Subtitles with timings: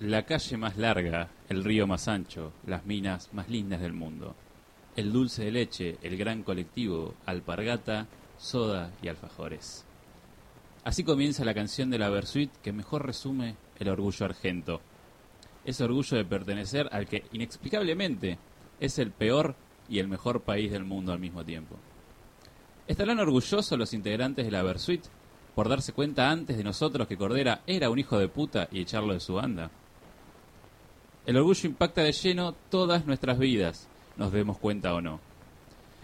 [0.00, 4.34] La calle más larga, el río más ancho, las minas más lindas del mundo.
[4.96, 8.06] El dulce de leche, el gran colectivo, alpargata,
[8.38, 9.84] soda y alfajores.
[10.84, 14.80] Así comienza la canción de la Versuit que mejor resume el orgullo argento.
[15.66, 18.38] Ese orgullo de pertenecer al que inexplicablemente
[18.80, 19.54] es el peor
[19.86, 21.76] y el mejor país del mundo al mismo tiempo.
[22.86, 25.04] ¿Estarán orgullosos los integrantes de la Versuit
[25.54, 29.12] por darse cuenta antes de nosotros que Cordera era un hijo de puta y echarlo
[29.12, 29.70] de su banda?
[31.30, 35.20] El orgullo impacta de lleno todas nuestras vidas, nos demos cuenta o no.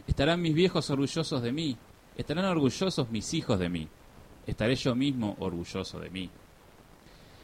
[0.06, 1.76] ¿Estarán mis viejos orgullosos de mí?
[2.16, 3.88] ¿Estarán orgullosos mis hijos de mí?
[4.46, 6.30] ¿Estaré yo mismo orgulloso de mí?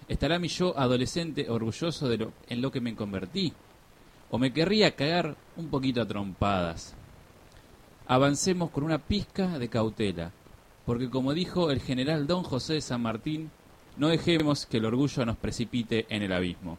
[0.07, 3.53] ¿Estará mi yo adolescente orgulloso de lo en lo que me convertí?
[4.31, 6.95] ¿O me querría cagar un poquito a trompadas?
[8.07, 10.31] Avancemos con una pizca de cautela,
[10.87, 13.51] porque como dijo el general don José de San Martín,
[13.97, 16.79] no dejemos que el orgullo nos precipite en el abismo.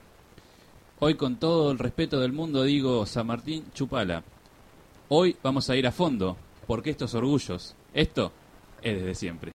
[1.06, 4.24] Hoy con todo el respeto del mundo digo, San Martín, chupala.
[5.10, 8.32] Hoy vamos a ir a fondo, porque estos orgullos, esto
[8.82, 9.52] es desde siempre.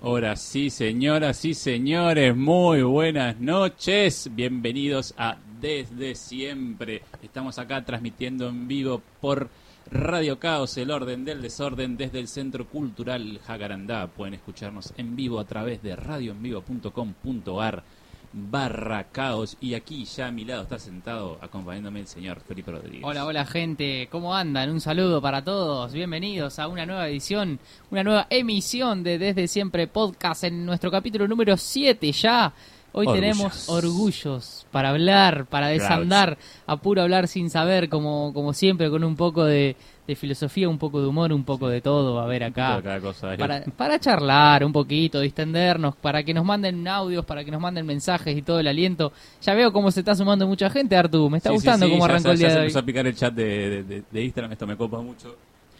[0.00, 4.28] Ahora sí, señoras y señores, muy buenas noches.
[4.34, 7.02] Bienvenidos a Desde Siempre.
[7.22, 9.50] Estamos acá transmitiendo en vivo por
[9.88, 14.08] Radio Caos, el orden del desorden, desde el Centro Cultural Jacarandá.
[14.08, 17.84] Pueden escucharnos en vivo a través de radioenvivo.com.ar
[18.32, 23.02] barra caos y aquí ya a mi lado está sentado acompañándome el señor Felipe Rodríguez.
[23.04, 24.70] Hola, hola gente, ¿cómo andan?
[24.70, 27.58] Un saludo para todos, bienvenidos a una nueva edición,
[27.90, 32.52] una nueva emisión de Desde Siempre Podcast en nuestro capítulo número 7 ya.
[32.94, 33.20] Hoy Orgullos.
[33.20, 39.02] tenemos orgullos para hablar, para desandar, a puro hablar sin saber, como, como siempre, con
[39.02, 42.42] un poco de, de filosofía, un poco de humor, un poco de todo, a ver
[42.44, 42.76] acá.
[42.76, 43.36] de cada cosa.
[43.36, 47.86] Para, para charlar un poquito, distendernos, para que nos manden audios, para que nos manden
[47.86, 49.12] mensajes y todo el aliento.
[49.42, 51.30] Ya veo cómo se está sumando mucha gente, Artu.
[51.30, 52.64] Me está Sí, gustando sí, cómo ya- arrancó ya- el día se de hoy.
[52.66, 55.36] empezó a picar el chat de, de- de- de Instagram, esto me copa mucho.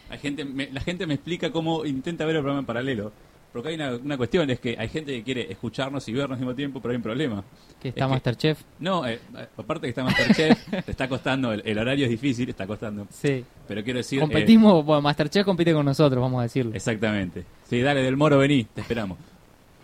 [0.08, 3.12] Hay gente, me- la gente me explica cómo intenta ver el programa en paralelo.
[3.52, 6.40] Porque hay una, una cuestión, es que hay gente que quiere escucharnos y vernos al
[6.40, 7.44] mismo tiempo, pero hay un problema.
[7.80, 8.62] Que está Es que- Masterchef.
[8.78, 9.18] No, eh,
[9.58, 13.06] aparte que está Masterchef, te está costando, el, el horario es difícil, está costando.
[13.10, 13.44] Sí.
[13.68, 14.18] Pero quiero decir...
[14.18, 16.74] eh, Competimos, bueno, Masterchef compite con nosotros, vamos a decirlo.
[16.74, 17.44] Exactamente.
[17.68, 19.18] Sí, dale, del Moro, vení, te esperamos.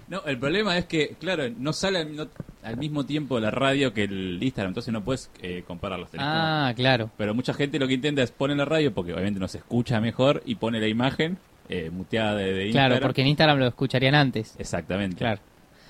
[0.09, 2.29] No, el problema es que, claro, no sale al, no-
[2.63, 6.11] al mismo tiempo la radio que el Instagram, entonces no puedes eh, compararlos.
[6.11, 7.11] tenés como- Ah, claro.
[7.19, 10.01] Pero mucha gente lo que intenta es poner la radio, porque obviamente no se escucha
[10.01, 11.37] mejor, y pone la imagen
[11.69, 12.91] eh, muteada de, de Instagram.
[12.91, 14.55] Claro, porque en Instagram lo escucharían antes.
[14.59, 15.17] Exactamente.
[15.17, 15.41] Claro.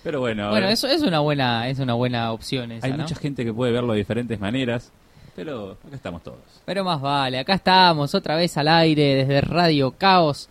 [0.02, 2.98] Pero bueno, Bueno, eso es una buena, es una buena opción esa, hay ¿no?
[2.98, 4.92] mucha gente que puede verlo de diferentes maneras,
[5.34, 6.38] pero acá estamos todos.
[6.64, 10.48] Pero más vale, acá estamos otra vez al aire desde Radio Caos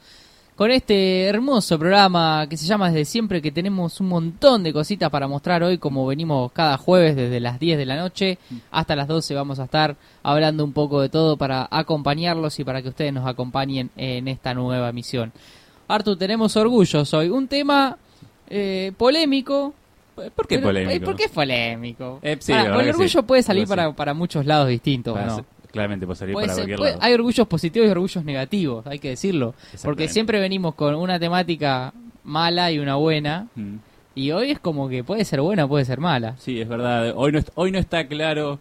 [0.58, 5.12] con este hermoso programa que se llama Desde Siempre que tenemos un montón de cositas
[5.12, 8.40] para mostrar hoy como venimos cada jueves desde las 10 de la noche
[8.72, 12.82] hasta las 12 vamos a estar hablando un poco de todo para acompañarlos y para
[12.82, 15.32] que ustedes nos acompañen en esta nueva misión.
[15.88, 17.96] Artu, tenemos orgullos hoy, un tema
[18.50, 19.76] eh, polémico.
[20.16, 20.96] ¿Por qué pero- polémico?
[20.96, 22.20] eh, ¿Por qué es polémico?
[22.24, 23.22] Eh, sí, el orgullo sí.
[23.28, 25.46] puede salir para, para muchos lados distintos, Para ¿no?
[25.78, 27.04] Claramente puede salir Puede para ser- cualquier puede- lado.
[27.04, 29.54] hay orgullos positivos y orgullos negativos, hay que decirlo.
[29.84, 31.94] Porque siempre venimos con una temática
[32.24, 33.48] mala y una buena.
[33.56, 33.76] Mm.
[34.16, 36.36] Y hoy es como que puede ser buena, puede ser mala.
[36.40, 37.14] Sí, es verdad.
[37.16, 38.60] Hoy no, hoy no está claro.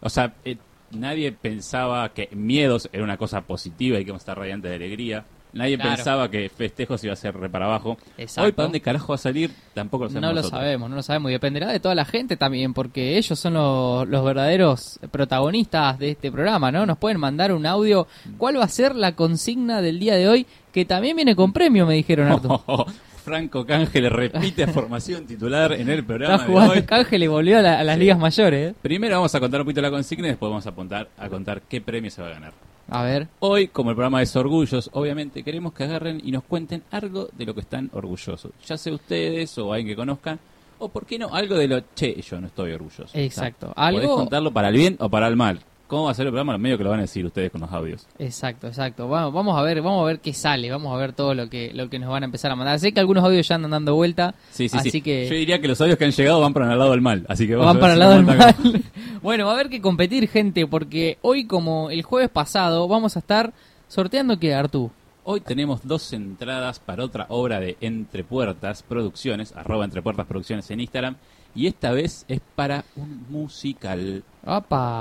[0.00, 0.56] O sea, eh,
[0.92, 4.76] nadie pensaba que miedos era una cosa positiva y que íbamos a estar radiantes de
[4.76, 5.24] alegría.
[5.54, 5.96] Nadie Claro.
[5.96, 7.96] pensaba que festejos iba a ser re para abajo.
[8.18, 8.46] Exacto.
[8.46, 9.50] Hoy, ¿para dónde carajo va a salir?
[9.72, 10.22] Tampoco lo sabemos.
[10.28, 10.60] No lo nosotros.
[10.60, 11.30] sabemos, no lo sabemos.
[11.30, 16.10] Y dependerá de toda la gente también, porque ellos son los, los verdaderos protagonistas de
[16.10, 16.84] este programa, ¿no?
[16.86, 18.06] Nos pueden mandar un audio.
[18.36, 20.46] ¿Cuál va a ser la consigna del día de hoy?
[20.72, 22.48] Que también viene con premio, me dijeron, Artu.
[23.24, 26.82] Franco Cángel repite formación titular en el programa Está de jugando hoy.
[26.82, 28.00] Cángel y volvió a, la- a las Sí.
[28.00, 28.72] ligas mayores.
[28.72, 28.74] ¿eh?
[28.82, 31.62] Primero vamos a contar un poquito la consigna y después vamos a, apuntar, a contar
[31.62, 32.52] qué premio se va a ganar.
[32.90, 33.28] A ver.
[33.40, 37.46] Hoy, como el programa es Orgullos, obviamente queremos que agarren y nos cuenten algo de
[37.46, 38.52] lo que están orgullosos.
[38.66, 40.38] Ya sea ustedes o alguien que conozcan,
[40.78, 43.08] o por qué no, algo de lo, che, yo no estoy orgulloso.
[43.14, 43.72] Exacto.
[43.74, 45.60] Algo- Podés contarlo para el bien o para el mal.
[45.94, 46.58] ¿Cómo va a ser el programa?
[46.58, 48.04] Medio que lo van a decir ustedes con los audios.
[48.18, 49.06] Exacto, exacto.
[49.08, 51.72] Vamos, vamos a ver, vamos a ver qué sale, vamos a ver todo lo que
[51.72, 52.80] lo que nos van a empezar a mandar.
[52.80, 55.02] Sé que algunos audios ya andan dando vuelta, Sí, sí, así sí.
[55.02, 57.24] que Yo diría que los audios que han llegado van para el lado del mal.
[57.28, 58.56] Así que vamos van para el lado del mal.
[59.22, 63.20] bueno, va a haber que competir, gente, porque hoy como el jueves pasado vamos a
[63.20, 63.52] estar
[63.86, 64.90] sorteando que Artú.
[65.22, 70.68] Hoy tenemos dos entradas para otra obra de Entre Puertas Producciones, arroba Entre Puertas Producciones
[70.72, 71.14] en Instagram,
[71.54, 74.24] y esta vez es para un musical.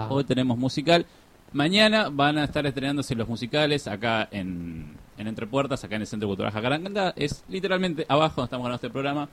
[0.09, 1.05] Hoy tenemos musical.
[1.51, 6.07] Mañana van a estar estrenándose los musicales acá en, en Entre Puertas, acá en el
[6.07, 7.13] Centro Cultural Jacaranda.
[7.15, 9.29] Es literalmente abajo donde estamos grabando este programa.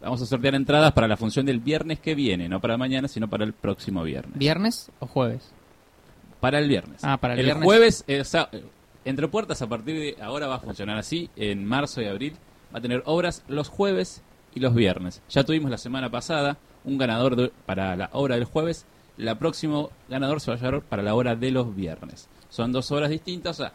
[0.00, 3.28] Vamos a sortear entradas para la función del viernes que viene, no para mañana, sino
[3.28, 4.38] para el próximo viernes.
[4.38, 5.50] ¿Viernes o jueves?
[6.40, 7.02] Para el viernes.
[7.02, 7.64] Ah, para el viernes.
[7.64, 8.50] jueves, eh, o sea,
[9.06, 11.30] entre puertas a partir de ahora va a funcionar así.
[11.36, 12.34] En marzo y abril
[12.72, 14.22] va a tener obras los jueves
[14.54, 15.22] y los viernes.
[15.30, 18.84] Ya tuvimos la semana pasada un ganador de- para la obra del jueves.
[19.16, 22.28] La próximo ganador se va a llevar para la hora de los viernes.
[22.48, 23.60] Son dos obras distintas.
[23.60, 23.72] O sea,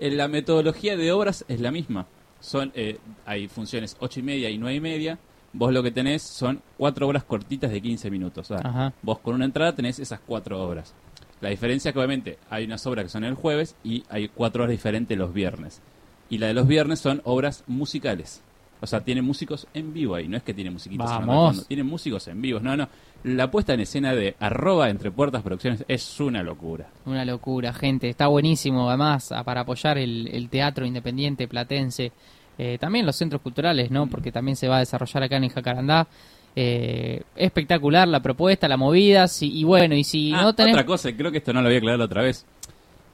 [0.00, 2.06] en la metodología de obras es la misma.
[2.40, 5.18] Son eh, hay funciones ocho y media y nueve y media.
[5.52, 8.50] Vos lo que tenés son cuatro obras cortitas de 15 minutos.
[8.50, 8.92] O sea, Ajá.
[9.00, 10.92] vos con una entrada tenés esas cuatro obras.
[11.40, 14.64] La diferencia es que obviamente hay unas obras que son el jueves y hay cuatro
[14.64, 15.80] horas diferentes los viernes.
[16.28, 18.42] Y la de los viernes son obras musicales.
[18.80, 20.28] O sea, tiene músicos en vivo ahí.
[20.28, 21.54] No es que tiene al Vamos.
[21.56, 22.62] fondo, Tiene músicos en vivos.
[22.62, 22.88] No, no.
[23.26, 26.86] La puesta en escena de arroba entre puertas producciones es una locura.
[27.06, 28.08] Una locura, gente.
[28.08, 32.12] Está buenísimo, además, para apoyar el, el teatro independiente platense.
[32.56, 34.06] Eh, también los centros culturales, ¿no?
[34.06, 36.06] Porque también se va a desarrollar acá en Jacarandá.
[36.54, 39.26] Eh, espectacular la propuesta, la movida.
[39.28, 40.74] si- y bueno, y si Ah, no tenés...
[40.74, 42.46] Otra cosa, creo que esto no lo había aclarado la otra vez.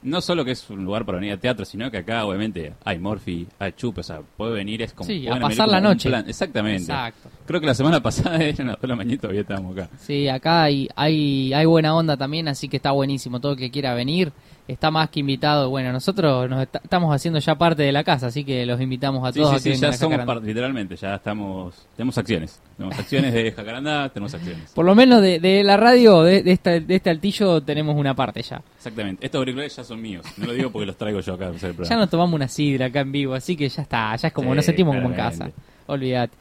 [0.03, 2.99] No solo que es un lugar para venir a teatro, sino que acá obviamente hay
[2.99, 5.07] Morphy, hay Chupe, o sea, puede venir, es como...
[5.07, 6.09] Sí, a pasar la noche.
[6.09, 6.25] plan.
[6.27, 6.83] Exactamente.
[6.83, 7.29] Exacto.
[7.45, 9.89] Creo que la semana pasada era una sola mañana y todavía estábamos acá.
[9.99, 13.39] Sí, acá hay, hay, hay buena onda también, así que está buenísimo.
[13.39, 14.31] Todo el que quiera venir
[14.67, 15.69] está más que invitado.
[15.69, 19.27] Bueno, nosotros nos est- estamos haciendo ya parte de la casa, así que los invitamos
[19.27, 22.61] a Sí, todos sí, a sí, ya somos parte, literalmente, ya estamos, tenemos acciones.
[22.77, 24.71] Tenemos acciones de Jacarandá, tenemos acciones.
[24.73, 28.15] Por lo menos de, de la radio, de, de, esta- de este altillo, tenemos una
[28.15, 28.61] parte ya.
[28.77, 29.25] Exactamente.
[29.25, 30.25] Estos auriculares ya son míos.
[30.37, 32.47] No lo digo porque los traigo yo acá a hacer el Ya nos tomamos una
[32.47, 35.09] sidra acá en vivo, así que ya está, ya es como, Sí, nos sentimos como
[35.09, 35.49] en casa.
[35.87, 36.33] Olvídate.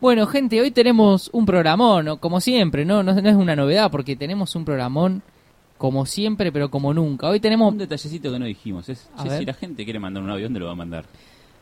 [0.00, 3.02] Bueno, gente, hoy tenemos un programón, como siempre, ¿no?
[3.02, 3.12] ¿no?
[3.12, 5.22] no es una novedad porque tenemos un programón
[5.80, 7.26] como siempre, pero como nunca.
[7.30, 7.72] Hoy tenemos...
[7.72, 10.60] Un detallecito que no dijimos es, che, si la gente quiere mandar un audio, ¿dónde
[10.60, 11.06] lo va a mandar?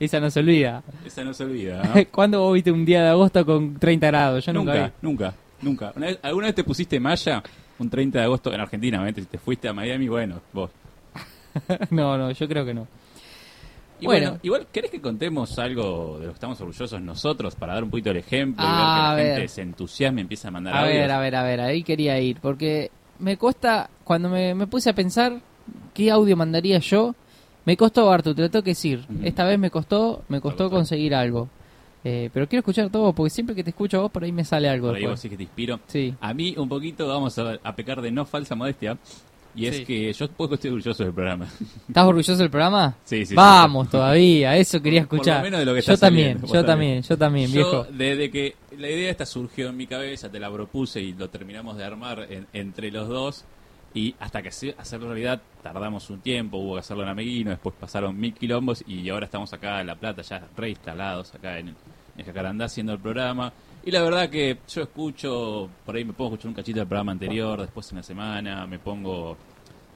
[0.00, 0.82] Esa no se olvida.
[1.04, 1.82] Esa no se olvida.
[1.82, 2.02] ¿no?
[2.10, 4.46] ¿Cuándo vos viste un día de agosto con 30 grados?
[4.46, 4.78] Yo nunca, vi.
[5.02, 5.92] nunca, nunca, nunca.
[5.94, 7.42] Una vez- ¿Alguna vez te pusiste malla?
[7.78, 9.20] Un 30 de agosto en Argentina, obviamente.
[9.20, 10.70] Si te fuiste a Miami, bueno, vos.
[11.90, 12.86] no, no, yo creo que no.
[14.00, 14.26] Y Bueno.
[14.30, 17.90] bueno, igual, ¿querés que contemos algo de lo que estamos orgullosos nosotros para dar un
[17.90, 19.36] poquito el ejemplo y Ah, ver que la ver.
[19.36, 20.96] gente se entusiasme y empieza a mandar A audios?
[20.98, 24.90] ver, a ver, a ver, ahí quería ir, porque me cuesta, cuando me, me puse
[24.90, 25.40] a pensar
[25.94, 27.14] qué audio mandaría yo,
[27.64, 29.04] me costó, Artu, te lo tengo que decir.
[29.24, 30.76] Esta vez me costó, me costó costó.
[30.76, 31.48] conseguir algo.
[32.04, 34.44] Eh, pero quiero escuchar todo, porque siempre que te escucho a vos, por ahí me
[34.44, 34.88] sale algo.
[34.88, 35.80] Por ahí vos sí que te inspiro.
[35.88, 38.96] Sí, A mí un poquito vamos a, a pecar de no falsa modestia.
[39.56, 39.84] Y es Sí.
[39.86, 41.46] que yo poco estoy orgulloso del programa.
[41.88, 42.94] ¿estás orgulloso del programa?
[43.04, 43.34] Sí, sí, sí.
[43.34, 45.42] Vamos todavía, eso quería Por lo escuchar.
[45.42, 47.86] menos de lo que yo también, saliendo, yo también, yo también, Yo, viejo.
[47.90, 51.76] desde que la idea esta surgió en mi cabeza, te la propuse y lo terminamos
[51.78, 53.44] de armar en- entre los dos.
[53.94, 57.74] Y hasta que se- hacerlo realidad tardamos un tiempo, hubo que hacerlo en Ameguino, después
[57.80, 61.74] pasaron mil quilombos y ahora estamos acá en La Plata, ya reinstalados acá en,
[62.18, 63.54] en Jacarandá haciendo el programa.
[63.86, 66.88] Y la verdad que yo escucho, por ahí me pongo a escuchar un cachito del
[66.88, 69.36] programa anterior, después en la semana, me pongo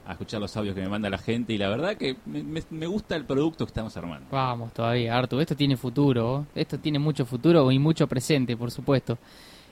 [0.07, 2.87] a escuchar los audios que me manda la gente y la verdad que me, me-
[2.87, 4.27] gusta el producto que estamos armando.
[4.31, 5.39] Vamos todavía, Artu.
[5.41, 6.45] Esto tiene futuro.
[6.55, 9.17] Esto tiene mucho futuro y mucho presente, por supuesto.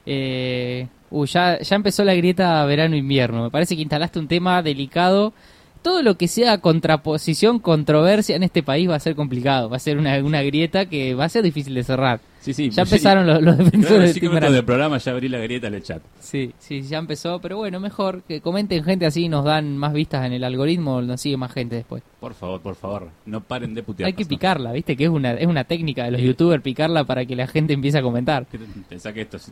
[0.05, 3.43] Eh, uy, ya, ya empezó la grieta verano-invierno.
[3.43, 5.33] Me parece que instalaste un tema delicado.
[5.81, 9.69] Todo lo que sea contraposición, controversia en este país va a ser complicado.
[9.69, 12.19] Va a ser una, una grieta que va a ser difícil de cerrar.
[12.41, 12.69] Sí, sí.
[12.69, 12.95] Ya sí.
[12.95, 14.53] empezaron los, los defensores Claro, Verano.
[14.55, 16.01] del programa ya abrí la grieta en el chat.
[16.19, 17.39] Sí, sí, ya empezó.
[17.39, 21.21] Pero bueno, mejor que comenten gente así nos dan más vistas en el algoritmo, nos
[21.21, 22.03] sigue más gente después.
[22.19, 24.07] Por favor, por favor, no paren de putear.
[24.07, 24.95] Hay que picarla, ¿viste?
[24.98, 27.98] Que es una, es una técnica de los youtubers picarla para que la gente empiece
[27.98, 28.45] a comentar.
[28.89, 29.51] Pensá que esto es...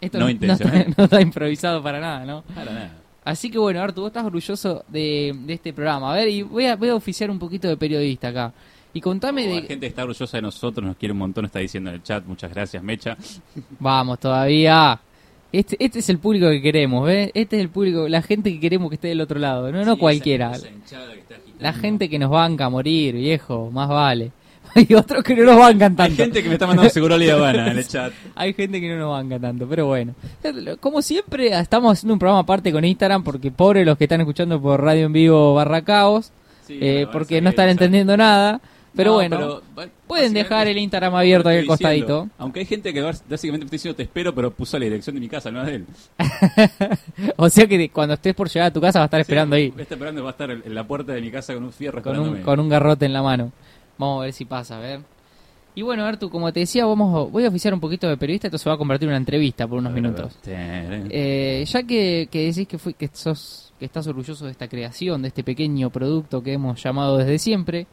[0.00, 2.42] Esto No no, está, no está improvisado para nada, ¿no?
[2.54, 3.01] Para nada.
[3.24, 6.12] Así que bueno, Artu, vos estás orgulloso de, de este programa.
[6.12, 8.52] A ver, y voy a, voy a oficiar un poquito de periodista acá.
[8.94, 9.66] Y contame Oh, La de...
[9.68, 12.24] gente está orgullosa de nosotros, nos quiere un montón, está diciendo en el chat.
[12.26, 13.16] Muchas gracias, Mecha.
[13.78, 15.00] Vamos, todavía.
[15.52, 17.30] Este, este es el público que queremos, ¿ves?
[17.34, 19.94] Este es el público, la gente que queremos que esté del otro lado, no, no
[19.94, 20.52] Sí, cualquiera.
[20.52, 21.62] esa- esa hinchada que está agitando.
[21.62, 24.32] La gente que nos banca a morir, viejo, más vale.
[24.88, 26.16] Hay otros que no nos bancan Hay tanto.
[26.16, 28.12] gente que me está mandando seguro Habana en el chat.
[28.34, 30.14] Hay gente que no nos banca tanto, pero bueno.
[30.80, 34.60] Como siempre, estamos haciendo un programa aparte con Instagram porque pobre los que están escuchando
[34.60, 36.32] por Radio en Vivo barra caos,
[36.66, 38.60] Sí, eh, porque a no están entendiendo nada.
[38.94, 41.72] Pero No, bueno, pero, pueden dejar el Instagram abierto ahí al diciendo.
[41.78, 42.28] costadito.
[42.36, 45.20] Aunque hay gente que básicamente me está diciendo te espero, pero puso la dirección de
[45.20, 45.86] mi casa, no es de él.
[47.36, 49.72] O sea que cuando estés por llegar a tu casa va a estar esperando ahí.
[49.78, 52.12] Está esperando, va a estar en la puerta de mi casa con un fierro con
[52.12, 52.44] un, esperándome.
[52.44, 53.52] con un garrote en la mano.
[53.98, 55.00] Vamos a ver si pasa, a ver.
[55.74, 58.58] Y bueno, Artu, como te decía, vamos, voy a oficiar un poquito de periodista, esto
[58.58, 60.36] se va a convertir en una entrevista por unos minutos.
[60.44, 65.22] Eh, ya que, que decís que, fui, que, sos, que estás orgulloso de esta creación,
[65.22, 67.86] de este pequeño producto que hemos llamado desde siempre,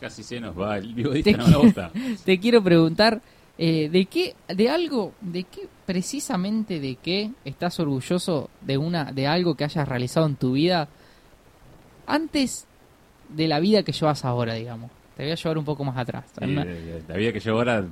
[0.00, 1.90] Casi se nos va el vivo Te no me gusta.
[2.24, 3.22] te quiero preguntar
[3.56, 9.26] eh, de qué, de algo, de qué, precisamente de qué estás orgulloso de una, de
[9.26, 10.88] algo que hayas realizado en tu vida
[12.06, 12.66] antes
[13.34, 14.90] de la vida que llevas ahora, digamos.
[15.16, 16.24] Te voy a llevar un poco más atrás.
[16.36, 16.64] Sí, Una-
[17.08, 17.88] la vida que llevo ahora, de.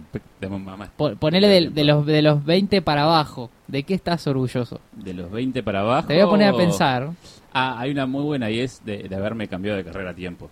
[0.96, 3.48] Po- Ponele de, de los, de los 20 para abajo.
[3.68, 4.80] ¿De qué estás orgulloso?
[4.92, 6.08] De los 20 para abajo.
[6.08, 7.10] Te voy a poner a pensar.
[7.52, 10.50] Ah, hay una muy buena y es de, de haberme cambiado de carrera a tiempo.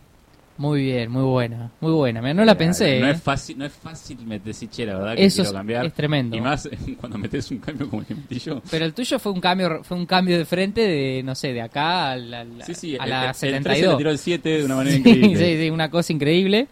[0.60, 1.70] Muy bien, muy buena.
[1.80, 2.20] Muy buena.
[2.20, 3.00] Mira, no la Eh, pensé.
[3.00, 3.12] No ¿eh?
[3.12, 5.86] es fácil, no es fácil me decir, che, la verdad que Eso quiero es, cambiar.
[5.86, 6.36] es tremendo.
[6.36, 6.68] Y más
[7.00, 8.60] cuando metes un cambio como el que metí yo.
[8.70, 11.62] Pero el tuyo fue un cambio fue un cambio de frente de, no sé, de
[11.62, 13.96] acá a la, Sí, sí, a el, la el- el 13 le 72.
[13.96, 15.36] tiró el 7 de una manera Sí, increíble.
[15.56, 16.68] sí, sí, una cosa increíble.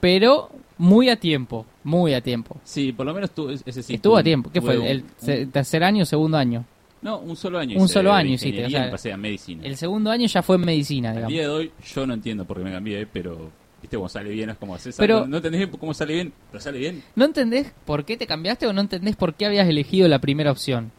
[0.00, 2.56] Pero muy a tiempo, muy a tiempo.
[2.64, 3.94] Sí, por lo menos tú, ese sí.
[3.94, 4.50] Estuvo a tiempo.
[4.52, 4.76] ¿Qué fue?
[4.78, 6.64] un- ¿El un- tercer año o segundo año?
[7.02, 7.76] No, un solo año.
[7.78, 9.64] Un hice solo de año hiciste, o sea, pasé a medicina.
[9.64, 11.32] El segundo año ya fue en medicina, digamos.
[11.32, 14.50] día de hoy yo no entiendo por qué me cambié, pero viste cómo sale bien,
[14.50, 17.02] es como haces Pero- no entendés cómo sale bien, pero sale bien.
[17.16, 20.50] ¿No entendés por qué te cambiaste o no entendés por qué habías elegido la primera
[20.52, 20.92] opción?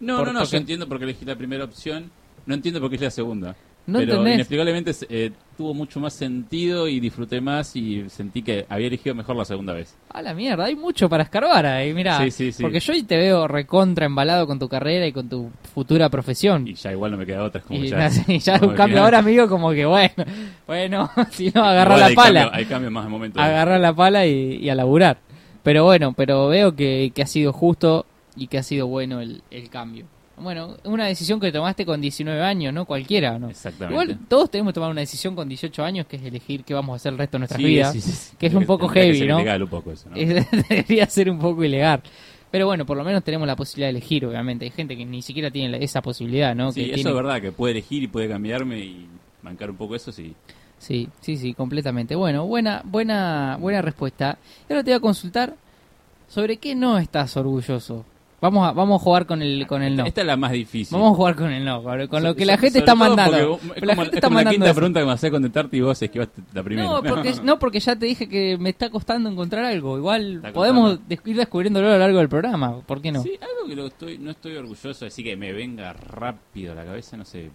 [0.00, 2.10] No, Por- no, no, porque- yo entiendo por qué elegí la primera opción,
[2.46, 3.56] no entiendo por qué es la segunda.
[3.86, 4.34] ¿No pero entendés?
[4.34, 9.36] inexplicablemente eh, tuvo mucho más sentido y disfruté más y sentí que había elegido mejor
[9.36, 9.94] la segunda vez.
[10.08, 12.18] A la mierda, hay mucho para escarbar ahí, mirá.
[12.24, 12.62] Sí, sí, sí.
[12.62, 16.66] Porque yo hoy te veo recontra embalado con tu carrera y con tu futura profesión.
[16.66, 17.60] Y ya igual no me queda otra.
[17.60, 20.14] es Como Y ya, sí, ya como un cambio ahora, amigo, como que bueno,
[20.66, 22.40] bueno, si no, agarra la pala.
[22.44, 23.40] cambio- hay cambio más de momento.
[23.40, 25.18] agarrar la pala y, y a laburar.
[25.62, 29.42] Pero bueno, pero veo que, que ha sido justo y que ha sido bueno el,
[29.50, 30.06] el cambio.
[30.36, 32.84] Bueno, una decisión que tomaste con 19 años, ¿no?
[32.86, 33.48] Cualquiera, ¿no?
[33.50, 33.92] Exactamente.
[34.02, 36.94] Igual todos tenemos que tomar una decisión con 18 años, que es elegir qué vamos
[36.94, 37.92] a hacer el resto de nuestras Sí, vidas.
[37.92, 38.36] sí, sí, sí.
[38.38, 39.36] que es un poco heavy, ser ¿no?
[39.40, 40.16] ilegal un poco eso, ¿no?
[40.68, 42.02] Debería ser un poco ilegal.
[42.50, 44.64] Pero bueno, por lo menos tenemos la posibilidad de elegir, obviamente.
[44.64, 46.70] Hay gente que ni siquiera tiene esa posibilidad, ¿no?
[46.72, 49.06] Sí, que eso tiene- es verdad, que puede elegir y puede cambiarme y
[49.42, 50.34] bancar un poco eso, sí.
[50.78, 52.14] Sí, sí, sí, completamente.
[52.14, 54.38] Bueno, buena, buena, buena respuesta.
[54.68, 55.54] Y ahora te voy a consultar
[56.28, 58.04] sobre qué no estás orgulloso.
[58.44, 60.04] Vamos a, vamos a jugar con el, con el no.
[60.04, 60.94] Esta es la más difícil.
[60.98, 63.32] Vamos a jugar con el no, con con lo So- que la gente está mandando.
[63.38, 64.74] La Es como, gente es está como la mandando quinta eso.
[64.74, 66.86] pregunta que me hace contestarte y vos esquivaste la primera.
[66.88, 69.96] No, porque, no, porque ya te dije que me está costando encontrar algo.
[69.96, 71.30] Igual Está podemos costando.
[71.30, 72.80] ir descubriéndolo a lo largo del programa.
[72.80, 73.22] ¿Por qué no?
[73.22, 76.84] Sí, algo que lo estoy, no estoy orgulloso, así que me venga rápido a la
[76.84, 77.50] cabeza, no sé,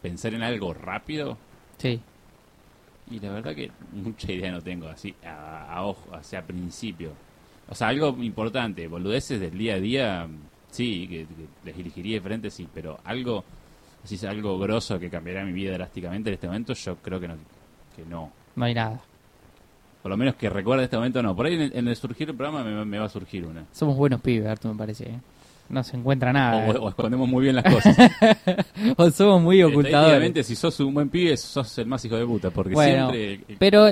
[0.00, 1.36] pensar en algo rápido.
[1.76, 2.00] Sí.
[3.10, 7.12] Y la verdad que mucha idea no tengo, así, a, a ojo, hacia principio.
[7.70, 10.26] O sea, algo importante, boludeces del día a día,
[10.70, 13.44] sí, que, que les elegiría de frente, sí, pero algo,
[14.04, 17.28] si es algo grosso que cambiará mi vida drásticamente en este momento, yo creo que
[17.28, 17.34] no.
[17.94, 18.30] Que no.
[18.56, 19.00] No hay nada.
[20.02, 21.34] Por lo menos que recuerde este momento, no.
[21.36, 23.64] Por ahí en el, en el surgir del programa me, me va a surgir una.
[23.72, 25.04] Somos buenos pibes, Arturo, me parece.
[25.10, 25.18] ¿eh?
[25.68, 26.66] No se encuentra nada.
[26.70, 27.96] O, o escondemos muy bien las cosas.
[28.96, 30.46] O somos muy ocultadores.
[30.46, 33.32] Si sos un buen pibe, sos el más hijo de puta, porque Bueno, siempre...
[33.48, 33.86] el- Pero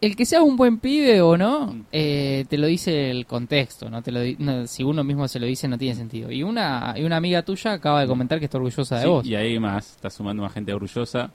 [0.00, 1.82] el que sea un buen pibe o no, Mm.
[1.92, 4.02] eh, te lo dice el contexto, ¿no?
[4.02, 6.30] Te lo no, si uno mismo se lo dice no tiene sentido.
[6.30, 9.26] Y una, y una amiga tuya acaba de comentar que está orgullosa de Sí, vos.
[9.26, 11.30] Y ahí más, está sumando más gente orgullosa.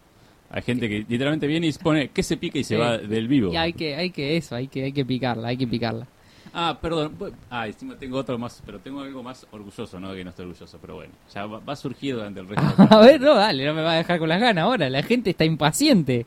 [0.49, 2.79] Hay gente que literalmente viene y se pone que se pica y se Sí.
[2.79, 3.51] va del vivo.
[3.51, 6.07] Y hay que, hay que eso, hay que, hay que picarla, hay que picarla.
[6.53, 7.11] Ah, perdón.
[7.49, 10.45] Ah, encima tengo otro más, pero tengo algo más orgulloso, no de que no estoy
[10.45, 11.11] orgulloso, pero bueno.
[11.33, 13.93] Ya va, va a surgir durante el resto A ver, no, dale, no me va
[13.93, 14.89] a dejar con las ganas ahora.
[14.89, 16.25] La gente está impaciente.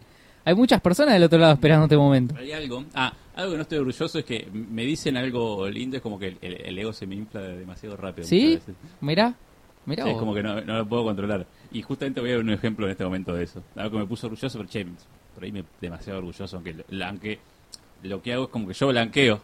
[0.49, 2.35] Hay muchas personas del otro lado esperando este momento.
[2.38, 2.83] Hay algo.
[2.95, 6.38] Ah, algo que no estoy orgulloso es que me dicen algo lindo, es como que
[6.40, 8.26] el, el ego se me infla demasiado rápido.
[8.26, 8.59] ¿Sí?
[9.02, 9.35] Mirá,
[9.85, 11.47] mirá Sí, es como que no, no lo puedo controlar.
[11.71, 13.62] Y justamente voy a dar un ejemplo en este momento de eso.
[13.76, 14.87] Algo que me puso orgulloso, pero che,
[15.35, 17.38] por ahí me demasiado orgulloso, aunque, lo- aunque
[18.05, 19.43] lo que hago es como que yo blanqueo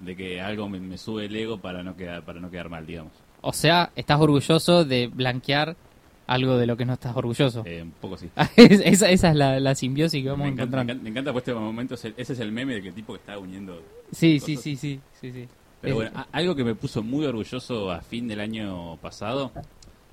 [0.00, 2.84] de que algo me, me sube el ego para no quedar para no quedar mal,
[2.86, 3.12] digamos.
[3.42, 5.76] O sea, estás orgulloso de blanquear
[6.30, 7.62] algo de lo que no estás orgulloso.
[7.66, 8.28] Eh, un poco sí.
[8.56, 10.92] Es- esa, esa es la, la simbiosis que vamos Me encanta, me encontrando.
[10.92, 13.18] encanta, me encanta, pues este momento, ese es el meme de que el tipo que
[13.20, 13.82] está uniendo.
[14.12, 15.48] Sí, sí, sí, sí, sí, sí.
[15.80, 19.50] Pero bueno, algo que me puso muy orgulloso a fin del año pasado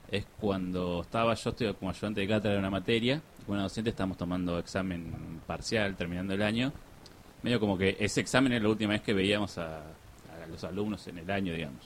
[0.09, 3.89] es cuando estaba yo estoy como ayudante de cátedra de una materia, con una docente
[3.89, 5.13] estamos tomando examen
[5.45, 6.71] parcial terminando el año.
[7.43, 11.05] Medio como que ese examen es la última vez que veíamos a, a los alumnos
[11.09, 11.81] en el año, digamos.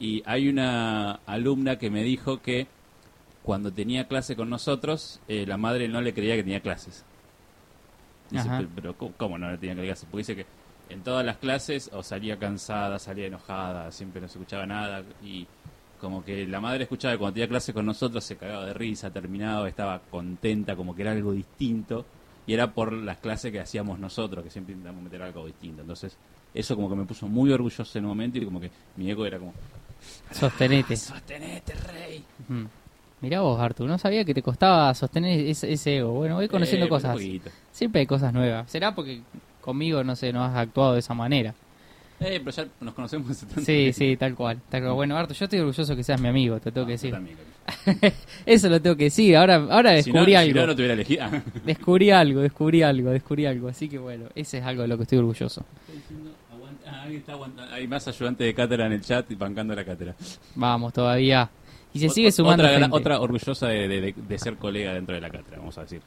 [0.00, 2.66] Y hay una alumna que me dijo que
[3.48, 7.02] cuando tenía clase con nosotros, eh, la madre no le creía que tenía clases.
[8.30, 8.58] Dice, Ajá.
[8.74, 10.04] "Pero- pero ¿cómo, no le tenía clases?
[10.10, 10.46] Porque dice que
[10.94, 15.46] en todas las clases o salía cansada, salía enojada, siempre no se escuchaba nada y
[15.98, 19.10] como que la madre escuchaba que cuando tenía clase con nosotros se cagaba de risa,
[19.10, 22.04] terminaba, estaba contenta, como que era algo distinto
[22.46, 25.80] y era por las clases que hacíamos nosotros, que siempre intentamos meter algo distinto.
[25.80, 26.18] Entonces,
[26.52, 29.24] eso como que me puso muy orgulloso en un momento y como que mi ego
[29.24, 29.54] era como,
[30.32, 30.96] Sostenete.
[30.98, 32.22] sostenete, rey.
[33.20, 36.12] Mirá vos, Artur, no sabía que te costaba sostener ese, ese ego.
[36.12, 37.18] Bueno, voy conociendo Eh, cosas.
[37.72, 38.70] Siempre hay cosas nuevas.
[38.70, 39.20] ¿Será porque
[39.60, 41.54] conmigo, no sé, no has actuado de esa manera?
[42.20, 44.60] Eh, pero ya nos conocemos tanto Sí, sí, tal cual.
[44.68, 44.94] Tal cual.
[44.94, 47.10] Bueno, Artur, yo estoy orgulloso que seas mi amigo, te tengo que Ah, decir.
[47.10, 47.36] yo también,
[48.46, 49.36] Eso lo tengo que decir.
[49.36, 50.60] Ahora, ahora Si no, descubrí si algo.
[50.60, 51.26] no, no te hubiera elegido.
[51.64, 53.68] Descubrí algo, descubrí algo, descubrí algo.
[53.68, 55.60] Así que bueno, ese es algo de lo que estoy orgulloso.
[55.86, 57.72] Está diciendo, aguanta- ah, alguien está aguantando.
[57.74, 60.14] Hay más ayudantes de cátedra en el chat y bancando la cátedra.
[60.54, 61.50] Vamos, todavía.
[62.04, 62.96] Y se sigue sumando otra, gra- gente.
[62.96, 66.00] otra orgullosa de, de- de- de ser colega dentro de la cátedra, vamos a decir.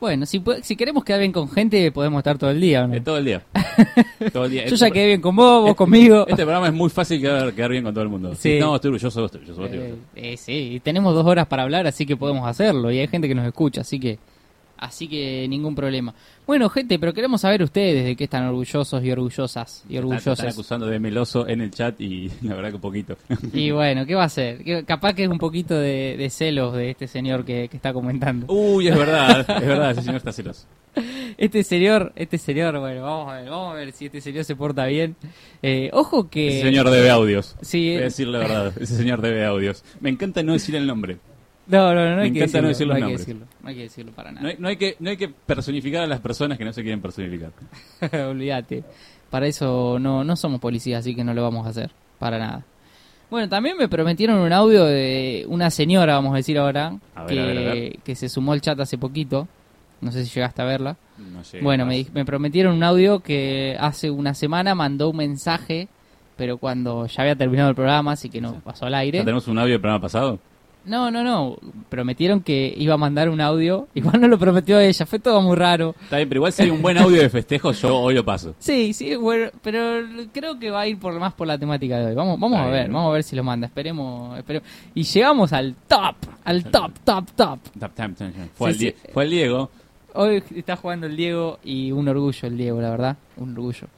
[0.00, 2.94] Bueno, si, si queremos quedar bien con gente, podemos estar todo el día, ¿o no?
[2.94, 3.42] Eh, todo el día.
[4.32, 4.62] todo el día.
[4.66, 6.26] Yo Este ya quedé bien con vos, vos conmigo.
[6.28, 8.34] Este programa es muy fácil quedar, quedar bien con todo el mundo.
[8.34, 8.58] Sí.
[8.60, 11.62] No, estoy orgulloso de vos, estoy orgulloso Eh, eh, sí, y tenemos dos horas para
[11.62, 12.90] hablar, así que podemos hacerlo.
[12.92, 14.18] Y hay gente que nos escucha, así que
[14.78, 16.14] así que ningún problema.
[16.46, 20.48] Bueno, gente, pero queremos saber ustedes de qué están orgullosos y orgullosas y Están- Están
[20.52, 23.16] acusando de meloso en el chat y la verdad que poquito.
[23.52, 24.62] Y bueno, ¿qué va a ser?
[24.84, 28.46] Capaz que es un poquito de, de celos de este señor que, que está comentando.
[28.52, 30.66] Uy, es verdad, es verdad, ese señor está celoso.
[31.36, 34.54] Este señor, este señor, bueno, vamos a ver, vamos a ver si este señor se
[34.54, 35.16] porta bien.
[35.62, 36.46] Eh, ojo que...
[36.46, 37.56] Ese señor debe audios.
[37.60, 39.82] Sí, Voy a decir la verdad, ese señor debe audios.
[39.98, 41.18] Me encanta no decir el nombre.
[41.66, 43.18] No, no, no, no hay Me que encanta no decirlo, decir los no hay que
[43.18, 44.42] decirlo, no hay que decirlo para nada.
[44.42, 46.82] No hay, no hay que, no hay que personificar a las personas que no se
[46.82, 47.52] quieren personificar.
[48.28, 48.84] Olvídate.
[49.30, 51.90] Para eso no, no somos policías, así que no lo vamos a hacer.
[52.18, 52.64] Para nada.
[53.30, 57.34] Bueno, también me prometieron un audio de una señora, vamos a decir ahora, A ver,
[57.34, 57.98] que, a ver, a ver.
[58.04, 59.48] que se sumó al chat hace poquito.
[60.00, 60.96] No sé si llegaste a verla.
[61.18, 65.88] No llega bueno, me, me prometieron un audio que hace una semana mandó un mensaje,
[66.36, 68.56] pero cuando ya había terminado el programa, así que no Sí.
[68.62, 69.18] pasó al ¿Ya aire.
[69.20, 70.38] tenemos un audio del programa pasado?
[70.86, 71.56] No, no, no.
[71.88, 73.88] Prometieron que iba a mandar un audio.
[73.94, 75.94] Igual no lo prometió ella, fue todo muy raro.
[76.02, 78.54] Está bien, pero igual si hay un buen audio de festejo, yo hoy lo paso.
[78.58, 80.00] Sí, sí, bueno, pero
[80.32, 82.14] creo que va a ir por más por la temática de hoy.
[82.14, 82.92] Vamos, vamos Está a ver, bien.
[82.92, 83.66] vamos a ver si lo manda.
[83.66, 84.68] Esperemos, esperemos.
[84.94, 87.58] Y llegamos al top, al top, top, top.
[88.54, 88.96] Fue, Sí, el sí.
[89.02, 89.70] Die- fue el Diego.
[90.16, 93.88] Hoy está jugando el Diego y un orgullo el Diego, la verdad, un orgullo.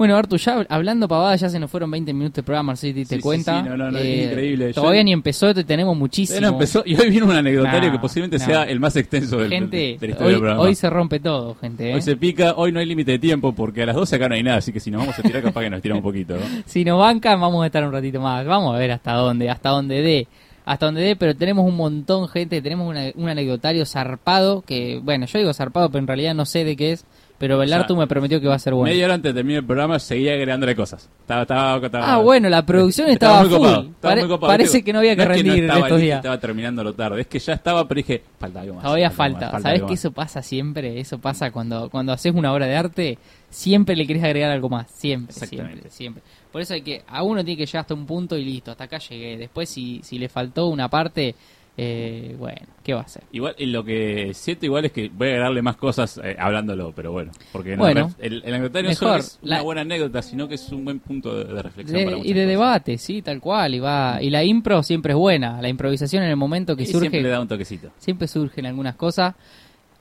[0.00, 3.04] Bueno, Artu, ya hablando pavada, ya se nos fueron 20 minutos de programa, si te
[3.04, 3.62] Sí, cuenta.
[3.62, 4.72] sí, no, no, no, es Eh, increíble.
[4.72, 6.46] Yo- Todavía ni empezó, te tenemos muchísimo.
[6.48, 8.44] Empezó, y hoy viene un anecdotario Nah, que posiblemente nah.
[8.46, 10.62] sea el más extenso del, Gente, de, de la historia hoy, del programa.
[10.62, 11.90] hoy se rompe todo, gente.
[11.90, 11.94] ¿eh?
[11.94, 14.36] Hoy se pica, hoy no hay límite de tiempo porque a las 12 acá no
[14.36, 16.34] hay nada, así que si nos vamos a tirar capaz que nos tiramos un poquito.
[16.34, 16.40] ¿no?
[16.64, 18.46] Si nos bancan, vamos a estar un ratito más.
[18.46, 20.26] Vamos a ver hasta dónde, hasta dónde dé.
[20.64, 22.62] Hasta donde dé, pero tenemos un montón, gente.
[22.62, 24.62] Tenemos una- un anecdotario zarpado.
[24.62, 27.04] Que, bueno, yo digo zarpado, pero en realidad no sé de qué es.
[27.40, 28.92] Pero el sea, Artu me prometió que va a ser bueno.
[28.92, 31.08] Media hora antes de terminar el programa seguía agregándole cosas.
[31.22, 33.56] Estaba, estaba, estaba- Ah, bueno, la producción estaba, muy full.
[33.60, 34.52] copado, estaba Pare- muy copado.
[34.52, 36.16] parece que no había que es rendir no estos días.
[36.18, 37.22] Estaba terminando tarde.
[37.22, 38.84] Es que ya estaba, pero dije, falta algo más.
[38.84, 39.50] Todavía algo más, falta.
[39.52, 41.00] ¿Sabes algo que eso pasa siempre?
[41.00, 43.18] Eso pasa cuando, cuando haces una obra de arte.
[43.48, 44.90] Siempre le querés agregar algo más.
[44.90, 46.22] Siempre, siempre, siempre.
[46.52, 48.84] Por eso hay que, a uno tiene que llegar hasta un punto y listo, hasta
[48.84, 49.38] acá llegué.
[49.38, 51.34] Después, si, si le faltó una parte,
[51.76, 53.22] eh, bueno, ¿qué va a hacer?
[53.32, 56.92] Igual, y lo que siento igual es que voy a agregarle más cosas eh, hablándolo,
[56.94, 57.32] pero bueno.
[57.52, 60.56] Porque no, Bueno, el, el anecdotario no solo es una la- buena anécdota, sino que
[60.56, 62.46] es un buen punto de, de reflexión De- para y de cosas.
[62.48, 63.74] debate, sí, tal cual.
[63.74, 65.62] Y, va, y la impro siempre es buena.
[65.62, 67.00] La improvisación en el momento que Y surge.
[67.00, 67.90] siempre le da un toquecito.
[67.98, 69.34] siempre surgen algunas cosas.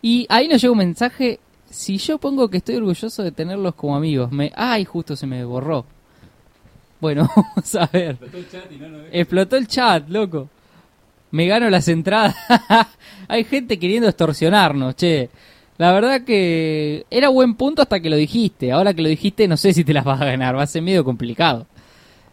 [0.01, 1.39] Y ahí nos llega un mensaje.
[1.69, 4.51] Si yo pongo que estoy orgulloso de tenerlos como amigos, me.
[4.55, 4.83] ¡Ay!
[4.85, 5.85] Justo se me borró.
[6.99, 8.17] Bueno, vamos a ver.
[9.11, 10.49] Explotó el chat, loco.
[11.31, 12.35] Me gano las entradas.
[13.27, 15.29] Hay gente queriendo extorsionarnos, che.
[15.77, 18.71] La verdad que era buen punto hasta que lo dijiste.
[18.71, 20.57] Ahora que lo dijiste, no sé si te las vas a ganar.
[20.57, 21.67] Va a ser medio complicado.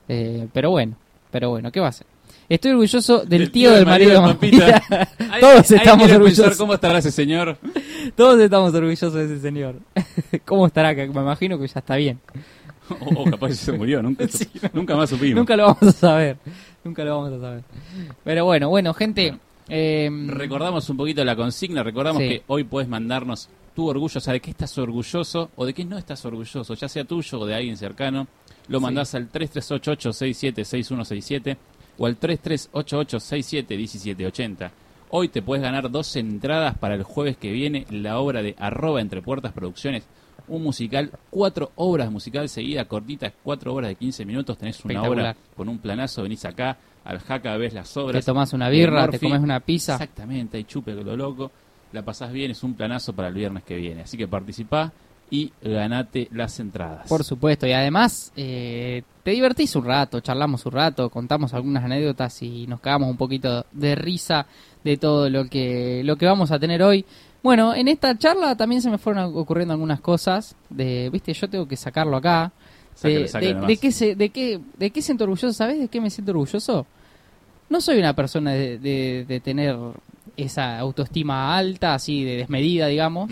[0.08, 0.96] Eh, pero bueno,
[1.30, 2.06] pero bueno, ¿qué va a ser?
[2.48, 4.82] Estoy orgulloso del, tío, del marido de Pampita.
[5.30, 6.56] Ahí- Todos ahí estamos orgullosos.
[6.56, 7.56] ¿Cómo estará ese señor?
[8.16, 9.76] Todos estamos orgullosos de ese señor.
[10.44, 10.92] ¿Cómo estará?
[10.94, 12.18] Me imagino que ya está bien.
[12.88, 15.36] O, o capaz se murió, nunca, Sí, nunca más supimos.
[15.36, 16.36] Nunca lo vamos a saber.
[16.84, 17.62] Nunca lo vamos a saber.
[18.24, 19.36] Pero bueno, bueno, gente,
[19.68, 22.28] Eh, Recordamos un poquito la consigna, recordamos Sí.
[22.28, 25.84] que hoy puedes mandarnos tu orgullo, o sea, de qué estás orgulloso o de qué
[25.84, 28.28] no estás orgulloso, ya sea tuyo o de alguien cercano.
[28.68, 28.82] Lo Sí.
[28.84, 31.56] mandás al 3388-676167
[31.98, 34.70] o al 3388-671780.
[35.10, 39.00] Hoy te puedes ganar dos entradas para el jueves que viene, la obra de arroba
[39.00, 40.04] entre puertas producciones.
[40.48, 44.58] Un musical, cuatro obras musical seguida, cortitas, cuatro horas de 15 minutos.
[44.58, 48.24] Tenés una obra con un planazo, venís acá al Jaca, ves las te obras.
[48.24, 49.94] tomás una birra, te comes una pizza.
[49.94, 51.50] Exactamente, hay chupe con lo loco.
[51.92, 54.02] La pasás bien, es un planazo para el viernes que viene.
[54.02, 54.92] Así que participá
[55.30, 57.08] y ganate las entradas.
[57.08, 62.42] Por supuesto, y además eh, te divertís un rato, charlamos un rato, contamos algunas anécdotas
[62.42, 64.46] y nos cagamos un poquito de risa
[64.84, 67.04] de todo lo que, lo que vamos a tener hoy.
[67.42, 70.56] Bueno, en esta charla también se me fueron ocurriendo algunas cosas.
[70.68, 72.52] De, viste, yo tengo que sacarlo acá.
[72.94, 73.28] Sáquelo,
[73.66, 75.52] De, qué se, de, qué, ¿De qué siento orgulloso?
[75.52, 76.86] ¿Sabes de qué me siento orgulloso?
[77.68, 79.76] No soy una persona de, de- de tener
[80.36, 83.30] esa autoestima alta, así de desmedida, digamos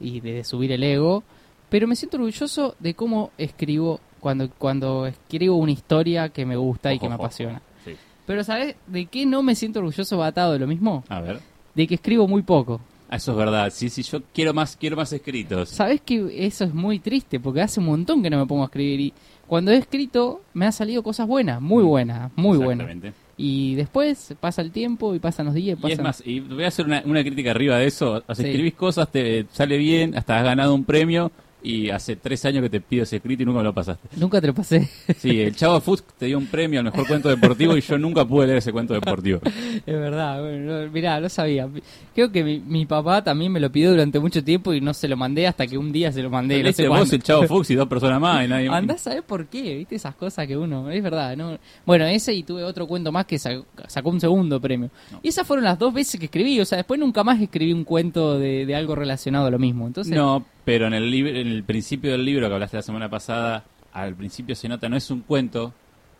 [0.00, 1.22] y de subir el ego,
[1.68, 6.92] pero me siento orgulloso de cómo escribo cuando cuando escribo una historia que me gusta
[6.92, 7.24] y que me ojo.
[7.24, 7.60] apasiona.
[7.84, 7.94] Sí.
[8.26, 11.04] Pero ¿sabes de qué no me siento orgulloso batado de lo mismo?
[11.08, 11.40] A ver.
[11.74, 12.80] De que escribo muy poco.
[13.10, 13.70] Eso es verdad.
[13.74, 15.68] Sí, sí, yo quiero más, quiero más escritos.
[15.70, 17.40] ¿Sabes que eso es muy triste?
[17.40, 19.12] Porque hace un montón que no me pongo a escribir y
[19.46, 22.88] cuando he escrito me han salido cosas buenas, muy buenas, muy buenas.
[23.36, 26.02] Y después pasa el tiempo y pasan los días y Y es pasan...
[26.04, 28.22] más, y voy a hacer una, una crítica arriba de eso.
[28.26, 28.50] O sea, Sí.
[28.50, 32.70] escribís cosas, te sale bien, hasta has ganado un premio y hace tres años que
[32.70, 34.08] te pido ese escrito y nunca me lo pasaste.
[34.16, 34.88] Nunca te lo pasé.
[35.18, 38.24] Sí, el Chavo Fusk te dio un premio al mejor cuento deportivo y yo nunca
[38.24, 39.40] pude leer ese cuento deportivo.
[39.86, 41.68] Es verdad, bueno, no, mirá, no sabía.
[42.14, 45.08] Creo que mi, mi papá también me lo pidió durante mucho tiempo y no se
[45.08, 46.62] lo mandé hasta que un día se lo mandé.
[46.62, 47.14] No sé vos, cuándo.
[47.16, 48.78] el Chavo Fuchs y dos personas más y nadie más.
[48.78, 51.58] Andá a saber por qué, viste esas cosas que uno, es verdad, ¿no?
[51.86, 54.90] Bueno, ese y tuve otro cuento más que sa- sacó un segundo premio.
[55.12, 55.20] No.
[55.22, 57.84] Y esas fueron las dos veces que escribí, o sea, después nunca más escribí un
[57.84, 59.86] cuento de, de algo relacionado a lo mismo.
[59.86, 63.08] Entonces, No, pero en el, libro, en el principio del libro que hablaste la semana
[63.08, 65.72] pasada, al principio se nota, no es un cuento,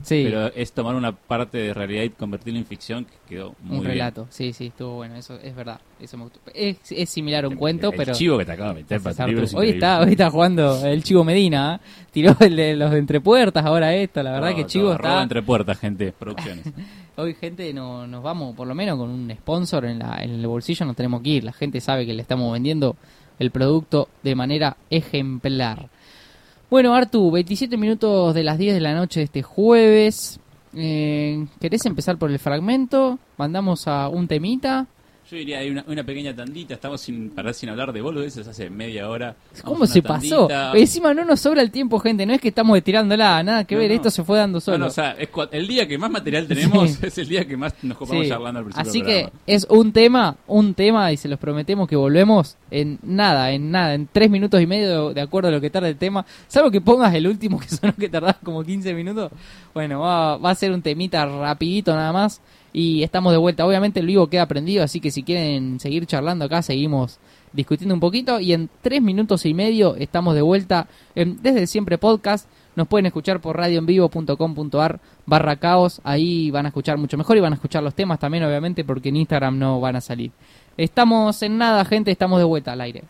[0.02, 3.76] sí, pero es tomar una parte de realidad y convertirla en ficción que quedó muy
[3.76, 3.92] un bien.
[3.92, 6.40] relato, sí, sí, estuvo bueno, eso es verdad, eso me gustó.
[6.54, 8.12] Es, es similar a un El- cuento, el pero...
[8.12, 11.22] chivo que te acaba de meter para es Hoy está, hoy está jugando el Chivo
[11.22, 12.04] Medina, ¿eh?
[12.10, 15.22] tiró el de los de entrepuertas, ahora esto, la verdad que Chivo arroba está...
[15.22, 16.64] entre puertas, gente, producciones.
[17.16, 20.46] Hoy gente no, nos vamos, por lo menos con un sponsor en, la, en el
[20.46, 22.96] bolsillo no tenemos que ir, la gente sabe que le estamos vendiendo
[23.40, 25.88] el producto de manera ejemplar.
[26.70, 30.38] Bueno, Artu, 27 minutos de las 10 de la noche de este jueves.
[30.74, 33.18] Eh, ¿Querés empezar por el fragmento?
[33.36, 34.86] Mandamos a un temita.
[35.30, 38.68] Yo diría, hay una, una pequeña tandita, estamos sin parar sin hablar de boludeces hace
[38.68, 39.36] media hora.
[39.62, 40.48] ¿Cómo se pasó?
[40.74, 42.26] Encima no nos sobra el tiempo, gente.
[42.26, 43.90] No es que estamos estirándola, nada que No, ver.
[43.90, 43.94] no.
[43.96, 44.78] Esto se fue dando solo.
[44.78, 46.98] no, o sea, es el día que más material tenemos Sí.
[47.06, 48.28] es el día que más nos copamos Sí.
[48.28, 51.94] charlando al principio Así que es un tema, un tema y se los prometemos que
[51.94, 55.70] volvemos en nada, en nada, en tres minutos y medio de acuerdo a lo que
[55.70, 56.26] tarda el tema.
[56.48, 59.30] Salvo que pongas el último que sonó que tardaba como 15 minutos.
[59.74, 62.40] Bueno, va, va a ser un temita rapidito nada más
[62.72, 63.66] y estamos de vuelta.
[63.66, 67.18] Obviamente el vivo queda prendido, así que si quieren seguir charlando acá, seguimos
[67.52, 71.98] discutiendo un poquito y en tres minutos y medio estamos de vuelta en Desde Siempre
[71.98, 72.48] Podcast.
[72.76, 76.00] Nos pueden escuchar por radioenvivo.com.ar barra caos.
[76.04, 79.08] Ahí van a escuchar mucho mejor y van a escuchar los temas también, obviamente, porque
[79.08, 80.30] en Instagram no van a salir.
[80.76, 82.10] Estamos en nada, gente.
[82.10, 83.02] Estamos de vuelta al aire.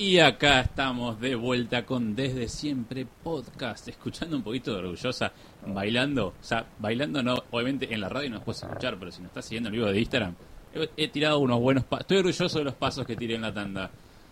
[0.00, 5.30] Y acá estamos de vuelta con Desde Siempre Podcast, escuchando un poquito de orgullosa,
[5.66, 9.20] bailando, o sea, bailando no, obviamente en la radio no nos puedes escuchar, pero si
[9.20, 10.34] nos estás siguiendo en vivo de Instagram,
[10.72, 13.52] he, he tirado unos buenos pasos, estoy orgulloso de los pasos que tiré en la
[13.52, 13.90] tanda,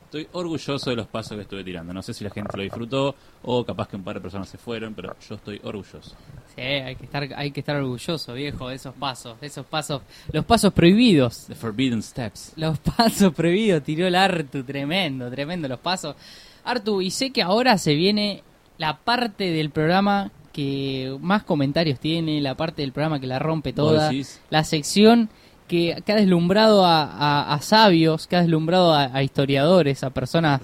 [0.09, 3.15] estoy orgulloso de los pasos que estuve tirando, no sé si la gente lo disfrutó
[3.43, 6.17] o capaz que un par de personas se fueron, pero yo estoy orgulloso.
[6.55, 10.01] Sí, hay que estar, hay que estar orgulloso, viejo, de esos pasos, de esos pasos,
[10.33, 11.45] los pasos prohibidos.
[11.49, 12.55] The Forbidden Steps.
[12.57, 16.17] Los pasos prohibidos, tiró el Artu, tremendo, tremendo los pasos.
[16.65, 18.43] Artu, y sé que ahora se viene
[18.79, 23.75] la parte del programa que más comentarios tiene, la parte del programa que la rompe
[23.75, 24.11] toda,
[24.49, 25.29] la sección
[25.69, 30.11] que, que ha deslumbrado a, a- a sabios, que ha deslumbrado a, a historiadores, a
[30.11, 30.61] personas,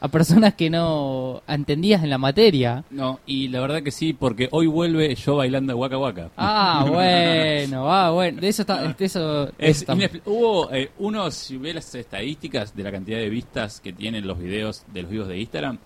[0.00, 2.84] a personas que no entendías en la materia.
[2.90, 6.30] No, y la verdad que sí, porque hoy vuelve yo bailando Waka Waka.
[6.36, 10.72] Ah, bueno, ah, bueno, de eso está, de eso, de eso Es estamos- inexpli- Hubo
[10.72, 14.84] eh, uno, si ve las estadísticas de la cantidad de vistas que tienen los videos
[14.92, 15.78] de los vivos de Instagram,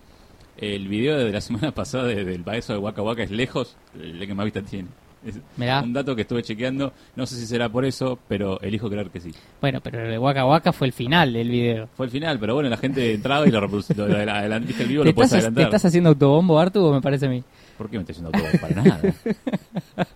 [0.57, 4.25] el video de la semana pasada de- del payaso de Waka Waka es lejos el
[4.25, 4.87] que más vistas tiene.
[5.27, 5.81] Es Mirá.
[5.81, 9.19] un dato que estuve chequeando, no sé si será por eso, pero elijo creer que
[9.19, 9.31] sí.
[9.59, 11.89] Bueno, pero el de Waka Waka fue el final del video.
[11.97, 15.15] Fue el final, pero bueno, la gente entraba y lo adelantiste el vivo, ¿Te lo
[15.15, 15.63] puedes estás, ¿Te adelantar.
[15.65, 17.43] estás haciendo autobombo, Artu, o me parece a mí?
[17.77, 18.59] ¿Por qué me estoy haciendo todo?
[18.61, 19.01] Para nada.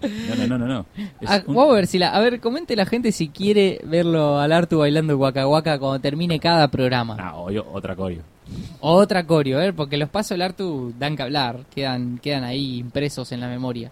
[0.00, 0.66] No, no, no, no.
[0.68, 0.86] no.
[1.20, 3.80] Es Ah, un- Vamos a ver si la, a ver, comente la gente si quiere
[3.84, 7.16] verlo al Artu bailando Waka Waka cuando termine cada programa.
[7.18, 8.22] Ah, oye, otra coreo.
[8.78, 9.72] Otra coreo, ¿eh?
[9.72, 13.90] porque los pasos del Artu dan que hablar, quedan, quedan ahí impresos en la memoria.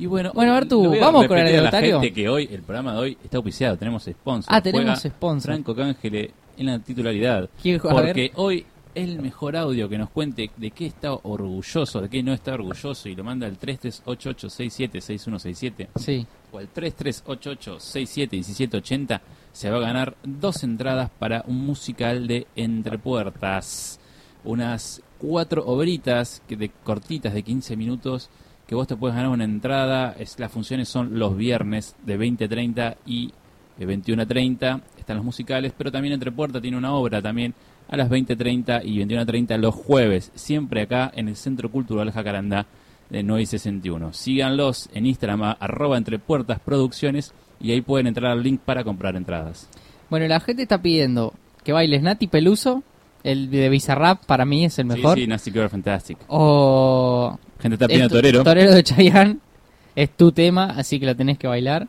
[0.00, 2.00] Y bueno, Bueno, Artu, vamos con el a la anecdotario.
[2.00, 4.52] gente que hoy, el programa de hoy está auspiciado, tenemos sponsor.
[4.54, 5.52] Ah, tenemos Juega sponsor.
[5.52, 7.48] Franco Cángele en la titularidad.
[7.62, 12.08] ¿Quién- a Porque hoy el mejor audio que nos cuente de qué está orgulloso, de
[12.08, 16.26] qué no está orgulloso y lo manda al 3388676167 Sí.
[16.52, 19.20] o al 3388671780
[19.52, 23.98] se va a ganar dos entradas para un musical de Entre Puertas.
[24.44, 28.30] Unas cuatro obritas que de cortitas de 15 minutos
[28.70, 30.14] que vos te puedes ganar una entrada.
[30.16, 33.32] Es, las funciones son los viernes de 20.30 y
[33.76, 34.80] de 21.30.
[34.96, 37.52] Están los musicales, pero también Entre Puertas tiene una obra también
[37.88, 40.30] a las 20.30 y 21.30 los jueves.
[40.36, 42.66] Siempre acá en el Centro Cultural Jacarandá
[43.08, 44.12] de 9 y 61.
[44.12, 49.16] Síganlos en Instagram, arroba Entre Puertas Producciones y ahí pueden entrar al link para comprar
[49.16, 49.68] entradas.
[50.10, 52.84] Bueno, la gente está pidiendo que bailes Nati Peluso,
[53.24, 55.16] el de Bizarrap para mí es el mejor.
[55.16, 56.18] Sí, sí, Nasty Girl Fantastic.
[56.28, 58.42] O Gente está pidiendo torero.
[58.42, 59.38] Torero de Chayanne
[59.94, 61.88] es tu tema, así que lo tenés que bailar.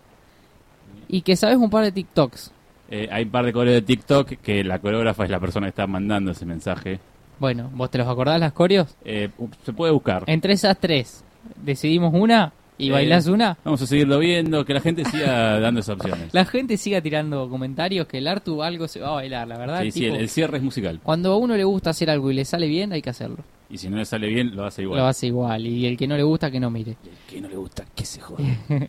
[1.07, 2.51] Y que sabes un par de TikToks.
[2.89, 5.69] Eh, hay un par de coreos de TikTok que la coreógrafa es la persona que
[5.69, 6.99] está mandando ese mensaje.
[7.39, 8.95] Bueno, ¿vos te los acordás las coreos?
[9.03, 9.29] Eh,
[9.65, 10.23] se puede buscar.
[10.27, 11.23] Entre esas tres,
[11.55, 13.57] decidimos una y Eh, bailás una.
[13.63, 16.33] Vamos a seguirlo viendo, que la gente siga dando esas opciones.
[16.33, 19.81] La gente siga tirando comentarios que el Artu algo se va a bailar, la verdad.
[19.83, 20.99] Sí, sí, el, el cierre es musical.
[21.03, 23.37] Cuando a uno le gusta hacer algo y le sale bien, hay que hacerlo.
[23.69, 24.99] Y si no le sale bien, lo hace igual.
[24.99, 25.65] Lo hace igual.
[25.65, 26.97] Y el que no le gusta, que no mire.
[27.03, 28.43] Y el que no le gusta, que se joda.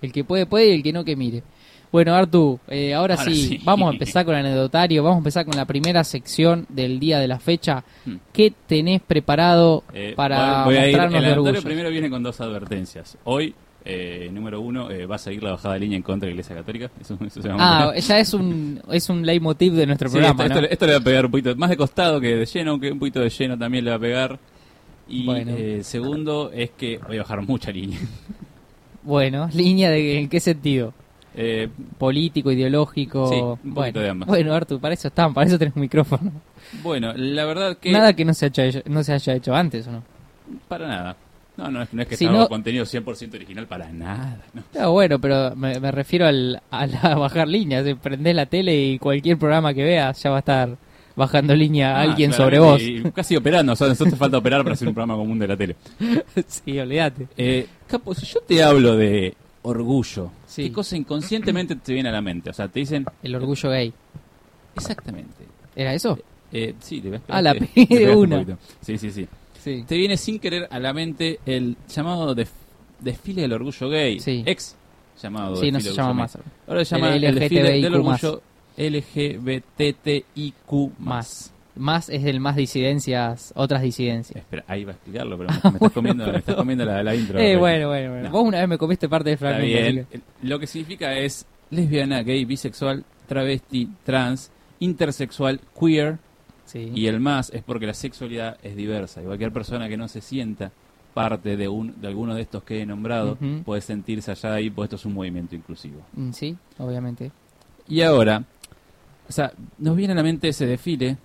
[0.00, 1.42] El que puede, puede y el que no, que mire.
[1.90, 3.60] Bueno, Artu, eh, ahora, Ahora sí, sí.
[3.64, 5.02] vamos a empezar con el anecdotario.
[5.02, 7.82] Vamos a empezar con la primera sección del día de la fecha.
[8.04, 8.16] Hmm.
[8.32, 11.62] ¿Qué tenés preparado Eh, para voy a ir- mostrarnos El de orgullo?
[11.62, 13.16] primero viene con dos advertencias.
[13.24, 13.54] Hoy,
[13.86, 16.34] eh, número uno, eh, va a seguir la bajada de línea en contra de la
[16.34, 16.90] Iglesia Católica.
[17.00, 20.42] Eso, eso se llama Ah, ya es un, es un leitmotiv de nuestro Sí, programa,
[20.44, 20.60] esto, ¿no?
[20.60, 22.92] esto- esto le va a pegar un poquito más de costado que de lleno, aunque
[22.92, 24.38] un poquito de lleno también le va a pegar.
[25.08, 25.52] Y Bueno.
[25.56, 27.98] eh, segundo es que voy a bajar mucha línea.
[29.02, 30.92] Bueno, línea de en qué sentido?
[31.40, 33.28] Eh, Político, ideológico.
[33.28, 34.28] Sí, un poquito bueno, de ambas.
[34.28, 36.32] bueno, Artu, para eso están, para eso tenés un micrófono.
[36.82, 39.86] bueno, la verdad que Nada que no se, haya hecho, no se haya hecho antes,
[39.86, 40.02] ¿o no?
[40.66, 41.16] para nada.
[41.56, 44.38] No, no es, no es que Si no- contenido 100% original para nada.
[44.74, 44.92] ¿no?
[44.92, 47.84] Bueno, pero me, me refiero al, a la bajar líneas.
[47.84, 50.76] Si prendés la tele y cualquier programa que veas ya va a estar
[51.16, 52.80] bajando línea Ah, alguien sobre vos.
[52.80, 55.48] y casi operando, o sea, nosotros te falta operar para hacer un programa común de
[55.48, 55.74] la tele.
[56.46, 57.26] sí, olvídate.
[57.36, 59.34] Eh, Capo, si yo te hablo de
[59.68, 60.64] orgullo, Sí.
[60.64, 62.50] ¿qué cosa inconscientemente te viene a la mente?
[62.50, 63.92] O sea, te dicen El orgullo gay.
[64.74, 65.44] exactamente.
[65.76, 66.18] ¿Era eso?
[66.52, 67.20] Eh, sí, te ves.
[67.28, 68.58] Ah, la te- te de un una.
[68.80, 69.26] Sí, sí, sí.
[69.62, 69.84] Sí.
[69.86, 72.34] Te viene sin querer a la mente el llamado
[73.00, 74.18] desfile del orgullo gay.
[74.20, 74.42] Sí.
[74.46, 74.76] Ex
[75.22, 75.56] llamado.
[75.56, 76.38] Sí, no se llama más.
[76.66, 78.42] Ahora se llama El el, desfile del orgullo
[78.76, 80.54] LGBTIQ+.
[81.78, 82.08] Más.
[82.08, 84.36] Es el más disidencias, otras disidencias.
[84.36, 87.14] Espera, ahí va a explicarlo, pero me, me estás comiendo, me estás comiendo la, la
[87.14, 87.38] intro.
[87.40, 88.24] Eh, bueno, bueno, bueno.
[88.28, 88.30] No.
[88.30, 89.78] Vos una vez me comiste parte fragmento.
[89.78, 90.06] así bien.
[90.42, 96.18] Lo que significa es lesbiana, gay, bisexual, travesti, trans, intersexual, queer,
[96.64, 96.92] Sí.
[96.94, 99.22] Y el más es porque la sexualidad es diversa.
[99.22, 100.70] Y cualquier persona que no se sienta
[101.14, 104.84] parte de, un, de alguno de estos que he nombrado puede sentirse allá ahí, pues
[104.88, 106.02] esto es un movimiento inclusivo.
[106.12, 107.32] Mm, Sí, obviamente.
[107.88, 108.44] Y ahora,
[109.26, 111.16] o sea, nos viene a la mente ese desfile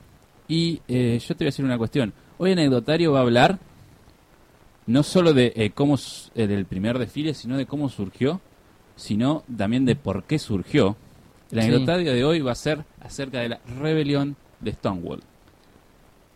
[0.54, 2.13] y eh, yo te voy a decir una cuestión.
[2.38, 3.58] Hoy anecdotario va a hablar
[4.86, 5.96] no solo de eh, cómo
[6.36, 8.39] eh, del primer desfile, sino de cómo surgió,
[8.96, 10.96] sino también de por qué surgió.
[11.52, 11.68] El Sí.
[11.68, 15.22] anecdotario de hoy va a ser acerca de la rebelión de Stonewall.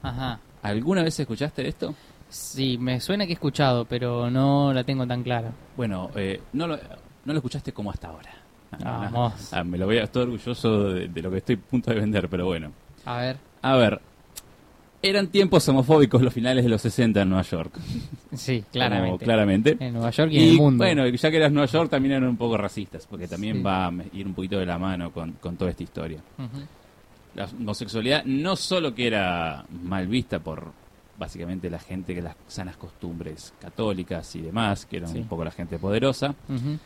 [0.01, 0.39] Ajá.
[0.63, 1.93] ¿Alguna vez escuchaste esto?
[2.29, 5.51] Sí, me suena que he escuchado, pero no la tengo tan clara.
[5.75, 8.31] Bueno, eh, no, lo, no lo escuchaste como hasta ahora.
[8.83, 9.53] Vamos.
[9.53, 11.99] Ah, me lo voy a, estoy orgulloso de, de lo que estoy a punto de
[11.99, 12.71] vender, pero bueno.
[13.05, 13.37] A ver.
[13.71, 14.01] A ver,
[15.01, 17.77] eran tiempos homofóbicos los finales de los 60 en Nueva York.
[18.33, 19.25] Sí, Como claramente.
[19.25, 19.77] claramente.
[19.79, 20.83] En Nueva York y, en el mundo.
[20.83, 23.63] bueno, ya que eras Nueva York también eran un poco racistas, porque también Sí.
[23.63, 26.19] va a ir un poquito de la mano con, con toda esta historia.
[27.35, 30.71] La homosexualidad no solo que era mal vista por
[31.19, 35.19] básicamente la gente que las sanas costumbres católicas y demás, que eran Sí.
[35.19, 36.35] un poco la gente poderosa,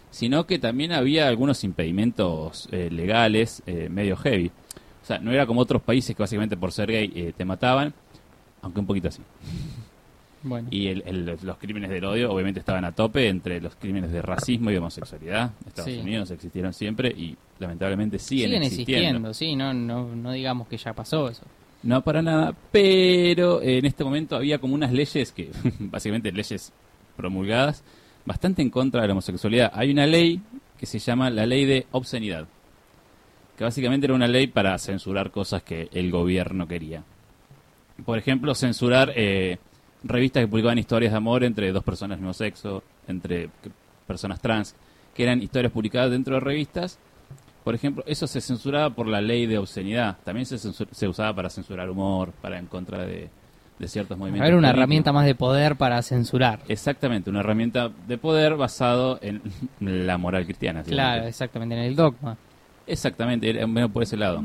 [0.10, 4.52] sino que también había algunos impedimentos eh, legales eh, medio heavy.
[5.12, 7.94] Sea, no era como otros países que básicamente por ser gay eh, te mataban,
[8.62, 9.22] aunque un poquito así.
[10.44, 10.70] Bueno.
[10.72, 14.24] Y el- el- los crímenes del odio obviamente estaban a tope entre los crímenes de
[14.24, 15.52] racismo y de homosexualidad.
[15.68, 16.00] Estados Sí.
[16.00, 19.30] Unidos existieron siempre y lamentablemente siguen, Siguen existiendo.
[19.30, 21.44] existiendo, sí, no, no, no digamos que ya pasó eso.
[21.84, 26.74] No para nada, pero en este momento había como unas leyes que, básicamente leyes
[27.16, 27.84] promulgadas,
[28.26, 29.72] bastante en contra de la homosexualidad.
[29.76, 30.42] Hay una ley
[30.80, 32.48] que se llama la ley de obscenidad,
[33.62, 37.04] que básicamente era una ley para censurar cosas que el gobierno quería.
[38.04, 39.60] Por ejemplo, censurar eh,
[40.04, 43.52] revistas que publicaban historias de amor entre dos personas del mismo sexo, entre
[44.08, 44.74] personas trans,
[45.14, 46.98] que eran historias publicadas dentro de revistas.
[47.64, 50.18] Por ejemplo, eso se censuraba por la ley de obscenidad.
[50.24, 53.30] También se, se usaba para censurar humor, para en contra de,
[53.78, 54.48] de ciertos movimientos.
[54.48, 54.80] Era una políticos.
[54.80, 56.62] herramienta más de poder para censurar.
[56.68, 59.40] Exactamente, una herramienta de poder basado en
[60.08, 60.82] la moral cristiana.
[60.82, 62.36] Claro, exactamente, en el dogma.
[62.88, 64.44] Exactamente, era menos por ese lado.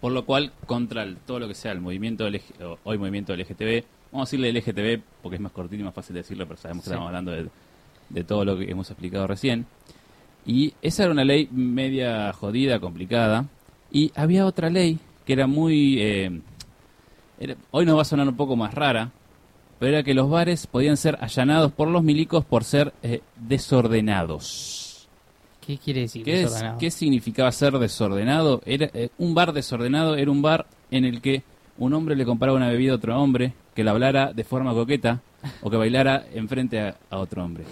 [0.00, 3.84] Por lo cual, contra el- todo lo que sea el movimiento o hoy movimiento LGTB,
[4.12, 6.84] vamos a decirle LGTB porque es más cortito y más fácil de decirlo, pero sabemos
[6.84, 7.48] que estamos hablando de,
[8.10, 9.66] de todo lo que hemos explicado recién.
[10.44, 13.46] Y esa era una ley media jodida, complicada.
[13.90, 16.00] Y había otra ley que era muy...
[16.00, 16.40] eh,
[17.40, 19.10] era- hoy nos va a sonar un poco más rara,
[19.78, 24.85] pero era que los bares podían ser allanados por los milicos por ser eh, desordenados.
[25.66, 26.24] ¿Qué quiere decir?
[26.24, 28.62] ¿Qué, es- qué significaba ser desordenado?
[28.64, 31.42] Era eh, un bar desordenado era un bar en el que
[31.78, 35.20] un hombre le compraba una bebida a otro hombre, que le hablara de forma coqueta
[35.62, 37.64] o que bailara enfrente a, a otro hombre.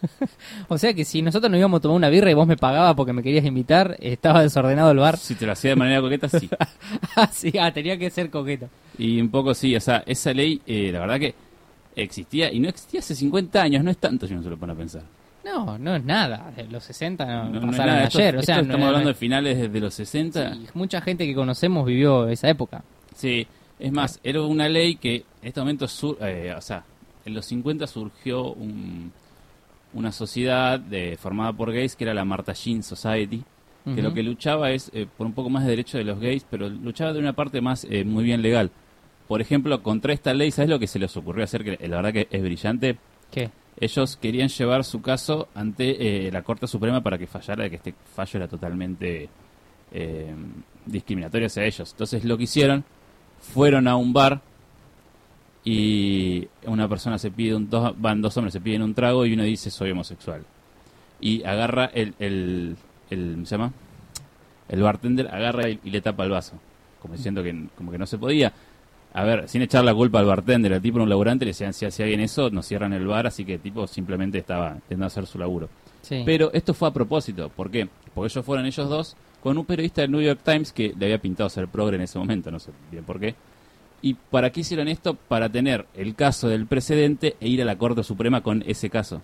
[0.68, 2.94] O sea que si nosotros nos íbamos a tomar una birra y vos me pagabas
[2.94, 5.16] porque me querías invitar, estaba desordenado el bar.
[5.16, 6.48] Si te lo hacía de manera coqueta, sí.
[7.16, 8.68] Ah, sí, ah, tenía que ser coqueta.
[8.96, 11.34] Y un poco sí, o sea, esa ley, eh, la verdad que
[11.96, 14.72] existía, y no existía hace 50 años, no es tanto si uno se lo pone
[14.72, 15.02] a pensar.
[15.48, 16.52] No, no es nada.
[16.56, 18.36] De Los 60 no, No, pasaron esto- ayer.
[18.36, 20.54] o sea, estamos hablando de finales de los 60.
[20.54, 22.82] sí, mucha gente que conocemos vivió esa época.
[23.14, 23.46] Sí,
[23.78, 26.84] es más, era una ley que en este momento, sur- eh, o sea,
[27.24, 29.12] en los 50 surgió un-
[29.94, 33.42] una sociedad de, formada por gays que era la Martha Jean Society,
[33.94, 36.44] que lo que luchaba es eh, por un poco más de derecho de los gays,
[36.50, 38.70] pero luchaba de una parte más eh, muy bien legal.
[39.26, 41.64] Por ejemplo, contra esta ley, ¿sabes lo que se les ocurrió hacer?
[41.64, 42.98] Que la verdad que es brillante.
[43.30, 43.50] ¿Qué?
[43.80, 47.76] Ellos querían llevar su caso ante eh, la Corte Suprema para que fallara de que
[47.76, 49.28] este fallo era totalmente
[49.92, 50.34] eh,
[50.86, 51.92] discriminatorio hacia ellos.
[51.92, 52.84] Entonces lo que hicieron,
[53.40, 54.40] fueron a un bar
[55.64, 59.34] y una persona se pide, un, dos, van dos hombres, se piden un trago y
[59.34, 60.42] uno dice soy homosexual.
[61.20, 62.76] Y agarra el, el,
[63.10, 63.72] el ¿cómo se llama?
[64.68, 66.54] El bartender agarra y, y le tapa el vaso,
[67.00, 68.52] como diciendo que, como que no se podía.
[69.12, 71.72] A ver, sin echar la culpa al bartender, el tipo era un laburante, le decían,
[71.72, 75.06] si hacía bien eso, nos cierran el bar, así que el tipo simplemente estaba intentando
[75.06, 75.68] hacer su laburo.
[76.02, 76.22] Sí.
[76.24, 77.88] Pero esto fue a propósito, ¿por qué?
[78.14, 81.18] Porque ellos fueron ellos dos con un periodista del New York Times que le había
[81.18, 83.34] pintado ser progre en ese momento, no sé bien por qué.
[84.00, 85.14] ¿Y para qué hicieron esto?
[85.14, 89.22] Para tener el caso del precedente e ir a la Corte Suprema con ese caso.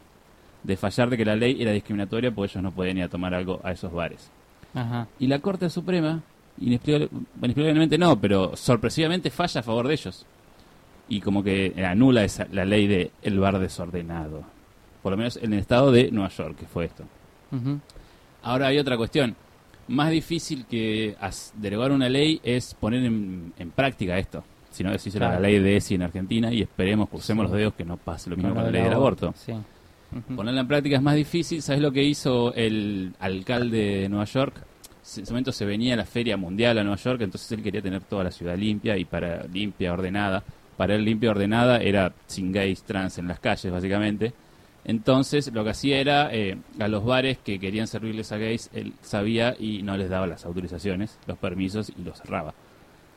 [0.62, 3.34] De fallar de que la ley era discriminatoria porque ellos no podían ir a tomar
[3.34, 4.30] algo a esos bares.
[4.74, 5.06] Ajá.
[5.20, 6.22] Y la Corte Suprema,
[6.60, 7.08] inexplicable-
[7.40, 10.26] inexplicablemente no, pero sorpresivamente falla a favor de ellos.
[11.08, 14.42] Y como que anula esa, la ley de el bar desordenado.
[15.02, 17.04] Por lo menos en el estado de Nueva York, que fue esto.
[18.42, 19.36] Ahora hay otra cuestión.
[19.88, 21.14] Más difícil que
[21.56, 24.42] derogar una ley es poner en, en práctica esto.
[24.70, 25.34] Si no, decís Claro.
[25.34, 27.50] la ley de ESI en Argentina y esperemos, crucemos Sí.
[27.50, 29.32] los dedos que no pase lo mismo Con la ley del aborto.
[29.36, 29.52] Sí.
[30.34, 31.60] Ponerla en práctica es más difícil.
[31.62, 34.54] ¿Sabes lo que hizo el alcalde de Nueva York?
[35.16, 38.02] En ese momento se venía la Feria Mundial a Nueva York, entonces él quería tener
[38.02, 40.42] toda la ciudad limpia y para limpia, ordenada.
[40.78, 44.32] Para él limpia, ordenada era sin gays, trans en las calles, básicamente.
[44.84, 48.94] Entonces lo que hacía era eh, a los bares que querían servirles a gays, él
[49.02, 52.54] sabía y no les daba las autorizaciones, los permisos y los cerraba.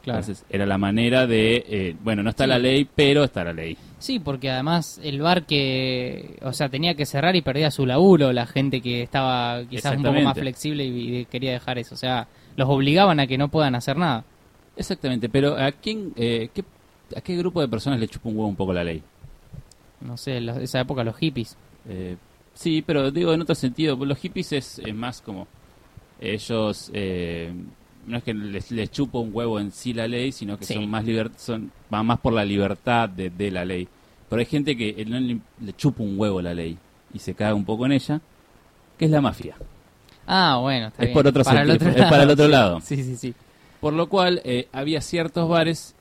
[0.07, 0.19] Claro.
[0.21, 2.49] Entonces era la manera de, eh, bueno, no está Sí.
[2.49, 3.75] la ley, pero está la ley.
[3.99, 8.31] Sí, porque además el bar que, o sea, tenía que cerrar y perdía su laburo,
[8.31, 11.97] la gente que estaba quizás un poco más flexible y, y quería dejar eso, o
[11.97, 14.23] sea, los obligaban a que no puedan hacer nada.
[14.77, 16.63] Exactamente, pero ¿a quién, eh, qué,
[17.15, 19.03] a qué grupo de personas le chupa un huevo un poco la ley?
[19.99, 21.57] No sé, la- esa época los hippies.
[21.89, 22.15] Eh,
[22.53, 25.47] sí, pero digo en otro sentido, los hippies es, es más como
[26.21, 27.51] ellos eh,
[28.07, 30.73] no es que les, les chupa un huevo en sí la ley, sino que Sí.
[30.73, 33.87] son más liber- son van más por la libertad de, de la ley.
[34.29, 36.77] Pero hay gente que no le, le chupa un huevo la ley
[37.13, 38.19] y se caga un poco en ella,
[38.97, 39.55] que es la mafia.
[40.25, 41.13] Ah, bueno, está Es bien.
[41.13, 42.81] por otro para el sentido, otro es para el otro lado.
[42.81, 43.33] Sí, sí, sí.
[43.79, 45.93] Por lo cual eh, había ciertos bares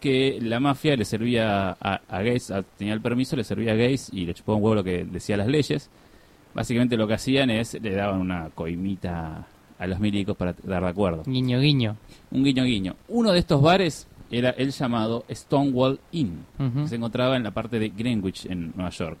[0.00, 3.76] que la mafia le servía a, a gays, a- tenía el permiso, le servía a
[3.76, 5.90] gays y le chupaba un huevo lo que decía las leyes.
[6.54, 9.46] Básicamente lo que hacían es, le daban una coimita
[9.78, 11.22] a los milicos para dar de acuerdo.
[11.26, 11.96] Guiño, guiño.
[12.30, 12.96] Un guiño guiño.
[13.08, 17.78] Uno de estos bares era el llamado Stonewall Inn, que se encontraba en la parte
[17.78, 19.18] de Greenwich, en Nueva York.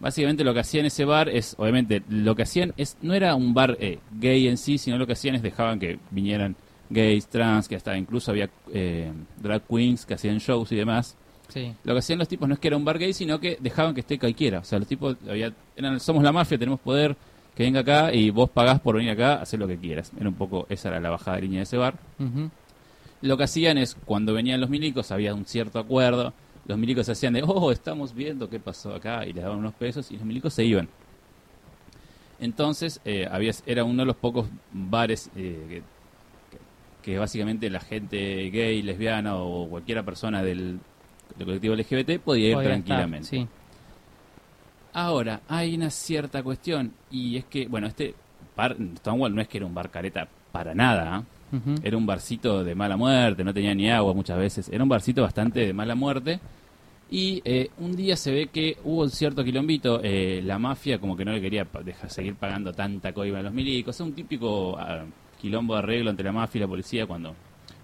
[0.00, 3.52] Básicamente lo que hacían ese bar es, obviamente, lo que hacían es no era un
[3.52, 6.54] bar eh, gay en sí, sino lo que hacían es dejaban que vinieran
[6.90, 9.10] gays, trans, que hasta incluso había eh,
[9.42, 11.16] drag queens que hacían shows y demás.
[11.48, 11.72] Sí.
[11.82, 13.94] Lo que hacían los tipos no es que era un bar gay, sino que dejaban
[13.94, 14.60] que esté cualquiera.
[14.60, 17.16] O sea, los tipos había, eran, somos la mafia, tenemos poder,
[17.58, 20.12] que venga acá y vos pagás por venir acá, hacer lo que quieras.
[20.18, 21.98] Era un poco, esa era la bajada de línea de ese bar.
[23.20, 26.32] Lo que hacían es, cuando venían los milicos, había un cierto acuerdo.
[26.68, 29.74] Los milicos se hacían de, oh, estamos viendo qué pasó acá, y les daban unos
[29.74, 30.88] pesos, y los milicos se iban.
[32.40, 35.82] Entonces, eh, había, era uno de los pocos bares eh,
[37.02, 40.78] que, que- básicamente la gente gay, lesbiana o cualquier persona del,
[41.36, 43.24] del colectivo LGBT podía ir Podía tranquilamente.
[43.24, 43.48] estar, sí.
[44.92, 48.14] Ahora, hay una cierta cuestión, y es que, bueno, este
[48.56, 51.24] bar, Stonewall no es que era un bar careta para nada.
[51.52, 51.76] Ujú.
[51.82, 54.68] Era un barcito de mala muerte, no tenía ni agua muchas veces.
[54.70, 56.40] Era un barcito bastante de mala muerte.
[57.10, 60.00] Y eh, un día se ve que hubo un cierto quilombito.
[60.02, 63.52] eh, la mafia como que no le quería dejar seguir pagando tanta coima a los
[63.52, 63.94] milicos.
[63.96, 65.04] Es un típico ah,
[65.40, 67.34] quilombo de arreglo entre la mafia y la policía cuando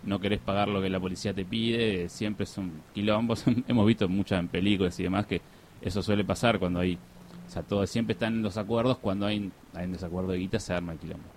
[0.03, 2.05] no querés pagar lo que la policía te pide.
[2.05, 3.45] eh, siempre son quilombos.
[3.69, 5.41] Hemos visto muchas en películas y demás que
[5.85, 6.99] eso suele pasar cuando hay...
[7.47, 8.99] O sea, todo, siempre están en los acuerdos.
[8.99, 11.29] Cuando hay, hay un desacuerdo de guita se arma el quilombo.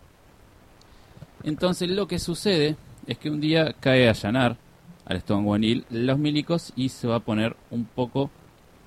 [1.44, 4.58] Entonces lo que sucede es que un día cae a allanar
[5.06, 8.30] al Stonewall Inn los milicos y se va a poner un poco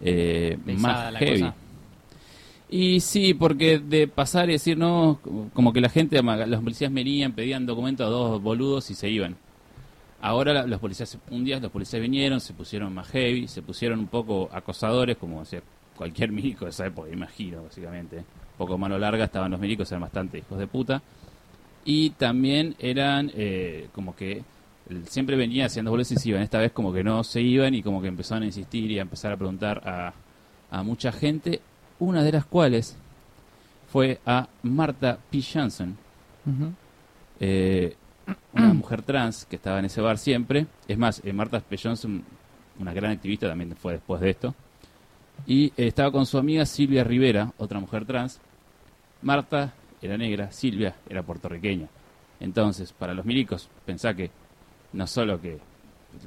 [0.01, 1.41] eh, más heavy.
[1.41, 1.55] cosa.
[2.69, 5.21] Y sí, porque de pasar y decir no,
[5.53, 9.37] como que la gente, los policías venían, pedían documentos a dos boludos y se iban.
[10.23, 13.99] Ahora la- los policías, un día los policías vinieron, se pusieron más heavy, se pusieron
[13.99, 15.63] un poco acosadores, como hacía
[15.97, 18.19] cualquier milico de esa época, imagino, básicamente.
[18.19, 18.25] Un
[18.59, 21.03] poco mano larga, estaban los milicos, eran bastante hijos de puta.
[21.85, 24.43] Y también eran eh, como que
[25.07, 26.43] siempre venía haciendo boletos y se iban.
[26.43, 29.03] Esta vez como que no se iban y como que empezaron a insistir y a
[29.03, 30.13] empezar a preguntar a,
[30.71, 31.61] a mucha gente.
[31.99, 32.97] Una de las cuales
[33.91, 35.41] fue a Marta P.
[35.43, 35.97] Johnson,
[36.47, 36.73] Ujú.
[37.41, 37.95] eh,
[38.53, 40.67] una mujer trans que estaba en ese bar siempre.
[40.89, 41.77] Es más, eh, Marta P.
[41.83, 42.23] Johnson,
[42.79, 44.55] una gran activista, también fue después de esto.
[45.47, 48.41] Y eh, estaba con su amiga Silvia Rivera, otra mujer trans.
[49.23, 51.89] Marta era negra, Silvia era puertorriqueña.
[52.41, 54.31] Entonces, para los milicos, pensá que
[54.93, 55.59] no solo que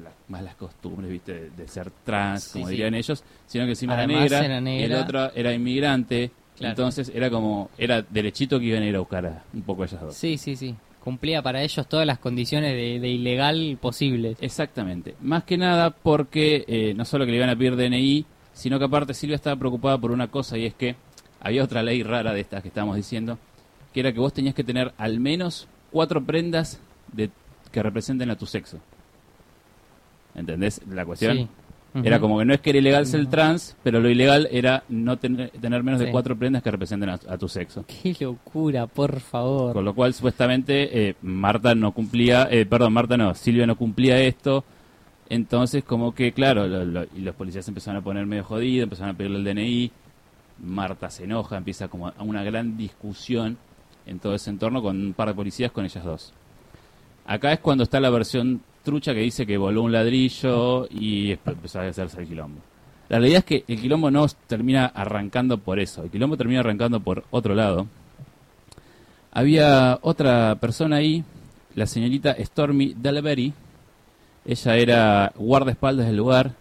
[0.01, 2.71] las malas costumbres, viste, de, de ser trans, Sí, como sí.
[2.71, 4.85] dirían ellos, sino que encima era negra, era negra.
[4.85, 6.31] el otro era inmigrante.
[6.57, 6.69] Claro.
[6.71, 9.99] Entonces era como, era derechito que iban a ir a buscar a un poco ellas
[9.99, 10.15] dos.
[10.15, 10.75] Sí, sí, sí.
[11.03, 14.37] Cumplía para ellos todas las condiciones de, de ilegal posibles.
[14.39, 15.15] Exactamente.
[15.21, 18.85] Más que nada porque eh, no solo que le iban a pedir DNI, sino que
[18.85, 20.95] aparte Silvia estaba preocupada por una cosa y es que
[21.41, 23.37] había otra ley rara de estas que estábamos diciendo,
[23.93, 26.79] que era que vos tenías que tener al menos cuatro prendas
[27.11, 27.29] de,
[27.71, 28.79] que representen a tu sexo.
[30.35, 31.37] ¿Entendés la cuestión?
[31.37, 31.47] Sí.
[32.03, 35.17] Era como que no es que era ilegal ser trans, pero lo ilegal era no
[35.17, 37.85] tener, tener menos de cuatro prendas que representen a, a tu sexo.
[37.87, 39.73] Qué locura, por favor.
[39.73, 44.17] Con lo cual, supuestamente, eh, Marta no cumplía, eh, perdón, Marta no, Silvia no cumplía
[44.19, 44.63] esto.
[45.29, 49.13] Entonces, como que, claro, lo- lo- y los policías empezaron a poner medio jodidos, empezaron
[49.13, 49.91] a pedirle el DNI.
[50.63, 53.57] Marta se enoja, empieza como a una gran discusión
[54.05, 56.33] en todo ese entorno con un par de policías con ellas dos.
[57.25, 61.79] Acá es cuando está la versión trucha que dice que voló un ladrillo y empezó
[61.79, 62.59] a hacerse el quilombo.
[63.09, 66.99] La realidad es que el quilombo no termina arrancando por eso, el quilombo termina arrancando
[66.99, 67.87] por otro lado.
[69.31, 71.23] Había otra persona ahí,
[71.75, 73.53] la señorita Stormy Dalaberry.
[74.45, 76.51] Ella era guardaespaldas del lugar,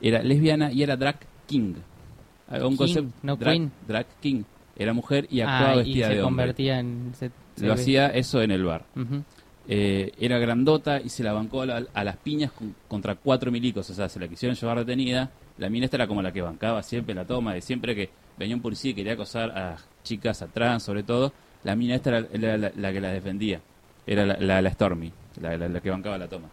[0.00, 1.74] era lesbiana y era drag king.
[2.50, 3.72] Un King, concepto no drag, queen.
[3.86, 4.42] drag king.
[4.78, 6.42] Era mujer y actuaba Ah, y vestida se de hombre.
[6.44, 7.12] convertía en...
[7.14, 7.80] se- se Lo ve.
[7.80, 8.84] hacía eso en el bar.
[8.94, 9.22] Ujú.
[9.68, 13.50] Eh, era grandota y se la bancó a, la- a las piñas con- contra cuatro
[13.50, 13.88] milicos.
[13.90, 15.30] O sea, se la quisieron llevar detenida.
[15.58, 17.54] La mina esta era como la que bancaba siempre la toma.
[17.54, 21.32] De siempre que venía un policía y quería acosar a chicas, a trans sobre todo,
[21.64, 23.60] la mina esta era, era la, la que la defendía.
[24.06, 25.10] Era la, la- la Stormy,
[25.40, 26.48] la, que bancaba la toma.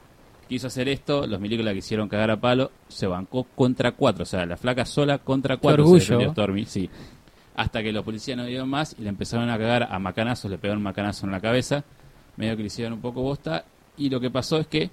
[0.49, 4.23] Quiso hacer esto, los milicos la quisieron cagar a palo, se bancó contra cuatro.
[4.23, 5.99] O sea, la flaca sola contra cuatro se orgullo.
[6.05, 6.89] defendió Stormy, sí.
[7.55, 10.57] Hasta que los policías no dieron más y le empezaron a cagar a macanazos, le
[10.57, 11.83] pegaron un macanazo en la cabeza
[12.37, 13.65] medio que le hicieron un poco bosta.
[13.97, 14.89] Y lo que pasó es que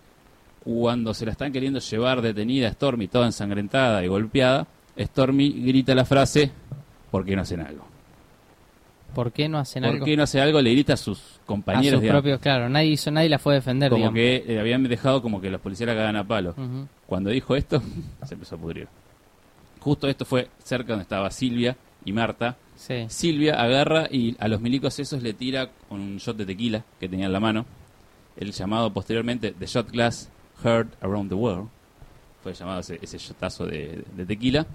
[0.63, 4.67] cuando se la están queriendo llevar detenida a Stormy, toda ensangrentada y golpeada,
[4.99, 6.51] Stormy grita la frase,
[7.11, 7.85] ¿por qué no hacen algo?
[9.15, 10.05] ¿Por qué no hacen ¿Por algo?
[10.05, 10.61] qué no hace algo?
[10.61, 13.55] Le grita a sus a compañeros, sus digamos, propios, claro, nadie hizo, nadie la fue
[13.55, 14.15] a defender, como digamos.
[14.17, 16.55] que eh, habían dejado como que los policías la cagan a palo.
[17.07, 17.83] Cuando dijo esto,
[18.25, 18.87] se empezó a pudrir.
[19.81, 22.57] Justo esto fue cerca donde estaba Silvia y Marta.
[23.09, 27.09] Silvia agarra y a los milicos esos le tira con un shot de tequila que
[27.09, 27.67] tenía en la mano.
[28.37, 30.31] El llamado posteriormente The Shot Glass
[30.65, 31.69] Heard Around the World.
[32.43, 34.67] Fue llamado ese, ese shotazo de, de tequila.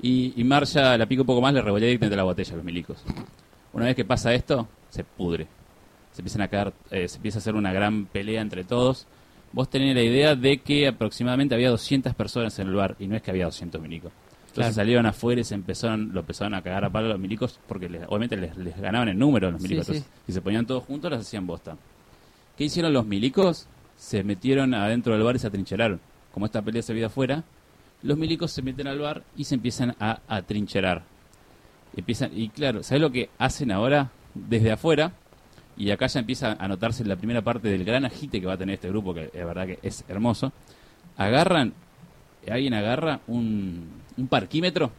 [0.00, 2.64] Y, y Marcia la pica un poco más, le revolea directamente la botella a los
[2.64, 3.02] milicos.
[3.72, 5.48] Una vez que pasa esto, se pudre.
[6.12, 9.06] Se empiezan a caer, eh, se empieza a hacer una gran pelea entre todos.
[9.52, 13.16] vos tenés la idea de que aproximadamente había 200 personas en el bar y no
[13.16, 14.12] es que había 200 milicos.
[14.58, 14.86] Entonces Claro.
[14.86, 17.88] salieron afuera y se empezaron, lo empezaron a cagar a palo a los milicos porque
[17.88, 19.86] les- obviamente les, les ganaban el número a los Sí, milicos.
[19.86, 19.92] sí.
[19.96, 21.76] Entonces, si se ponían todos juntos, los hacían bosta.
[22.56, 23.66] ¿Qué hicieron los milicos?
[23.96, 26.00] Se metieron adentro del bar y se atrincheraron.
[26.32, 27.44] Como esta pelea se veía afuera,
[28.02, 31.02] los milicos se meten al bar y se empiezan a atrincherar.
[31.96, 34.10] Empiezan, y claro, ¿sabes lo que hacen ahora?
[34.34, 35.12] Desde afuera,
[35.76, 38.56] y acá ya empieza a notarse la primera parte del gran agite que va a
[38.58, 40.52] tener este grupo, que es verdad que es hermoso.
[41.16, 41.72] Agarran,
[42.50, 43.86] alguien agarra un,
[44.16, 44.90] un parquímetro,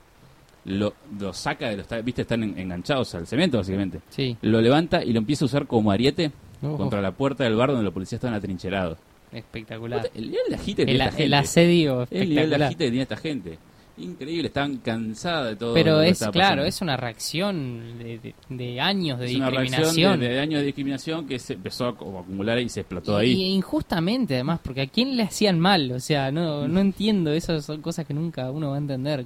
[0.65, 4.01] lo, lo saca de los, viste, están en- enganchados al cemento básicamente.
[4.09, 4.37] Sí.
[4.41, 6.31] Lo levanta y lo empieza a usar como ariete
[6.61, 6.77] Ojo.
[6.77, 8.97] contra la puerta del bar donde los policías estaban atrincherados.
[9.31, 10.09] Espectacular.
[10.15, 11.35] El nivel de agite que El, tiene esta el gente.
[11.35, 13.59] asedio El nivel de agite que tiene esta gente.
[13.99, 15.73] Increíble, estaban cansadas de todo.
[15.73, 16.63] Pero es, claro, pasando.
[16.65, 20.19] es una reacción de, de- de años de Es una reacción discriminación.
[20.19, 23.25] de, de años de discriminación que se empezó a como acumular y se explotó Y-
[23.25, 23.31] ahí.
[23.41, 27.65] Y injustamente, además, porque a quién le hacían mal, o sea, no, no entiendo, esas
[27.65, 29.25] son cosas que nunca uno va a entender.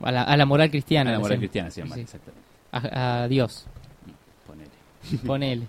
[0.00, 1.10] A la, a la moral cristiana.
[1.10, 1.40] a la moral hacían.
[1.40, 2.00] cristiana, llama, Sí.
[2.02, 2.46] exactamente.
[2.70, 3.66] A, a Dios,
[4.46, 4.70] Ponele.
[5.26, 5.66] ponele.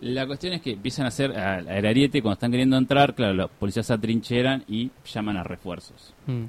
[0.00, 3.34] La cuestión es que empiezan a hacer al al ariete cuando están queriendo entrar, claro,
[3.34, 6.14] los policías se atrincheran y llaman a refuerzos.
[6.26, 6.44] Mm.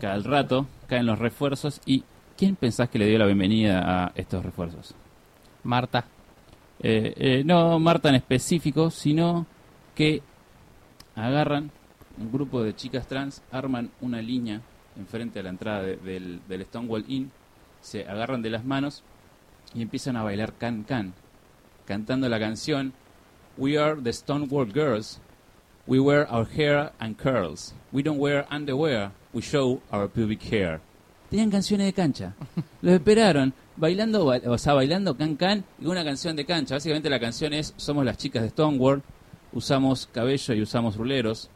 [0.00, 2.04] Cada rato caen los refuerzos y
[2.36, 4.94] ¿quién pensás que le dio la bienvenida a estos refuerzos?
[5.64, 6.04] Marta.
[6.82, 9.44] Eh, eh, no Marta en específico, sino
[9.94, 10.22] que
[11.16, 11.70] agarran
[12.18, 14.60] un grupo de chicas trans, arman una línea
[14.96, 17.30] enfrente a la entrada de- del, del Stonewall Inn,
[17.80, 19.02] se agarran de las manos
[19.74, 21.12] y empiezan a bailar can can,
[21.86, 22.92] cantando la canción
[23.56, 25.20] We are the Stonewall Girls,
[25.86, 30.80] we wear our hair and curls, we don't wear underwear, we show our pubic hair.
[31.30, 32.34] Tenían canciones de cancha.
[32.82, 36.74] Los esperaron bailando, ba- o sea, bailando can can y una canción de cancha.
[36.76, 39.02] Básicamente la canción es Somos las chicas de Stonewall,
[39.52, 41.50] usamos cabello y usamos ruleros,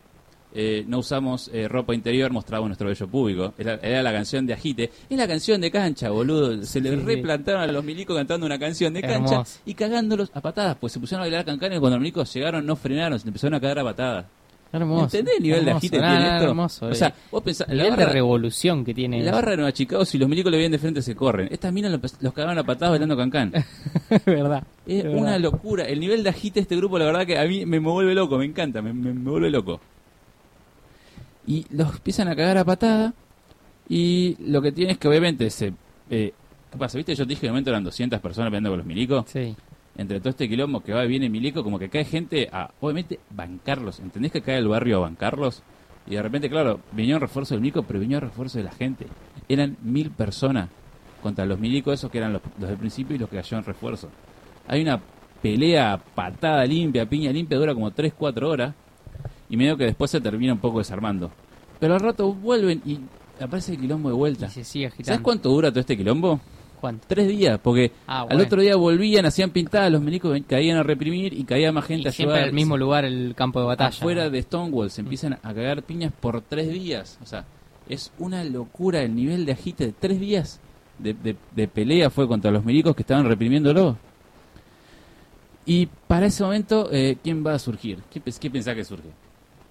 [0.54, 3.54] eh, no usamos eh, ropa interior, mostramos nuestro vello público.
[3.58, 4.90] Era, era la canción de Agite.
[5.10, 6.62] Es la canción de cancha, boludo.
[6.64, 7.02] Se le Sí, sí.
[7.04, 9.58] replantaron a los milicos cantando una canción de cancha Hermoso.
[9.66, 10.76] y cagándolos a patadas.
[10.80, 13.54] Pues se pusieron a bailar cancan y cuando los milicos llegaron no frenaron, se empezaron
[13.54, 14.26] a cagar a patadas.
[14.72, 15.04] Hermoso.
[15.04, 16.48] ¿Entendés el nivel de agite que tiene esto?
[16.48, 17.14] hermoso, o sea, eh.
[17.30, 19.22] vos pensás, la nivel de barra, revolución que tiene.
[19.22, 21.46] la barra de Nueva Chicago, si los milicos le vienen de frente, se corren.
[21.52, 23.52] Estas minas lo- los cagaron a patadas bailando cancán.
[24.10, 24.64] Es verdad.
[24.84, 25.18] Es es verdad.
[25.20, 25.84] una locura.
[25.84, 28.14] El nivel de agite de este grupo, la verdad que a mí me, me vuelve
[28.16, 29.80] loco, me encanta, me, me- me vuelve loco.
[31.46, 33.14] Y los empiezan a cagar a patada.
[33.88, 35.74] Y lo que tiene es que obviamente se...
[36.10, 36.32] eh,
[36.72, 36.96] ¿Qué pasa?
[36.96, 37.14] ¿Viste?
[37.14, 39.26] Yo te dije que en el momento eran 200 personas peleando con los milicos.
[39.28, 39.54] Sí.
[39.96, 43.20] Entre todo este quilombo que va y viene milico, como que cae gente a, obviamente,
[43.30, 44.00] bancarlos.
[44.00, 45.62] ¿Entendés que cae el barrio a bancarlos?
[46.06, 49.06] Y de repente, claro, vinieron refuerzo del milico, pero vinieron refuerzo de la gente.
[49.48, 50.68] Eran mil personas
[51.22, 54.10] contra los milicos, esos que eran los, los del principio y los que cayeron refuerzo.
[54.66, 55.00] Hay una
[55.40, 58.74] pelea patada limpia, piña limpia, dura como 3-4 horas.
[59.50, 61.30] Y medio que después se termina un poco desarmando.
[61.80, 62.98] Pero al rato vuelven y
[63.42, 64.46] aparece el quilombo de vuelta.
[64.46, 65.06] Y se sigue agitando.
[65.08, 66.40] ¿Sabes cuánto dura todo este quilombo?
[66.80, 67.06] ¿Cuánto?
[67.08, 71.32] Tres días, porque Ah, al otro día volvían, hacían pintadas, los milicos caían a reprimir
[71.32, 73.88] y caía más gente Y a siempre el mismo lugar el campo de batalla.
[73.88, 77.18] Afuera de Stonewall se empiezan a cagar piñas por tres días.
[77.22, 77.44] O sea,
[77.88, 80.60] es una locura el nivel de agite de tres días
[80.98, 83.96] de, de- de pelea fue contra los milicos que estaban reprimiéndolo.
[85.66, 87.98] Y para ese momento, eh, ¿quién va a surgir?
[88.12, 89.08] ¿Qué, qué pensás que surge?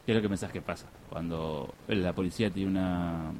[0.05, 0.87] ¿Qué es lo que pensás que pasa?
[1.09, 3.31] Cuando la policía tiene una,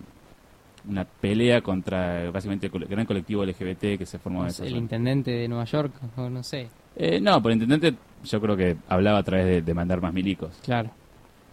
[0.87, 4.77] una pelea contra básicamente el gran colectivo LGBT que se formó en esa sé, el
[4.77, 6.69] intendente de Nueva York, o no sé.
[6.95, 10.13] Eh, no, por el intendente yo creo que hablaba a través de, de mandar más
[10.13, 10.57] milicos.
[10.63, 10.89] Claro.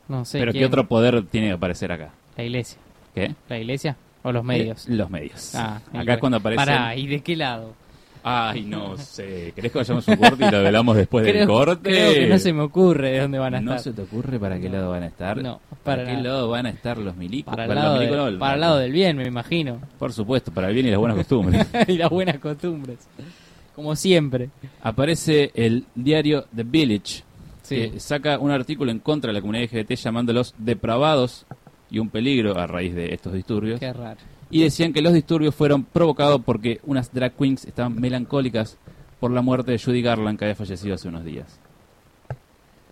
[0.09, 0.39] No sé.
[0.39, 2.11] Pero ¿qué otro poder tiene que aparecer acá?
[2.37, 2.79] La iglesia.
[3.15, 3.35] ¿Qué?
[3.49, 3.97] ¿La iglesia?
[4.23, 4.87] ¿O los medios?
[4.87, 5.55] Eh, los medios.
[5.55, 6.67] Ah, acá es cuando aparecen...
[6.67, 7.75] Pará, ¿y de qué lado?
[8.23, 9.53] Ay, no sé.
[9.55, 11.91] ¿Querés que vayamos a un corte y lo velamos después del corte?
[11.91, 13.85] creo que no se me ocurre de dónde van a ¿No estar.
[13.85, 14.77] se te ocurre para qué No.
[14.77, 15.43] lado van a estar?
[15.43, 17.51] No, ¿Para, para qué lado van a estar los milicos?
[17.51, 19.81] Para el, Bueno, lado, los de- milicos no, para el lado del bien, me imagino.
[19.99, 21.67] Por supuesto, para el bien y las buenas costumbres.
[21.89, 22.99] y las buenas costumbres.
[23.75, 24.51] Como siempre.
[24.83, 27.23] Aparece el diario The Village,
[27.63, 27.77] Sí.
[27.91, 31.47] que saca un artículo en contra de la comunidad LGBT llamándolos depravados
[31.91, 33.79] y un peligro a raíz de estos disturbios.
[33.81, 34.19] Qué raro.
[34.51, 38.77] Y decían que los disturbios fueron provocados porque unas drag queens estaban melancólicas
[39.21, 41.61] por la muerte de Judy Garland que había fallecido hace unos días.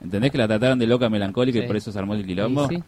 [0.02, 2.68] ¿Entendés que la trataron de loca melancólica y por eso se armó el quilombo?
[2.68, 2.82] Sí.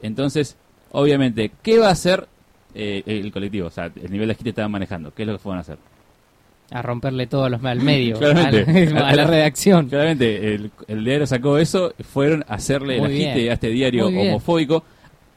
[0.00, 0.56] Entonces,
[0.92, 2.26] obviamente, ¿qué va a hacer
[2.74, 3.66] eh, el colectivo?
[3.66, 5.12] O sea, el nivel de agite estaban manejando.
[5.12, 5.78] ¿Qué es lo que fueron a hacer?
[6.70, 8.18] A romperle todo a los al medio.
[8.18, 8.88] Claramente.
[8.88, 9.88] A la, a la redacción.
[9.88, 14.06] Claramente, el, el diario sacó eso, fueron a hacerle Muy el agite a este diario
[14.06, 14.84] homofóbico.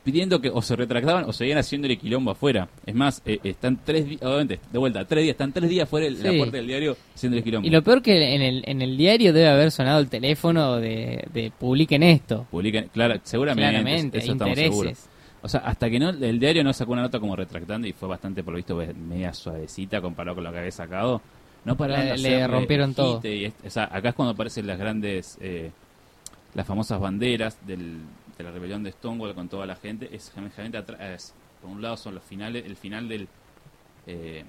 [0.07, 2.69] Pidiendo que o se retractaban o seguían haciéndole quilombo afuera.
[2.85, 6.05] Es más, eh, están tres días, obviamente, de vuelta, tres días, están tres días fuera
[6.05, 7.67] de la puerta del diario haciéndole quilombo.
[7.67, 11.27] Y lo peor que en el, en el diario debe haber sonado el teléfono de,
[11.33, 12.47] de publiquen esto.
[12.49, 14.77] Publican, claro, seguramente, Claramente, eso estamos seguros.
[14.85, 15.09] intereses.
[15.41, 18.07] O sea, hasta que no el diario no sacó una nota como retractando y fue
[18.07, 21.21] bastante, por lo visto, pues, media suavecita comparado con lo que había sacado,
[21.65, 23.19] no pararon Le- le hacerle rompieron todo.
[23.23, 25.69] y es- o sea, acá es cuando aparecen las grandes, eh,
[26.53, 27.97] las famosas banderas del,
[28.37, 30.09] de la rebelión de Stonewall con toda la gente.
[30.15, 33.27] Es generalmente atrás, por un lado son los finales, el final del
[34.05, 34.43] eh,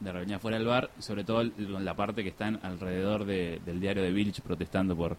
[0.00, 1.52] de la rebelión fuera del bar, y sobre todo el-
[1.84, 5.16] la parte que están alrededor de- del diario de Village protestando por,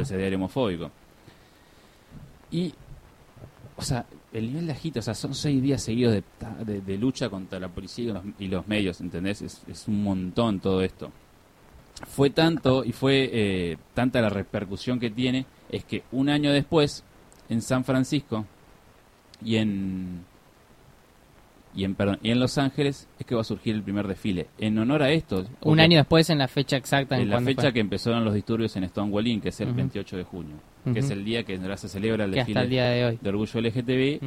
[0.00, 0.90] ese diario homofóbico.
[2.50, 2.74] Y,
[3.76, 6.80] o sea, el nivel de agito, o sea, son seis días seguidos de, ta- de-
[6.80, 9.42] de lucha contra la policía y los, y los medios, ¿entendés?
[9.42, 11.10] Es, es un montón todo esto.
[12.06, 17.04] Fue tanto y fue eh, tanta la repercusión que tiene, es que un año después,
[17.48, 18.44] en San Francisco
[19.44, 20.24] y en
[21.74, 24.46] y en, perdón, y en Los Ángeles es que va a surgir el primer desfile.
[24.56, 27.16] En honor a esto, Un año después, en la fecha exacta.
[27.16, 27.72] En, en la fecha fue.
[27.74, 29.76] que empezaron los disturbios en Stonewall Inn, que es el Ujú.
[29.76, 30.54] 28 de junio,
[30.90, 33.18] que es el día que se celebra el Que desfile el día de hoy.
[33.20, 34.20] de orgullo LGTBI.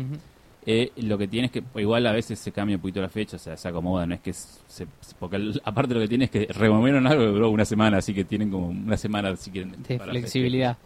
[0.68, 3.38] Eh, lo que tiene es que, igual a veces se cambia un poquito la fecha,
[3.38, 4.86] o sea, se acomoda, no es que se,
[5.18, 8.14] porque el- aparte lo que tiene es que removieron algo que duró una semana, así
[8.14, 10.78] que tienen como una semana si quieren De para flexibilidad.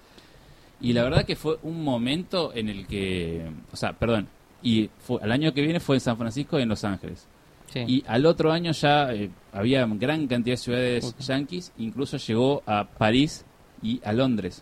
[0.84, 4.28] Y la verdad que fue un momento en el que, o sea, perdón,
[4.62, 7.26] y fue, al año que viene fue en San Francisco y en Los Ángeles.
[7.72, 7.86] Sí.
[7.88, 12.84] Y al otro año ya eh, había gran cantidad de ciudades yanquis, incluso llegó a
[12.86, 13.46] París
[13.82, 14.62] y a Londres.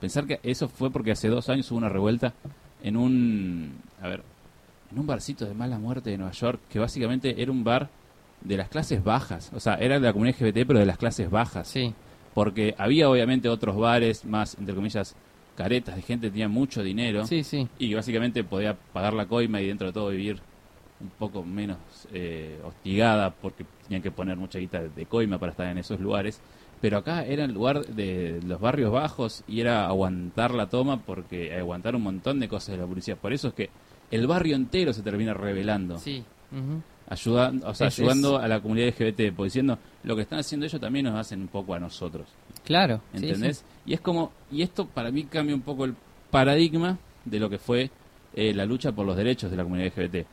[0.00, 2.32] Pensar que eso fue porque hace dos años hubo una revuelta
[2.82, 4.22] en un, a ver,
[4.90, 7.90] en un barcito de mala muerte de Nueva York, que básicamente era un bar
[8.40, 11.30] de las clases bajas, o sea, era de la comunidad LGBT, pero de las clases
[11.30, 11.92] bajas, sí.
[12.32, 15.14] porque había obviamente otros bares más, entre comillas,
[15.62, 17.68] caretas de gente que tenía mucho dinero Sí, sí.
[17.78, 20.38] y básicamente podía pagar la coima y dentro de todo vivir
[21.00, 21.78] un poco menos
[22.12, 25.98] eh, hostigada porque tenían que poner mucha guita de, de coima para estar en esos
[26.00, 26.40] lugares.
[26.80, 31.54] Pero acá era el lugar de los barrios bajos y era aguantar la toma porque
[31.54, 33.16] aguantar un montón de cosas de la policía.
[33.16, 33.68] Por eso es que
[34.10, 36.24] el barrio entero se termina rebelando, Sí.
[37.12, 37.16] O
[37.74, 41.04] sea, Es- ayudando a la comunidad LGBT, pues diciendo lo que están haciendo ellos también
[41.06, 42.26] nos hacen un poco a nosotros.
[42.70, 43.00] Claro.
[43.12, 43.56] ¿Entendés?
[43.58, 43.64] sí.
[43.86, 45.94] Y es como, y esto para mí cambia un poco el
[46.30, 47.90] paradigma de lo que fue
[48.34, 50.24] eh, la lucha por los derechos de la comunidad LGBT.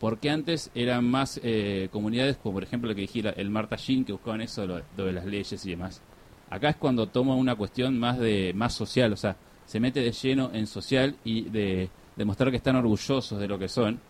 [0.00, 4.04] Porque antes eran más eh, comunidades, como por ejemplo lo que dije, el Marta Jean,
[4.04, 4.66] que buscaban eso de,
[4.96, 6.02] lo- de las leyes y demás.
[6.50, 10.10] Acá es cuando toma una cuestión más de más social, o sea, se mete de
[10.10, 14.00] lleno en social y de demostrar que están orgullosos de lo que son.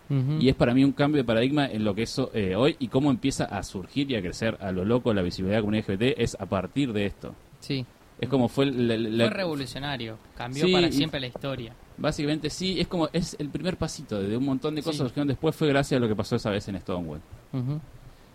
[0.40, 2.88] Y es para mí un cambio de paradigma en lo que es eh, hoy y
[2.88, 5.90] cómo empieza a surgir y a crecer a lo loco la visibilidad de la comunidad
[5.90, 7.34] LGBT es a partir de esto.
[7.60, 7.84] Sí.
[8.20, 10.18] Es como fue la, la- Fue revolucionario.
[10.36, 11.74] Cambió Sí, para siempre la historia.
[11.98, 15.14] básicamente sí, es como es el primer pasito de un montón de cosas Sí.
[15.14, 17.20] que después fue gracias a lo que pasó esa vez en Stonewall.
[17.52, 17.80] Ujú.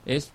[0.06, 0.32] Es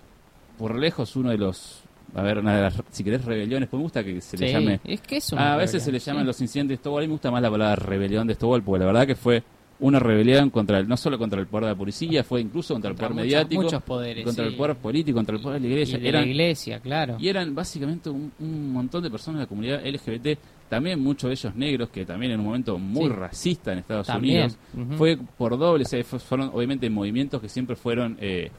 [0.58, 1.82] por lejos uno de los
[2.14, 4.52] a ver, una de las, si querés rebeliones, pues me gusta que se le Sí,
[4.52, 6.26] llame Es que es una a veces se le llaman sí.
[6.28, 8.86] los incidentes de Stonewall y me gusta más la palabra rebelión de Stonewall porque la
[8.86, 9.42] verdad que fue
[9.78, 12.90] una rebelión contra el, no solo contra el poder de la policía, fue incluso contra
[12.90, 14.50] el poder muchos- mediático, muchos poderes, contra sí.
[14.50, 15.98] el poder político, contra el poder de la Y iglesia.
[15.98, 17.16] de eran, la iglesia, claro.
[17.18, 20.38] y eran básicamente un, un montón de personas de la comunidad LGBT,
[20.70, 23.08] también muchos de ellos negros, que también en un momento muy Sí.
[23.10, 24.50] racista en Estados También.
[24.74, 24.98] Unidos.
[24.98, 28.50] Fue por doble, o sea, fue- fueron obviamente movimientos que siempre fueron, eh,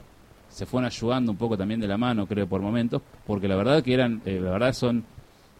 [0.48, 3.82] se fueron ayudando un poco también de la mano, creo, por momentos, porque la verdad
[3.82, 5.04] que eran, eh, la verdad son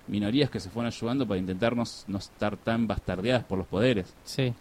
[0.06, 4.14] minorías que se fueron ayudando para intentar no, no estar tan bastardeadas por los poderes.
[4.24, 4.52] Sí.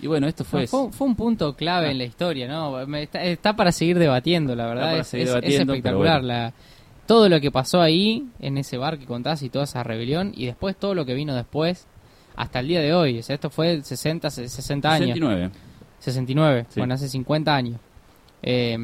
[0.00, 0.62] Y bueno, esto fue...
[0.62, 1.90] No, fue, fue un punto clave Ah.
[1.90, 2.80] en la historia, ¿no?
[2.96, 4.98] Está, está para seguir debatiendo, la verdad.
[4.98, 6.22] es, seguir es- es debatiendo, espectacular.
[6.22, 6.52] la,
[7.06, 10.46] todo lo que pasó ahí, en ese bar que contás y toda esa rebelión, y
[10.46, 11.86] después todo lo que vino después,
[12.36, 13.18] hasta el día de hoy.
[13.18, 15.06] O sea, esto fue 60, 60 años.
[15.18, 15.50] 69.
[15.98, 16.78] 69, Sí.
[16.80, 17.80] bueno, hace 50 años.
[18.42, 18.78] Eh,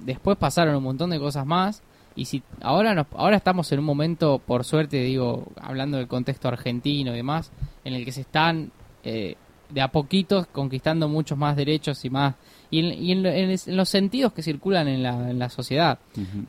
[0.00, 1.82] después pasaron un montón de cosas más.
[2.16, 6.48] Y si ahora nos, ahora estamos en un momento, por suerte, digo, hablando del contexto
[6.48, 7.52] argentino y demás,
[7.84, 8.72] en el que se están
[9.04, 9.36] eh,
[9.70, 12.34] de a poquitos conquistando muchos más derechos y más.
[12.70, 15.02] Y en, y en lo- en es- en los sentidos que circulan en
[15.38, 15.98] la, sociedad.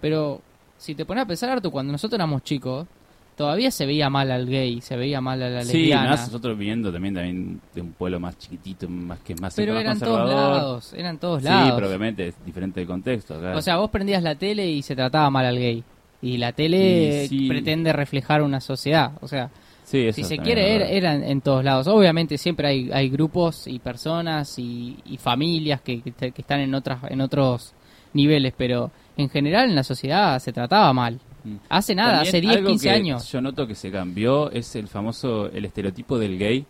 [0.02, 0.42] Pero
[0.78, 2.88] si te pones a pensar, Artu, cuando nosotros éramos chicos,
[3.36, 6.12] todavía se veía mal al gay, se veía mal a la Sí, lesbiana.
[6.12, 10.28] nosotros viviendo también, también de un pueblo más chiquitito, más que más pero eran todos
[10.28, 11.74] lados, eran todos Sí, lados.
[11.76, 13.40] pero obviamente es diferente el contexto.
[13.56, 15.84] O sea, vos prendías la tele y se trataba mal al gay.
[16.20, 17.48] Y la tele Y sí.
[17.48, 19.12] pretende reflejar una sociedad.
[19.22, 19.52] O sea,
[19.88, 20.96] sí, eso si se quiere, era, verdad.
[20.96, 21.88] eran en todos lados.
[21.88, 27.00] Obviamente siempre hay, hay grupos y personas y, y familias que, que, están en, otras,
[27.10, 27.74] en otros
[28.14, 31.20] niveles, pero en general en la sociedad se trataba mal.
[31.44, 31.56] Mm.
[31.70, 33.32] Hace nada, También hace 10, algo 15 que años.
[33.32, 36.66] Yo noto que se cambió es el famoso, el estereotipo del gay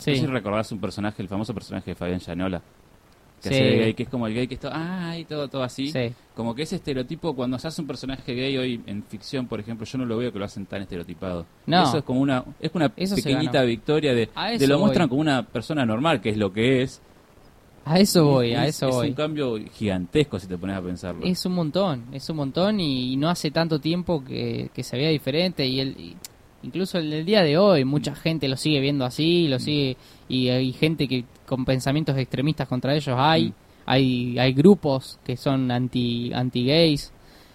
[0.00, 0.12] Sí.
[0.12, 2.62] No sé si recordás un personaje, el famoso personaje de Fabián Llanola,
[3.42, 3.54] que Sí.
[3.54, 4.70] hace de gay, que es como el gay que está,
[5.10, 5.90] ay, todo, todo así.
[5.90, 6.12] Sí.
[6.34, 9.86] Como que ese estereotipo, cuando se hace un personaje gay hoy en ficción, por ejemplo,
[9.86, 11.46] yo no lo veo que lo hacen tan estereotipado.
[11.66, 11.82] No.
[11.84, 14.28] Eso es como una, es una Eso pequeñita victoria de,
[14.58, 14.84] de lo voy.
[14.86, 17.00] muestran como una persona normal, que es lo que es.
[17.86, 19.08] A eso voy, Es- a eso es voy.
[19.08, 21.24] un cambio gigantesco si te pones a pensarlo.
[21.24, 25.08] Es un montón, es un montón y, no hace tanto tiempo que, que se veía
[25.08, 26.16] diferente y, el, y
[26.62, 29.96] incluso el del día de hoy mucha gente lo sigue viendo así, lo sigue
[30.30, 33.52] y hay gente que con pensamientos extremistas contra ellos hay, Mm.
[33.86, 37.12] hay hay grupos que son anti anti gays.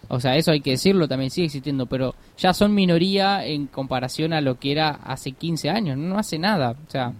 [0.07, 4.33] O sea, eso hay que decirlo, también sigue existiendo, pero ya son minoría en comparación
[4.33, 6.75] a lo que era hace 15 años, no hace nada.
[6.87, 7.11] O sea,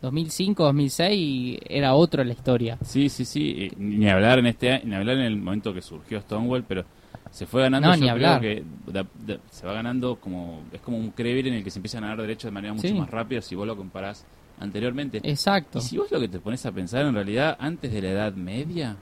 [0.00, 2.78] 2005, 2006 era otro la historia.
[2.82, 3.54] Sí, sí, sí.
[3.58, 6.84] eh, Ni hablar en este, ni hablar en el momento que surgió Stonewall, pero
[7.30, 7.86] se fue ganando.
[7.88, 8.40] No, yo ni creo hablar.
[8.40, 11.78] que da- da- se va ganando como es como un crever en el que se
[11.78, 12.94] empiezan a dar derechos de manera mucho Sí.
[12.94, 14.26] más rápida si vos lo comparás
[14.62, 15.20] anteriormente.
[15.22, 15.78] Exacto.
[15.78, 18.32] Y si vos lo que te pones a pensar en realidad antes de la Edad
[18.34, 18.96] Media,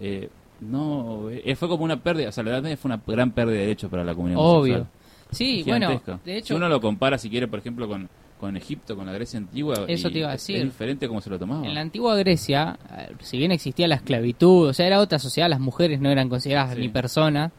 [0.00, 0.28] eh,
[0.60, 2.28] no, eh, fue como una pérdida.
[2.28, 4.74] O sea, la Edad Media fue una gran pérdida de derechos para la comunidad Obvio.
[4.74, 4.86] homosexual.
[5.30, 8.08] Sí, bueno, de si hecho, uno lo compara, si quiere, por ejemplo, con,
[8.38, 10.56] con Egipto, con la Grecia antigua, Eso te iba a decir.
[10.58, 11.66] Es diferente como se lo tomaba.
[11.66, 15.48] en la antigua Grecia, eh, si bien existía la esclavitud, o sea, era otra sociedad,
[15.48, 16.80] las mujeres no eran consideradas Sí.
[16.82, 17.50] ni personas,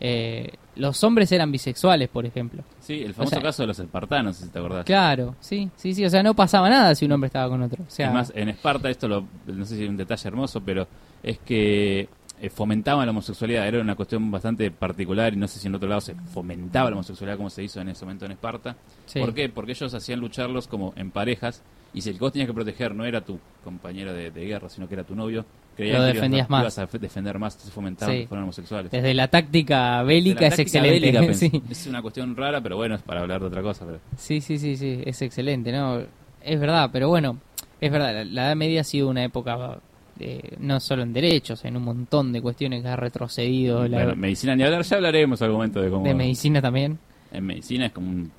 [0.00, 2.62] eh, los hombres eran bisexuales, por ejemplo.
[2.80, 4.84] Sí, el famoso sea- caso de los espartanos, si te acordás.
[4.84, 7.82] Claro, sí, sí, sí, o sea, no pasaba nada si un hombre estaba con otro.
[7.86, 10.86] O sea, Además, en Esparta, esto lo, no sé si es un detalle hermoso, pero
[11.22, 12.08] es que
[12.40, 13.68] eh, fomentaban la homosexualidad.
[13.68, 16.96] Era una cuestión bastante particular y no sé si en otro lado se fomentaba la
[16.96, 18.76] homosexualidad como se hizo en ese momento en Esparta.
[19.06, 19.20] sí.
[19.20, 19.48] ¿Por qué?
[19.48, 21.62] Porque ellos hacían lucharlos como en parejas
[21.94, 24.68] y si el que vos tenías que proteger no era tu compañero de, de guerra,
[24.70, 25.44] sino que era tu novio,
[25.76, 26.62] creían Lo que ibas defendías más.
[26.62, 28.20] ibas a fe- defender más, entonces fomentaban Sí.
[28.22, 28.90] que fueran homosexuales.
[28.92, 31.12] Desde la táctica bélica la es táctica excelente.
[31.12, 31.62] bélica, sí.
[31.70, 33.84] Es una cuestión rara, pero bueno, es para hablar de otra cosa.
[33.86, 34.00] Pero...
[34.16, 36.00] sí, sí, sí, sí, es excelente, ¿no?
[36.44, 37.38] Es verdad, pero bueno,
[37.80, 39.78] es verdad, la, la Edad Media ha sido una época,
[40.20, 43.86] eh, no solo en derechos, en un montón de cuestiones que ha retrocedido.
[43.88, 46.04] la- Bueno, medicina ni hablar, ya hablaremos algún momento de cómo...
[46.04, 46.98] de medicina también.
[47.32, 48.30] En medicina es como un...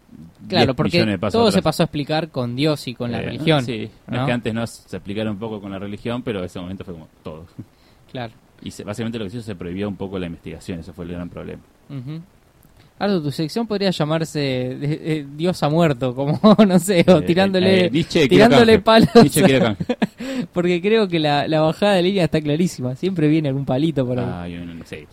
[0.41, 3.64] 10 Claro, porque todo se pasó a explicar con Dios y con la Eh, religión.
[3.66, 4.20] Sí, ¿no?
[4.22, 6.84] es que antes no se explicara un poco con la religión, pero en ese momento
[6.84, 7.45] fue como todo.
[8.11, 8.34] Claro.
[8.61, 11.05] Y se- básicamente lo que se hizo se prohibió un poco la investigación, ese fue
[11.05, 11.61] el gran problema.
[11.89, 12.22] Ujú.
[12.99, 17.22] Ardo, tu sección podría llamarse de- de- Dios ha muerto, como, no sé, o Eh,
[17.24, 19.09] tirándole, eh, Nietzsche tirándole palos.
[19.16, 19.41] Nietzsche
[20.53, 22.95] porque creo que la, la bajada de línea está clarísima.
[22.95, 24.26] Siempre viene algún palito por ahí.
[24.32, 25.07] Ay, no, no sé.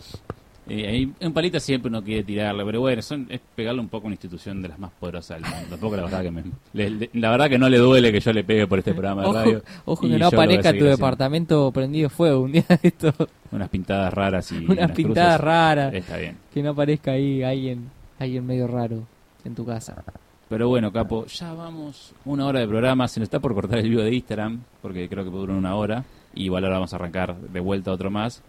[0.73, 4.05] Eh, ahí un palito siempre uno quiere tirarle, pero bueno, son, es pegarle un poco
[4.05, 5.67] a una institución de las más poderosas del mundo.
[5.71, 6.43] Tampoco la verdad que me,
[6.73, 9.23] le- le- la verdad que no le duele que yo le pegue por este programa
[9.23, 9.63] de ojo, radio.
[9.83, 10.89] ojo que no aparezca tu haciendo.
[10.91, 13.13] departamento prendido fuego un día de esto.
[13.51, 15.41] Unas pintadas raras y Unas pintadas cruces.
[15.41, 15.93] raras.
[15.93, 16.37] Está bien.
[16.53, 19.03] Que no aparezca ahí alguien, alguien medio raro
[19.43, 20.01] en tu casa.
[20.47, 23.07] Pero bueno, Capo, ya vamos una hora de programa.
[23.09, 26.05] Se nos está por cortar el vivo de Instagram, porque creo que duró una hora.
[26.33, 28.41] Y igual ahora vamos a arrancar de vuelta otro más.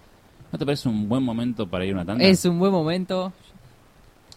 [0.53, 2.23] ¿No te parece un buen momento para ir a una tanda?
[2.25, 3.33] Es un buen momento.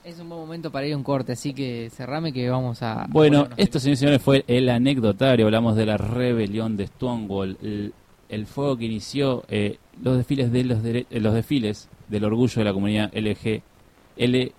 [0.04, 3.06] Es un buen momento para ir a un corte, así que cerrame que vamos a...
[3.10, 5.46] Bueno, esto, señores y señores, fue el anecdotario.
[5.48, 7.92] Hablamos de la rebelión de Stonewall, el,
[8.30, 12.54] el fuego que inició eh, los desfiles de los, dere- eh, los desfiles del orgullo
[12.56, 13.62] de la comunidad LG,
[14.18, 14.52] LGBTIQ+.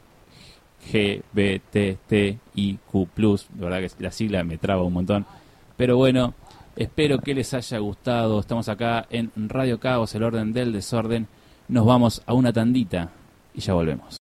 [2.54, 5.26] De verdad que la sigla me traba un montón.
[5.76, 6.34] Pero bueno,
[6.74, 8.40] espero que les haya gustado.
[8.40, 11.28] Estamos acá en Radio Caos, el orden del desorden.
[11.68, 13.10] Nos vamos a una tandita
[13.54, 14.18] y ya volvemos.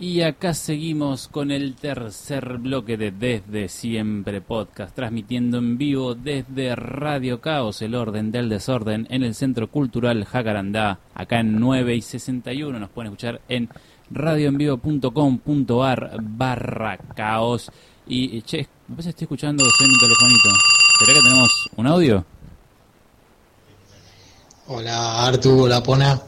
[0.00, 6.74] Y acá seguimos con el tercer bloque de Desde Siempre Podcast, transmitiendo en vivo desde
[6.74, 12.00] Radio Caos, el orden del desorden, en el Centro Cultural Jacarandá, acá en 9 y
[12.00, 12.78] 61.
[12.78, 13.68] Nos pueden escuchar en
[14.10, 17.70] radioenvivo.com.ar barra caos.
[18.06, 20.48] Y, che, me parece que estoy escuchando suena un telefonito.
[20.98, 22.24] ¿Será que tenemos un audio?
[24.68, 26.22] Hola Artu, hola Pona.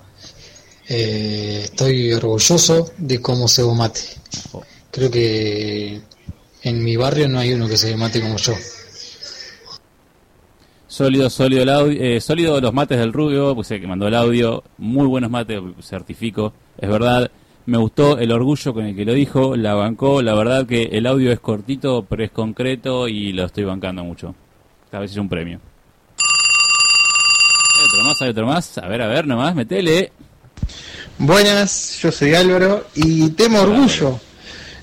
[0.89, 4.01] Eh, estoy orgulloso de cómo se mate.
[4.91, 6.01] Creo que
[6.62, 8.55] en mi barrio no hay uno que se mate como yo.
[10.89, 14.14] Sólido, sólido el audio, eh, sólido los mates del Rubio, pues eh, que mandó el
[14.14, 17.30] audio, muy buenos mates, certifico, es verdad.
[17.66, 21.07] Me gustó el orgullo con el que lo dijo, la bancó, la verdad que el
[21.07, 24.35] audio es cortito, pero es concreto y lo estoy bancando mucho.
[24.91, 25.61] Tal vez es un premio.
[27.85, 30.11] Hay otro más, hay otro más, a ver, a ver, nomás, metele.
[31.18, 34.18] Buenas, yo soy Álvaro y temo orgullo.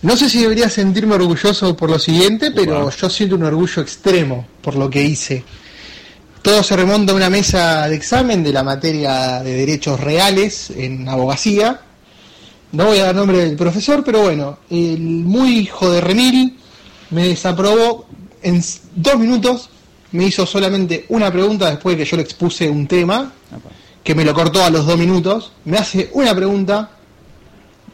[0.04, 4.46] No sé si debería sentirme orgulloso por lo siguiente, pero yo siento un orgullo extremo
[4.62, 5.44] por lo que hice.
[6.44, 11.10] Todo se remonta a una mesa de examen de la materia de derechos reales en
[11.10, 11.82] abogacía.
[12.72, 16.60] No voy a dar nombre del profesor, pero bueno, el muy hijo de remil
[17.10, 18.06] me desaprobó
[18.44, 18.64] en
[18.96, 19.72] dos minutos
[20.12, 23.32] me hizo solamente una pregunta después de que yo le expuse un tema,
[24.04, 25.52] que me lo cortó a los dos minutos.
[25.66, 26.92] Me hace una pregunta,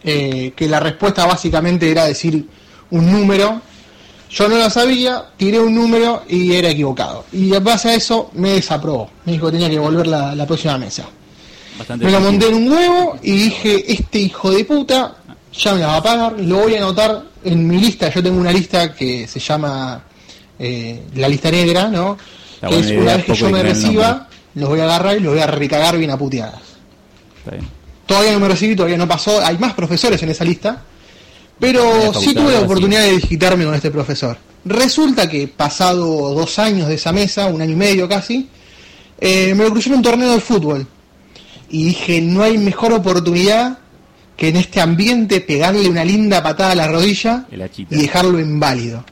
[0.03, 2.47] eh, que la respuesta básicamente era decir
[2.91, 3.61] un número.
[4.29, 7.25] Yo no lo sabía, tiré un número y era equivocado.
[7.31, 9.09] Y en base a eso me desaprobó.
[9.25, 11.05] Me dijo que tenía que volver la, la próxima mesa.
[11.77, 15.17] Bastante Me lo monté en un huevo y dije, este hijo de puta
[15.53, 18.39] ya me la va a pagar, lo voy a anotar en mi lista, yo tengo
[18.39, 20.03] una lista que se llama
[20.59, 22.17] eh, la lista negra, ¿no?
[22.67, 25.41] Que es una vez que yo me reciba, los voy a agarrar y los voy
[25.41, 26.61] a recagar bien a puteadas.
[27.39, 27.67] Está bien.
[28.05, 30.81] Todavía no me recibí, todavía no pasó, hay más profesores en esa lista,
[31.59, 34.37] pero sí tuve la oportunidad de digitarme con este profesor.
[34.63, 38.49] Resulta que pasado dos años de esa mesa, un año y medio casi,
[39.19, 40.87] eh, me lo crucé en un torneo de fútbol.
[41.69, 43.79] Y dije, no hay mejor oportunidad
[44.37, 47.45] que en este ambiente pegarle una linda patada a la rodilla
[47.77, 49.03] y dejarlo inválido.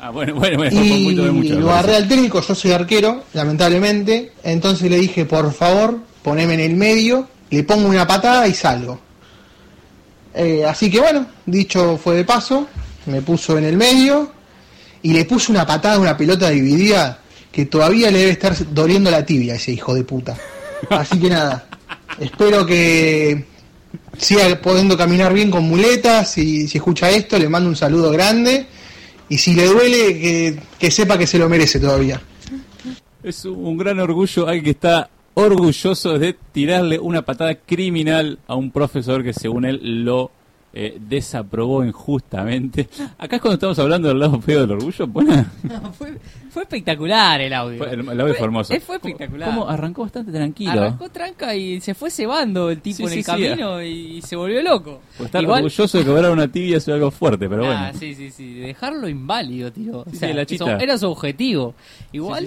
[0.00, 0.80] Ah, bueno, bueno, bueno.
[0.80, 4.32] Y de mucho, lo agarré al técnico, yo soy arquero, lamentablemente.
[4.44, 9.00] Entonces le dije, por favor, poneme en el medio, le pongo una patada y salgo.
[10.34, 12.68] Eh, así que bueno, dicho fue de paso,
[13.06, 14.30] me puso en el medio
[15.02, 17.18] y le puse una patada a una pelota dividida
[17.50, 20.36] que todavía le debe estar doliendo la tibia a ese hijo de puta.
[20.90, 21.66] Así que nada,
[22.20, 23.46] espero que
[24.16, 28.66] siga pudiendo caminar bien con muletas y si escucha esto le mando un saludo grande
[29.28, 32.20] y si le duele que, que sepa que se lo merece todavía.
[33.22, 38.70] Es un gran orgullo, alguien que está orgulloso de tirarle una patada criminal a un
[38.70, 40.30] profesor que según él lo
[40.80, 42.88] eh, desaprobó injustamente.
[43.18, 46.16] Acá es cuando estamos hablando del lado feo del orgullo, bueno, No, fue,
[46.50, 47.78] fue espectacular el audio.
[47.78, 48.72] fue- el, el audio fue hermoso.
[48.72, 49.48] eh, fue espectacular.
[49.50, 50.70] Como arrancó bastante tranquilo.
[50.70, 54.22] Arrancó tranca y se fue cebando el tipo Sí, en sí, el sí, camino y
[54.22, 55.00] se volvió loco.
[55.16, 57.98] Por estar Igual- orgulloso de cobrar una tibia es algo fuerte, pero Ah, bueno.
[57.98, 58.54] sí, sí, sí.
[58.54, 60.04] Dejarlo inválido, tío.
[60.06, 61.74] O sea, eso era su objetivo.
[62.12, 62.46] Igual.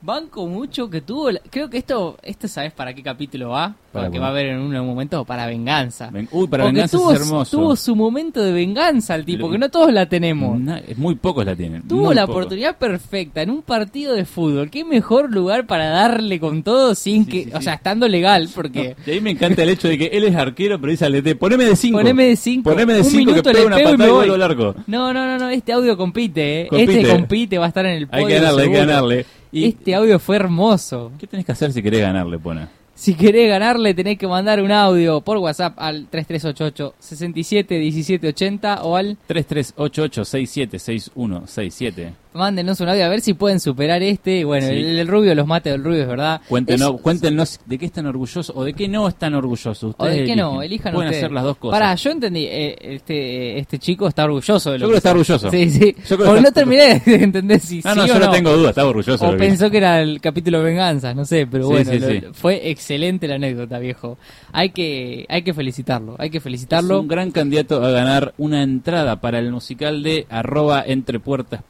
[0.00, 1.30] Banco mucho que tuvo.
[1.30, 3.74] la- Creo que esto, esto ¿sabes para qué capítulo va?
[3.92, 6.10] Para Porque va a haber en un momento para venganza.
[6.10, 7.56] Ven- Uy, para Porque venganza tuvo, es hermoso.
[7.56, 10.60] tuvo su momento de venganza el tipo, Lo- que no todos la tenemos.
[10.96, 11.82] Muy pocos la tienen.
[11.88, 12.36] Tuvo la pocos.
[12.36, 14.70] oportunidad perfecta en un partido de fútbol.
[14.70, 17.64] Qué mejor lugar para darle con todo sin Sí, que, sí, o sí.
[17.64, 20.78] sea, estando legal, porque Y ahí me encanta el hecho de que él es arquero,
[20.80, 21.98] pero dice al DT, poneme de 5.
[21.98, 22.70] Poneme de cinco.
[22.70, 24.74] Poneme de Un 5 que una pego y patada y vuelvo arco.
[24.86, 26.66] No, no, no, no, este audio compite, ¿eh?
[26.68, 27.00] Compite.
[27.00, 28.26] Este compite, va a estar en el Hay podio.
[28.28, 29.26] que ganarle, hay que ganarle.
[29.52, 31.12] Y- Este audio fue hermoso.
[31.18, 32.68] ¿Qué tenés que hacer si querés ganarle, Pona?
[32.94, 38.96] Si querés ganarle, tenés que mandar un audio por WhatsApp al 3388 67 1780 o
[38.96, 39.16] al.
[39.28, 42.10] 3388676167.
[42.34, 44.44] Mándenos un audio a ver si pueden superar este.
[44.44, 44.74] Bueno, Sí.
[44.74, 46.40] el, el rubio, los mates del rubio, es verdad.
[46.48, 49.82] Cuéntenos, Es- cuéntenos de qué están orgullosos o de qué no están orgullosos.
[49.84, 51.24] O Ustedes de qué no, elijan Pueden ustedes.
[51.24, 51.78] hacer las dos cosas.
[51.78, 55.10] Pará, yo entendí, eh, este, este chico está orgulloso de lo Yo creo que está
[55.10, 55.50] orgulloso.
[55.50, 55.78] Sí, sí.
[55.80, 58.18] Yo creo que Porque está- no terminé de entender si Ah, sí no, o yo
[58.18, 58.26] no.
[58.26, 59.24] no tengo duda, estaba orgulloso.
[59.24, 61.98] de O que pensó que era el capítulo Venganza, no sé, pero Sí, bueno, sí,
[61.98, 62.22] lo- sí.
[62.32, 64.18] fue excelente la anécdota, viejo.
[64.52, 67.00] Hay que, hay que felicitarlo, hay que Es felicitarlo.
[67.00, 71.62] un gran candidato a ganar una entrada para el musical de arroba entre puertas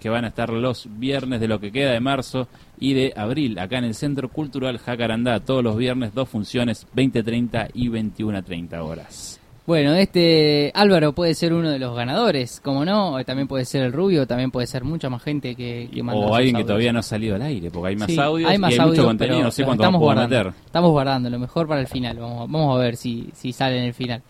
[0.00, 2.48] que van a estar los viernes de lo que queda de marzo
[2.80, 7.70] y de abril acá en el Centro Cultural Jacarandá todos los viernes dos funciones 20.30
[7.74, 9.40] y 21.30 horas.
[9.66, 13.92] Bueno, este Álvaro puede ser uno de los ganadores, como no, también puede ser el
[13.92, 17.00] rubio, también puede ser mucha más gente que, que manda o alguien que todavía no
[17.00, 19.06] ha salido al aire porque hay más Sí, audios hay más y hay audios, mucho
[19.06, 20.34] contenido, no sé cuánto estamos guardando.
[20.34, 20.52] meter.
[20.64, 22.16] Estamos guardando lo mejor para el final.
[22.16, 24.22] Vamos, vamos a ver si, si sale en el final.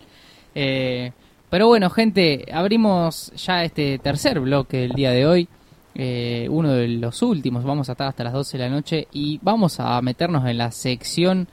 [0.53, 1.13] Eh,
[1.49, 5.47] pero bueno, gente, abrimos ya este tercer bloque del día de hoy.
[5.95, 7.63] eh, uno de los últimos.
[7.63, 10.71] Vamos a estar hasta las 12 de la noche y vamos a meternos en la
[10.71, 11.47] sección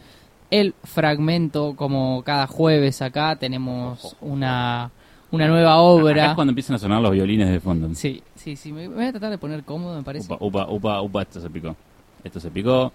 [0.50, 1.74] El Fragmento.
[1.74, 4.90] Como cada jueves acá tenemos una,
[5.32, 6.26] una nueva Acá obra.
[6.28, 7.92] es cuando empiezan a sonar los violines de fondo.
[7.94, 8.72] Sí, sí, sí.
[8.72, 10.32] Me me voy a tratar de poner cómodo, me parece.
[10.32, 11.74] Upa, upa, upa, upa, esto se picó.
[12.22, 12.92] Esto se picó.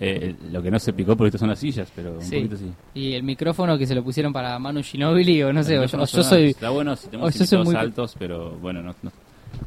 [0.00, 2.36] Eh, lo que no se picó porque estas son las sillas, pero un Sí.
[2.36, 2.72] poquito sí.
[2.94, 5.98] Y el micrófono que se lo pusieron para Manu Ginobili, o no sé, o yo,
[6.04, 6.50] yo soy.
[6.50, 9.12] Está bueno si tenemos invitados muy- altos, pero bueno, no- no-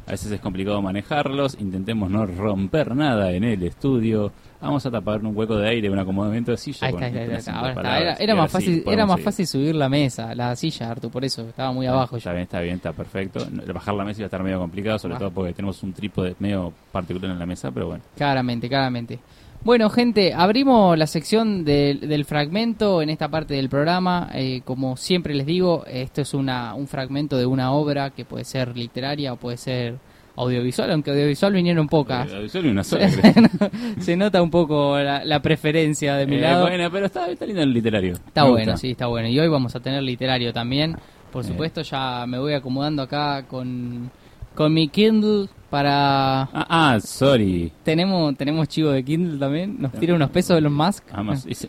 [0.06, 1.56] a veces es complicado manejarlos.
[1.60, 4.32] Intentemos no romper nada en el estudio.
[4.60, 6.86] Vamos a tapar un hueco de aire, un acomodamiento de silla.
[6.88, 7.52] Ahí con está.
[7.58, 9.24] Ahora palabras, Era, más fácil, era podemos más seguir.
[9.24, 12.34] fácil subir la mesa, la silla, Artu, por eso estaba muy abajo Está yo.
[12.34, 13.46] bien, está bien, está perfecto.
[13.72, 15.18] Bajar la mesa iba a estar medio complicado, sobre Ah.
[15.18, 18.02] todo porque tenemos un trípode medio particular en la mesa, pero bueno.
[18.16, 19.18] Claramente, claramente.
[19.66, 24.30] Bueno, gente, abrimos la sección del, del fragmento en esta parte del programa.
[24.32, 28.44] Eh, como siempre les digo, esto es una, un fragmento de una obra que puede
[28.44, 29.96] ser literaria o puede ser
[30.36, 32.30] audiovisual, aunque audiovisual vinieron pocas.
[32.32, 33.10] Eh, Solo una sola.
[33.98, 36.66] Se nota un poco la, la preferencia de mi Eh, lado.
[36.68, 38.12] bueno, pero está, está lindo el literario.
[38.12, 38.76] Está Me bueno, gusta.
[38.76, 39.26] sí, está bueno.
[39.26, 40.94] Y hoy vamos a tener literario también.
[41.32, 41.48] Por Eh.
[41.48, 44.12] supuesto, ya me voy acomodando acá con,
[44.54, 46.42] con mi Kindle para...
[46.42, 47.70] Ah, ah, sorry.
[47.84, 49.76] Tenemos tenemos chivo de Kindle también.
[49.78, 51.04] Nos tira unos pesos de Elon Musk.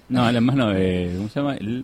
[0.08, 1.56] No, Elon Musk no, eh, ¿cómo se llama?
[1.56, 1.84] El,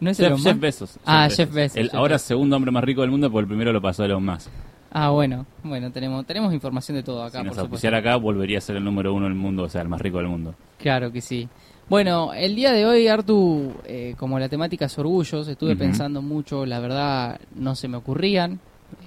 [0.00, 0.60] ¿No es Jeff, Elon Jeff Musk?
[0.60, 0.98] Bezos.
[1.06, 2.26] Ah, Jeff Bezos, El Jeff ahora Bezos.
[2.26, 4.48] segundo hombre más rico del mundo, porque el primero lo pasó Elon Musk.
[4.90, 5.46] Ah, bueno.
[5.62, 7.88] Bueno, tenemos tenemos información de todo acá, si nos supuesto.
[7.94, 10.26] acá, volvería a ser el número uno del mundo, o sea, el más rico del
[10.26, 10.56] mundo.
[10.80, 11.48] Claro que sí.
[11.88, 15.78] Bueno, el día de hoy, Artu, eh, como la temática es orgullos, estuve Ujú.
[15.78, 18.58] pensando mucho, la verdad no se me ocurrían.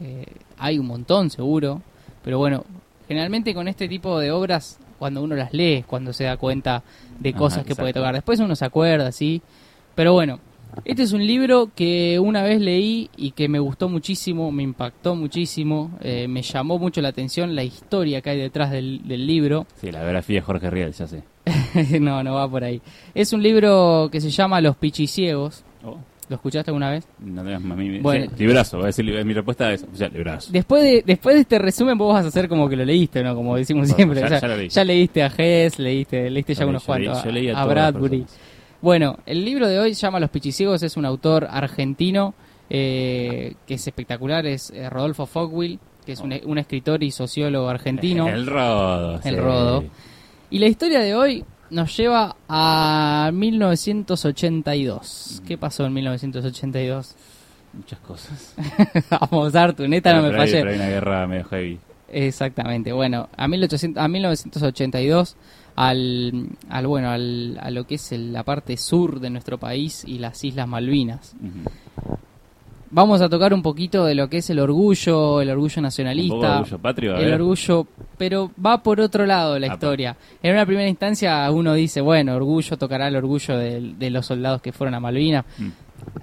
[0.01, 0.25] Eh,
[0.57, 1.81] hay un montón, seguro.
[2.25, 2.65] Pero bueno,
[3.07, 6.83] generalmente con este tipo de obras, cuando uno las lee, cuando se da cuenta
[7.19, 8.15] de Ajá, cosas que puede tocar.
[8.15, 9.43] Después uno se acuerda, sí.
[9.93, 10.39] Pero bueno,
[10.83, 15.15] este es un libro que una vez leí y que me gustó muchísimo, me impactó
[15.15, 19.67] muchísimo, eh, me llamó mucho la atención la historia que hay detrás del, del libro.
[19.79, 21.23] Sí, la biografía de Jorge Riel, ya sé.
[21.99, 22.81] no, no va por ahí.
[23.13, 25.63] Es un libro que se llama Los Pichiciegos.
[25.83, 25.97] Oh,
[26.29, 27.07] ¿Lo escuchaste alguna vez?
[27.19, 28.31] no tengas más mi, Bueno.
[28.35, 30.51] sí, librazo, voy a decir, mi respuesta es, o sea, librazo.
[30.51, 33.35] Después de, después de este resumen vos vas a hacer como que lo leíste, ¿no?
[33.35, 34.19] Como decimos Bueno, siempre.
[34.21, 34.97] ya- O sea, ya lo leí.
[34.97, 37.23] leíste a Hess, leíste, leíste ya unos leí- cuantos.
[37.23, 38.25] yo leí a a, Bradbury.
[38.81, 42.33] Bueno, el libro de hoy se llama Los Pichiciegos, es un autor argentino
[42.69, 47.69] eh, que es espectacular, es eh, Rodolfo Fogwill, que es un, un escritor y sociólogo
[47.69, 48.27] argentino.
[48.27, 49.15] El rodo.
[49.15, 49.35] El sí.
[49.35, 49.83] rodo.
[50.49, 55.41] Y la historia de hoy nos lleva a 1982.
[55.47, 57.15] ¿Qué pasó en 1982?
[57.73, 58.53] Muchas cosas.
[59.09, 60.53] Vamos, Artu, neta, no me Pero fallé.
[60.59, 61.79] pero hay una guerra medio heavy.
[62.09, 62.93] Exactamente.
[62.93, 65.35] Bueno, a, 1800, a 1982,
[65.75, 70.03] al, al bueno, al, a lo que es el- la parte sur de nuestro país
[70.05, 71.35] y las Islas Malvinas.
[71.41, 72.17] Ujú.
[72.95, 75.75] Vamos a tocar un poquito de lo que es el orgullo, el orgullo Un poco
[75.75, 76.59] de nacionalista.
[76.59, 77.87] orgullo patrio, el orgullo,
[78.17, 79.73] pero va por otro lado la Apa.
[79.75, 80.15] historia.
[80.41, 84.61] En una primera instancia uno dice, bueno, orgullo tocará el orgullo de, de los soldados
[84.61, 85.43] que fueron a Malvinas.
[85.57, 85.67] Mm.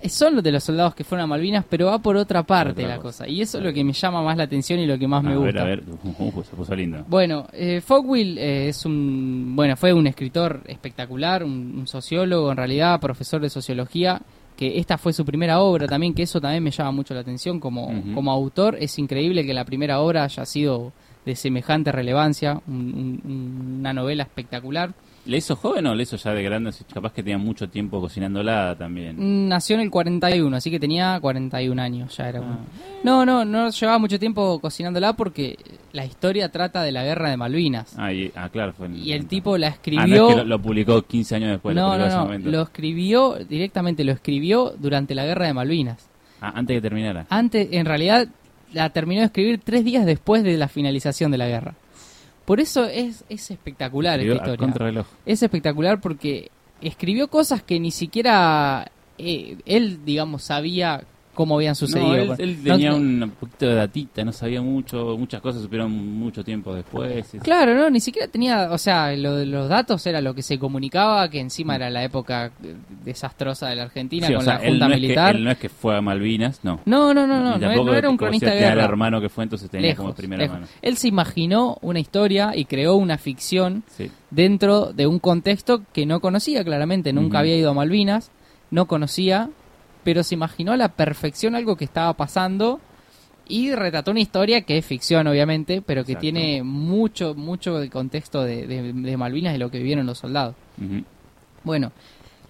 [0.09, 2.97] Son los de los soldados que fueron a Malvinas, pero va por otra parte otra
[2.97, 3.29] la cosa.
[3.29, 5.33] Y eso es lo que me llama más la atención y lo que más me
[5.33, 5.53] a gusta.
[5.53, 5.83] ver, a ver.
[6.19, 7.05] Uh, se puso lindo.
[7.07, 12.57] Bueno, eh, Fogwill eh, es un, bueno, fue un escritor espectacular, un, un sociólogo en
[12.57, 14.21] realidad, profesor de sociología,
[14.71, 17.59] que esta fue su primera obra también, que eso también me llama mucho la atención
[17.59, 18.77] como, como autor.
[18.79, 20.93] Es increíble que la primera obra haya sido
[21.27, 24.95] de semejante relevancia, un- un- una novela espectacular.
[25.25, 26.73] ¿Le hizo joven o le hizo ya de grande?
[26.93, 29.17] Capaz que tenía mucho tiempo cocinándola también.
[29.19, 32.59] Mm, Nació en el 41, así que tenía 41 años, ya era un- Ah.
[33.05, 35.57] No, no, no llevaba mucho tiempo cocinándola porque
[35.93, 37.95] la historia trata de la guerra de Malvinas.
[37.97, 38.73] Ah, y- ah, claro.
[38.73, 40.07] Fue en- Y el tipo la Ah, escribió...
[40.07, 41.77] no es que lo, lo publicó 15 años después.
[41.77, 46.09] no, no, lo escribió directamente, lo escribió durante la guerra de Malvinas.
[46.41, 47.27] Ah, antes que terminara.
[47.31, 48.27] Antes, en realidad,
[48.73, 51.75] la terminó de escribir tres días después de la finalización de la guerra.
[52.45, 54.67] Por eso es, es espectacular Escribió esta historia.
[54.67, 55.07] contrarreloj.
[55.27, 62.27] Es espectacular porque escribió cosas que ni siquiera eh, él, digamos, sabía cómo habían sucedido.
[62.27, 65.91] No, él, no- tenía no- un poquito de datita, no sabía mucho, muchas cosas supieron
[65.91, 67.33] mucho tiempo después.
[67.35, 70.43] y- Claro, no, ni siquiera tenía, o sea, lo de los datos era lo que
[70.43, 72.75] se comunicaba, que encima era la época eh,
[73.05, 75.37] desastrosa de la Argentina Sí, o con sea, la él Junta no, es que, militar.
[75.37, 76.81] él no es que fue a Malvinas, no.
[76.85, 78.73] No, no, no, no, no, era un como cronista de guerra.
[78.85, 80.57] el hermano que fue, entonces tenía como Lejos, primera lejos.
[80.61, 80.69] mano.
[80.83, 84.11] Él se imaginó una historia y creó una ficción Sí.
[84.31, 88.31] dentro de un contexto que no conocía claramente, nunca había ido a Malvinas,
[88.71, 89.51] no conocía,
[90.05, 92.81] pero se imaginó a la perfección algo que estaba pasando
[93.49, 96.21] y retrató una historia que es ficción obviamente, pero que Exacto.
[96.23, 100.55] tiene mucho, mucho de contexto de, de- de Malvinas y lo que vivieron los soldados.
[101.65, 101.93] Bueno,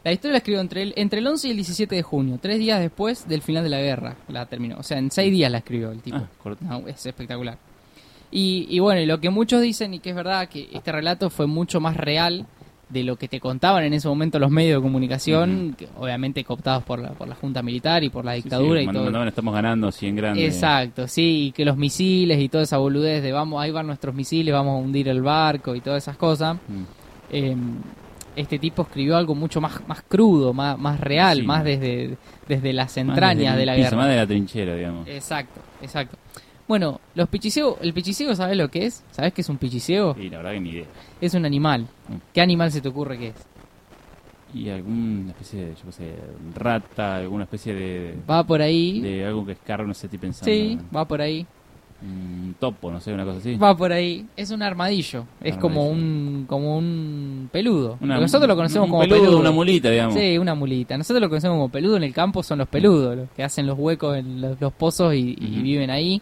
[0.04, 2.58] la historia la escribió entre el, entre el 11 y el 17 de junio, tres
[2.58, 4.76] días después del final de la guerra, la terminó.
[4.78, 6.16] O sea, en seis días la escribió el tipo.
[6.18, 6.56] Ah.
[6.60, 7.58] No, es espectacular.
[8.30, 11.28] Y, y bueno, y lo que muchos dicen, y que es verdad, que este relato
[11.30, 12.46] fue mucho más real
[12.92, 16.82] de lo que te contaban en ese momento los medios de comunicación, que obviamente cooptados
[16.84, 19.04] por la, por la Junta Militar y por la Sí, sí, dictadura y todo.
[19.04, 20.54] mandaban, estamos ganando 100 grandes.
[20.54, 24.14] Exacto, sí, y que los misiles y toda esa boludez de vamos, ahí van nuestros
[24.14, 26.58] misiles, vamos a hundir el barco y todas esas cosas.
[27.30, 27.56] Eh,
[28.34, 32.16] este tipo escribió algo mucho más, más crudo, más, más real, Sí, más desde,
[32.48, 33.96] desde las Más entrañas desde de la piso, guerra.
[33.98, 35.06] Más de la trinchera, digamos.
[35.08, 36.16] Exacto, exacto.
[36.68, 39.02] Bueno, los pichiciegos, el pichiciego, ¿sabes lo que es?
[39.10, 40.16] ¿Sabes qué es un pichiciego?
[40.18, 40.84] Y la verdad que ni idea.
[41.20, 41.82] Es un animal.
[42.08, 42.14] Mm.
[42.32, 43.34] ¿Qué animal se te ocurre que es?
[44.54, 46.14] Y alguna especie de, yo qué sé,
[46.54, 49.00] rata, alguna especie de, Va por ahí.
[49.00, 50.44] de algo que escarra, no sé, estoy pensando.
[50.44, 51.46] Sí, va por ahí.
[52.02, 53.54] Un topo, no sé, una cosa así.
[53.54, 54.26] Va por ahí.
[54.36, 55.24] Es un armadillo.
[55.40, 57.96] Es como un como un peludo.
[58.00, 59.38] Una- Nosotros lo conocemos un como peludo, peludo.
[59.38, 60.14] Una mulita, digamos.
[60.14, 60.98] Sí, una mulita.
[60.98, 63.78] Nosotros lo conocemos como peludo en el campo son los peludos, los que hacen los
[63.78, 66.20] huecos en los, los pozos y, viven ahí.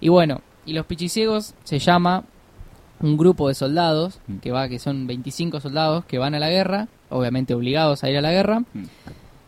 [0.00, 2.24] Y bueno, y los pichiciegos se llama
[3.00, 4.36] un grupo de soldados, Mm.
[4.38, 8.16] que va, que son 25 soldados que van a la guerra, obviamente obligados a ir
[8.16, 8.84] a la guerra, Mm.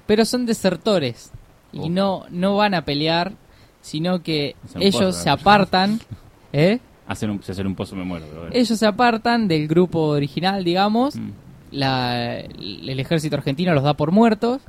[0.06, 1.32] pero son desertores
[1.72, 1.88] y Oh.
[1.90, 3.32] no, no van a pelear,
[3.80, 6.00] sino que ellos se apartan,
[6.52, 6.78] ¿eh?
[7.06, 8.26] Hacen un, si hacen un pozo me muero.
[8.28, 8.54] pero bueno.
[8.54, 11.16] Ellos se apartan del grupo original, digamos.
[11.16, 11.30] Mm,
[11.70, 14.62] La- el ejército argentino los da por muertos.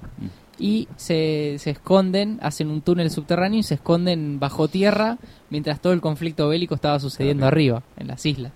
[0.59, 5.17] Y se, se esconden, hacen un túnel subterráneo y se esconden bajo tierra
[5.49, 8.51] mientras todo el conflicto bélico estaba sucediendo arriba, en las islas.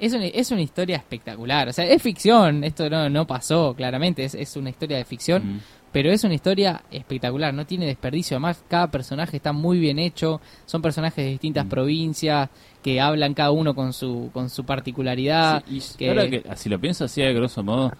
[0.00, 4.22] Es una, es una historia espectacular, o sea, es ficción, esto no, no pasó claramente,
[4.24, 5.60] es, es una historia de ficción, Mm.
[5.90, 10.40] pero es una historia espectacular, no tiene desperdicio, además cada personaje está muy bien hecho,
[10.66, 11.68] son personajes de distintas Mm.
[11.68, 12.48] provincias
[12.80, 15.64] que hablan cada uno con su, con su particularidad.
[15.66, 17.92] Sí, y que- ahora que si lo pienso así a grosso modo,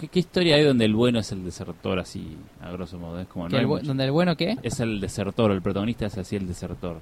[0.00, 3.20] ¿qué, qué historia hay donde el bueno es el desertor así a grosso modo?
[3.20, 3.86] Es como no el mucho.
[3.86, 7.00] donde el bueno que es el desertor, el protagonista es así el desertor.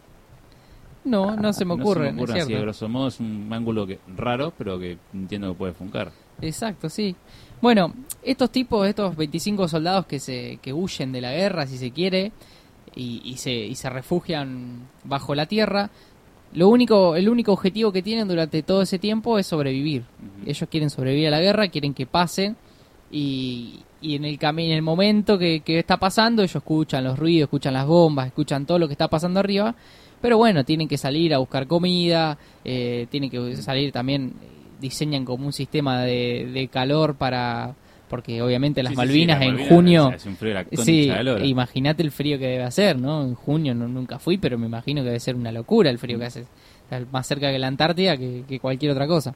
[1.04, 3.48] no, no se me ocurre, no se me ocurre así a grosso modo, es un
[3.52, 6.10] ángulo que raro, pero que entiendo que puede funcar.
[6.40, 7.16] Exacto, sí.
[7.60, 7.92] Bueno,
[8.22, 12.32] estos tipos, estos 25 soldados que se que huyen de la guerra, si se quiere,
[12.94, 15.90] y, y se, y se refugian bajo la tierra,
[16.54, 20.04] lo único, el único objetivo que tienen durante todo ese tiempo es sobrevivir.
[20.46, 22.54] Ellos quieren sobrevivir a la guerra, quieren que pase,
[23.10, 27.18] y, y en el cami- en el momento que, que está pasando, ellos escuchan los
[27.18, 29.74] ruidos, escuchan las bombas, escuchan todo lo que está pasando arriba,
[30.20, 34.32] pero bueno, tienen que salir a buscar comida, eh, tienen que salir también,
[34.80, 37.74] diseñan como un sistema de, de calor para,
[38.08, 40.54] porque obviamente las Sí, sí, sí, Malvinas en Malvinas, junio, hace un frío
[40.84, 41.08] sí,
[41.46, 43.22] imagínate el frío que debe hacer, ¿no?
[43.22, 46.18] En junio no, nunca fui, pero me imagino que debe ser una locura el frío
[46.18, 46.44] que hace,
[46.84, 49.34] Está más cerca que la Antártida que, que cualquier otra cosa.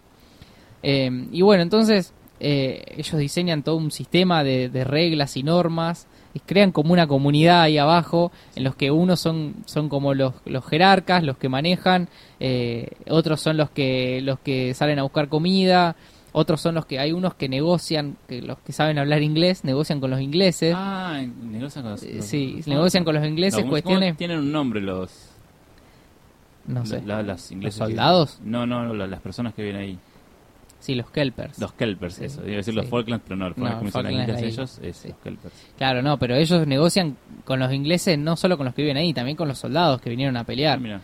[0.82, 2.12] Eh, y bueno, entonces
[2.45, 7.07] eh, ellos diseñan todo un sistema de, de reglas y normas, y crean como una
[7.07, 11.49] comunidad ahí abajo, en los que unos son, son como los, los jerarcas, los que
[11.49, 12.09] manejan,
[12.40, 15.95] eh, otros son los que, los que salen a buscar comida,
[16.32, 20.01] otros son los que, hay unos que negocian, que los que saben hablar inglés, negocian
[20.01, 23.59] con los ingleses, Ah, negocian con los, Eh, los- sí, los- negocian con los ingleses
[23.59, 25.28] No, ¿cómo- cómo cuestiones, tienen un nombre los,
[26.66, 28.38] no sé, la- las ingleses que- soldados?
[28.43, 29.99] no, no, no, la- las personas que viven ahí.
[30.82, 31.58] Sí, los kelpers.
[31.58, 32.42] Los Kelpers, Sí, eso.
[32.44, 32.86] Iba a decir los.
[32.86, 34.44] Falklands, pero no, los No, Falklands ahí.
[34.44, 35.08] ellos, es Sí.
[35.08, 35.54] los Kelpers.
[35.78, 39.14] Claro, no, pero ellos negocian con los ingleses no solo con los que viven ahí,
[39.14, 40.78] también con los soldados que vinieron a pelear.
[40.80, 41.00] Mira.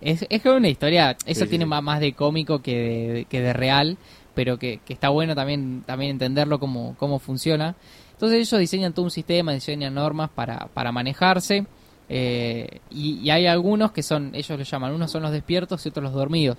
[0.00, 1.66] Es, es una historia, eso tiene.
[1.66, 3.96] Más, de cómico que de, que de real,
[4.34, 7.74] pero que, que está bueno también, también entenderlo cómo, cómo funciona.
[8.12, 11.66] Entonces ellos diseñan todo un sistema, diseñan normas para, para manejarse,
[12.08, 15.88] eh, y, y hay algunos que son, ellos los llaman, unos son los despiertos y
[15.88, 16.56] otros los dormidos.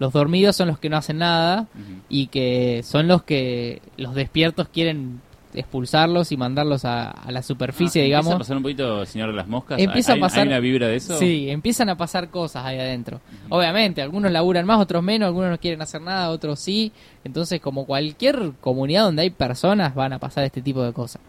[0.00, 1.68] Los dormidos son los que no hacen nada
[2.08, 5.20] y que son los que los despiertos quieren
[5.52, 8.26] expulsarlos y mandarlos a, a la superficie, Ah, digamos.
[8.32, 9.80] Empieza a pasar un poquito, señor de las moscas.
[9.80, 11.18] Empieza a ¿Hay, pasar- ¿Hay una vibra de eso?
[11.18, 13.20] Sí, empiezan a pasar cosas ahí adentro.
[13.48, 16.92] Obviamente, algunos laburan más, otros menos, algunos no quieren hacer nada, otros sí.
[17.24, 21.20] Entonces, como cualquier comunidad donde hay personas, van a pasar este tipo de cosas.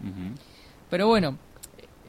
[0.88, 1.36] Pero bueno,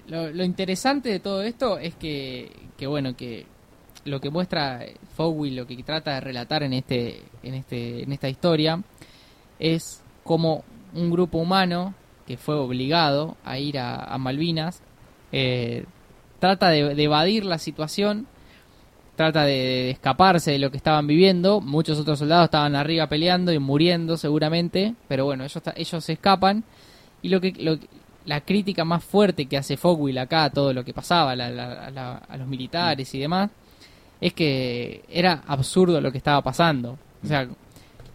[0.07, 3.47] lo, lo interesante de todo esto es que, que bueno, que
[4.05, 4.81] lo que muestra
[5.15, 8.81] Fowl, lo que trata de relatar en este, en este, en esta historia,
[9.59, 11.93] es como un grupo humano
[12.27, 14.81] que fue obligado a ir a, Malvinas
[15.31, 15.85] eh,
[16.39, 18.27] trata de, evadir la situación,
[19.15, 21.61] trata de, escaparse de lo que estaban viviendo.
[21.61, 26.63] Muchos otros soldados estaban arriba peleando y muriendo seguramente, pero bueno, ellos, ellos se escapan
[27.21, 27.77] y lo que, lo
[28.25, 31.91] la crítica más fuerte que hace Fogwill acá a todo lo que pasaba, la- la-
[31.91, 33.49] la- a los militares y demás,
[34.25, 36.97] es que era absurdo lo que estaba pasando.
[37.23, 37.47] O sea,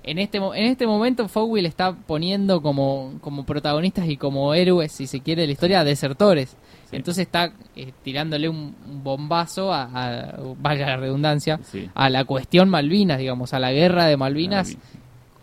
[0.02, 5.06] en este, en este momento Fogwill está poniendo como, como protagonistas y como héroes, si
[5.06, 6.56] se quiere, de la historia a desertores.
[6.90, 6.96] Sí.
[6.96, 11.90] Entonces está eh, tirándole un, un bombazo a, a- valga la redundancia, Sí.
[11.94, 14.78] a la cuestión Malvinas, digamos, a la guerra de Malvinas,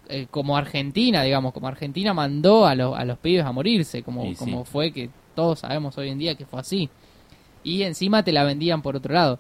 [0.10, 4.24] eh, como Argentina, digamos, como Argentina mandó a, los a los pibes a morirse, como,
[4.24, 4.36] sí.
[4.36, 6.90] como fue que todos sabemos hoy en día que fue así.
[7.64, 9.38] Y encima te la vendían por otro lado.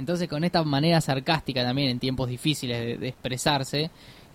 [0.00, 3.90] Entonces con esta manera sarcástica también en tiempos difíciles de, de expresarse,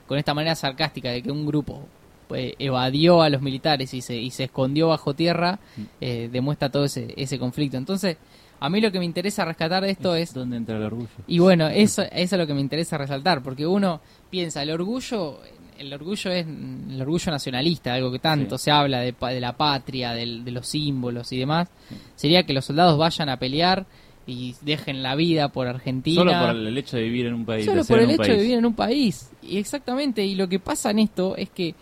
[0.07, 1.87] con esta manera sarcástica de que un grupo
[2.27, 5.81] pues, evadió a los militares y se, y se escondió bajo tierra, Mm.
[6.01, 7.77] eh, demuestra todo ese, ese conflicto.
[7.77, 8.17] Entonces,
[8.59, 11.09] a mí lo que me interesa rescatar de esto es ¿Dónde entra el orgullo?
[11.27, 15.39] y bueno, eso, eso es lo que me interesa resaltar, porque uno piensa, el orgullo,
[15.77, 18.65] el orgullo es el orgullo nacionalista, algo que tanto Sí.
[18.65, 21.67] se habla de, de la patria, de los símbolos y demás,
[22.15, 23.85] sería que los soldados vayan a pelear
[24.27, 26.15] y dejen la vida por Argentina.
[26.21, 27.65] Solo por el hecho de vivir en un país.
[27.65, 29.29] Solo por el hecho de vivir en un país.
[29.43, 31.75] Y exactamente, y lo que pasa en esto es que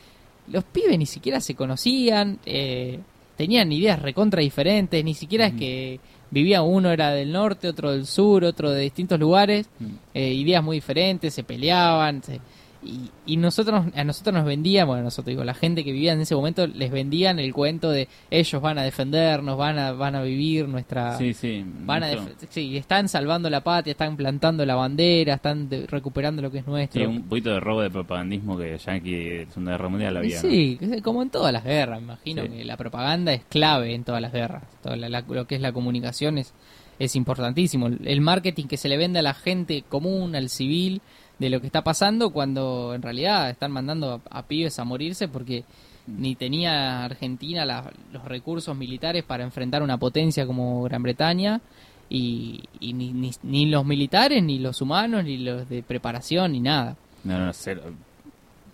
[0.52, 3.00] los pibes ni siquiera se conocían, eh,
[3.38, 6.00] tenían ideas recontra diferentes, ni siquiera es que
[6.32, 9.86] vivía uno era del norte, otro del sur, otro de distintos lugares, Mm.
[10.14, 12.42] eh, ideas muy diferentes, se peleaban, se-
[12.86, 16.22] y, y nosotros a nosotros nos vendían, bueno, nosotros digo, la gente que vivía en
[16.22, 20.22] ese momento les vendían el cuento de ellos van a defendernos, van a van a
[20.24, 21.64] vivir nuestra Sí, sí.
[21.86, 22.10] van a
[22.50, 26.68] sí, están salvando la patria, están plantando la bandera, están de- recuperando lo que es
[26.68, 27.02] nuestro.
[27.02, 30.40] Sí, un poquito de robo de propagandismo que Yankee en Segunda Guerra Mundial había.
[30.40, 32.50] sí, como en todas las guerras, me imagino Sí.
[32.50, 34.64] que la propaganda es clave en todas las guerras.
[34.82, 36.54] Toda la- la- lo que es la comunicación es,
[37.00, 37.88] es importantísimo.
[37.88, 41.02] El marketing que se le vende a la gente común, al civil,
[41.40, 45.28] de lo que está pasando, cuando en realidad están mandando a, a pibes a morirse
[45.28, 45.64] porque
[46.08, 51.62] ni tenía Argentina la- los recursos militares para enfrentar una potencia como Gran Bretaña.
[52.10, 56.60] Y, y ni, ni, ni los militares, ni los humanos, ni los de preparación, ni
[56.60, 56.96] nada.
[57.24, 57.82] No, no, cero.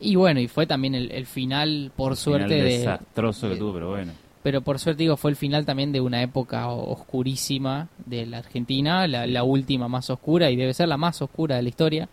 [0.02, 3.60] Y bueno, y fue también el, el final, por suerte, Final de, desastroso que de-
[3.60, 4.12] tuvo, pero bueno.
[4.44, 6.68] pero por suerte digo, fue el final también de una época
[7.14, 11.56] oscurísima de la Argentina, la, la última más oscura y debe ser la más oscura
[11.58, 12.10] de la historia,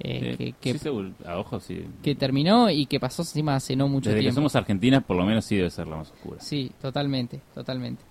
[0.00, 1.10] eh, que, que, sí, seguro.
[1.26, 1.84] a ojo sí.
[2.02, 4.36] que terminó y que pasó encima hace no mucho Desde que tiempo.
[4.36, 6.40] somos argentinas, por lo menos sí debe ser la más oscura.
[6.40, 8.02] Sí, totalmente, totalmente.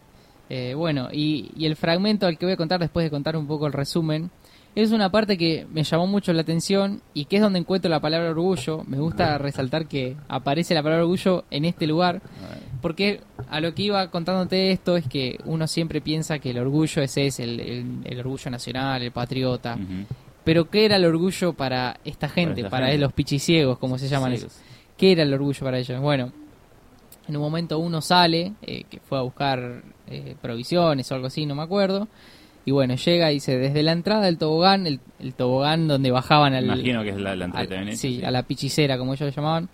[0.50, 3.48] Eh, bueno, y, y el fragmento al que voy a contar después de contar un
[3.48, 4.30] poco el resumen,
[4.74, 8.00] es una parte que me llamó mucho la atención y que es donde encuentro la
[8.00, 8.84] palabra orgullo.
[8.86, 12.22] Me gusta resaltar que aparece la palabra orgullo en este lugar,
[12.82, 17.02] porque a lo que iba contándote esto es que uno siempre piensa que el orgullo
[17.02, 19.78] ese es el, el- el orgullo nacional, el patriota.
[20.44, 23.02] Pero ¿qué era el orgullo para esta gente, para, gente.
[23.02, 24.34] los pichiciegos, como se llaman?
[24.34, 24.58] Esos?
[24.98, 26.00] ¿Qué era el orgullo para ellos?
[26.02, 26.32] Bueno,
[27.28, 31.46] en un momento uno sale, eh, que fue a buscar eh, provisiones o algo así,
[31.46, 32.08] no me acuerdo.
[32.66, 36.54] Y bueno, llega y dice, desde la entrada del tobogán, el, el tobogán donde bajaban
[36.54, 36.66] al...
[36.66, 38.24] Imagino que es la, la entrada al- sí, sí.
[38.24, 39.70] a la pichicera, como ellos lo llamaban.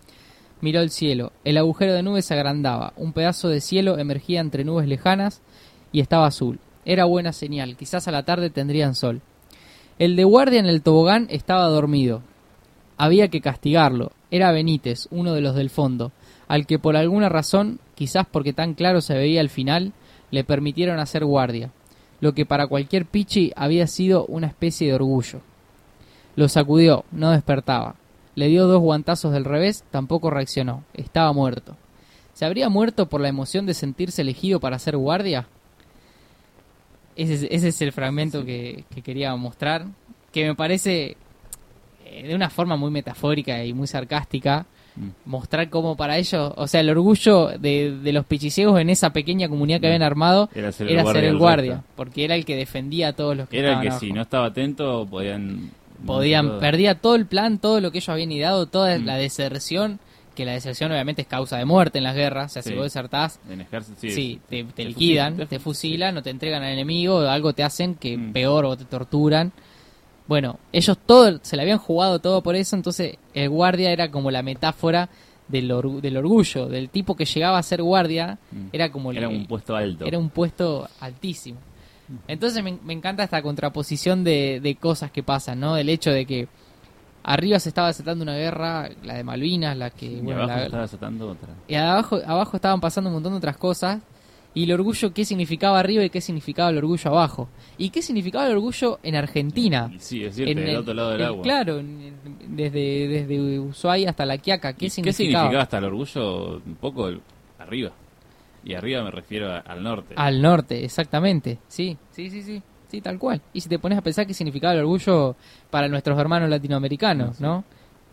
[0.62, 1.34] Miró el cielo.
[1.44, 2.94] El agujero de nubes se agrandaba.
[2.96, 5.42] Un pedazo de cielo emergía entre nubes lejanas
[5.92, 6.60] y estaba azul.
[6.86, 7.76] Era buena señal.
[7.76, 9.22] Quizás a la tarde tendrían sol.
[10.00, 12.22] El de guardia en el tobogán estaba dormido.
[12.98, 14.12] Había que castigarlo.
[14.30, 16.12] Era Benítez, uno de los del fondo,
[16.48, 19.94] al que por alguna razón, quizás porque tan claro se veía el final,
[20.30, 21.72] le permitieron hacer guardia,
[22.20, 25.42] lo que para cualquier pichi había sido una especie de orgullo.
[26.36, 27.96] Lo sacudió, no despertaba.
[28.36, 30.84] Le dio dos guantazos del revés, tampoco reaccionó.
[30.94, 31.76] Estaba muerto.
[32.34, 35.48] ¿Se habría muerto por la emoción de sentirse elegido para hacer guardia?
[37.18, 39.86] Ese es, ese es el fragmento que, que quería mostrar,
[40.32, 41.18] que me parece
[42.06, 44.66] eh, de una forma muy metafórica y muy sarcástica,
[45.00, 45.10] Mm.
[45.30, 49.48] mostrar cómo para ellos, o sea, el orgullo de, de los pichiciegos en esa pequeña
[49.48, 49.90] comunidad que Mm.
[49.92, 53.14] habían armado Era ser era el ser guardia el porque era el que defendía a
[53.14, 54.00] todos los que Era el que abajo.
[54.00, 55.70] si no estaba atento podían...
[56.04, 56.60] podían todo.
[56.60, 59.06] perdía todo el plan, todo lo que ellos habían ideado, toda Mm.
[59.06, 60.00] la deserción,
[60.38, 62.84] que la deserción obviamente es causa de muerte en las guerras, o sea, si vos
[62.86, 64.12] desertás, En ejército, sí.
[64.12, 67.52] sí, te, te te liquidan, fusilan, te, fusilan o te entregan al enemigo, o algo
[67.54, 68.32] te hacen que Mm.
[68.32, 69.52] peor o te torturan.
[70.28, 74.30] Bueno, ellos todo, se le habían jugado todo por eso, entonces el guardia era como
[74.32, 75.10] la metáfora
[75.48, 78.68] del, or- del orgullo, del tipo que llegaba a ser guardia, Mm.
[78.74, 80.06] era como el- Era un puesto alto.
[80.06, 81.60] era un puesto altísimo.
[82.28, 85.76] Entonces me, me encanta esta contraposición de, de cosas que pasan, ¿no?
[85.76, 86.48] El hecho de que
[87.28, 90.06] arriba se estaba desatando una guerra, la de Malvinas, la que...
[90.08, 91.50] y bueno, abajo la- estaba desatando otra.
[91.68, 94.02] y abajo, abajo estaban pasando un montón de otras cosas.
[94.54, 97.48] Y el orgullo, ¿qué significaba arriba y qué significaba el orgullo abajo?
[97.78, 99.92] ¿Y qué significaba el orgullo en Argentina?
[99.94, 101.44] Y sí, es cierto, En del el- otro lado del el- agua.
[101.44, 101.80] Claro,
[102.48, 105.62] desde, desde Ushuaia hasta La Quiaca, ¿qué ¿Y significaba?
[105.62, 106.58] hasta el orgullo?
[106.66, 107.22] Un poco el-
[107.60, 107.92] arriba.
[108.64, 110.14] Y arriba me refiero a- al norte.
[110.18, 111.60] Al norte, exactamente.
[111.68, 112.62] Sí, sí, sí, sí.
[112.90, 113.42] Sí, tal cual.
[113.54, 115.36] Y si te pones a pensar qué significaba el orgullo
[115.70, 117.44] para nuestros hermanos latinoamericanos, Sí.
[117.44, 117.64] ¿no?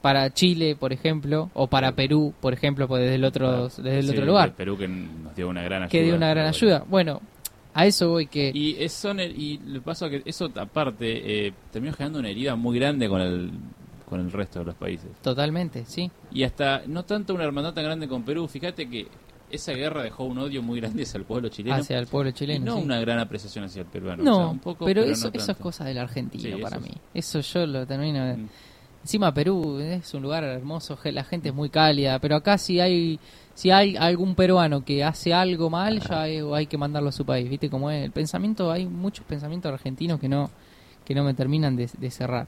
[0.03, 4.05] Para Chile, por ejemplo, o para Perú, por ejemplo, pues desde el otro, desde el
[4.07, 5.89] Sí, otro lugar, de Perú que nos dio una gran ayuda.
[5.91, 6.85] que dio una gran ayuda.
[6.89, 7.21] Bueno,
[7.73, 8.51] a eso voy que...
[8.55, 12.55] Y es- son el- y le pasa que eso aparte eh, terminó generando una herida
[12.57, 13.51] muy grande con el
[14.07, 15.09] con el resto de los países.
[15.23, 16.11] Totalmente, sí.
[16.31, 19.07] Y hasta no tanto una hermandad tan grande con Perú, fíjate que
[19.55, 22.33] esa guerra dejó un odio muy grande hacia el pueblo chileno hacia el pueblo y
[22.33, 22.65] chileno.
[22.67, 22.83] no sí.
[22.85, 24.23] una gran apreciación hacia el peruano.
[24.23, 26.87] No, O sea, un poco, pero, eso, eso es cosa del argentino Sí, para eso
[26.87, 26.93] mí.
[27.15, 28.25] Eso yo lo termino.
[28.25, 28.49] de- Mm.
[29.03, 33.21] Encima Perú es un lugar hermoso, la gente es muy cálida, pero acá si hay
[33.53, 37.25] si hay algún peruano que hace algo mal, ya hay, hay que mandarlo a su
[37.27, 38.03] país, ¿viste cómo es?
[38.03, 40.51] El pensamiento, hay muchos pensamientos argentinos que no
[41.05, 42.47] que no me terminan de, de cerrar.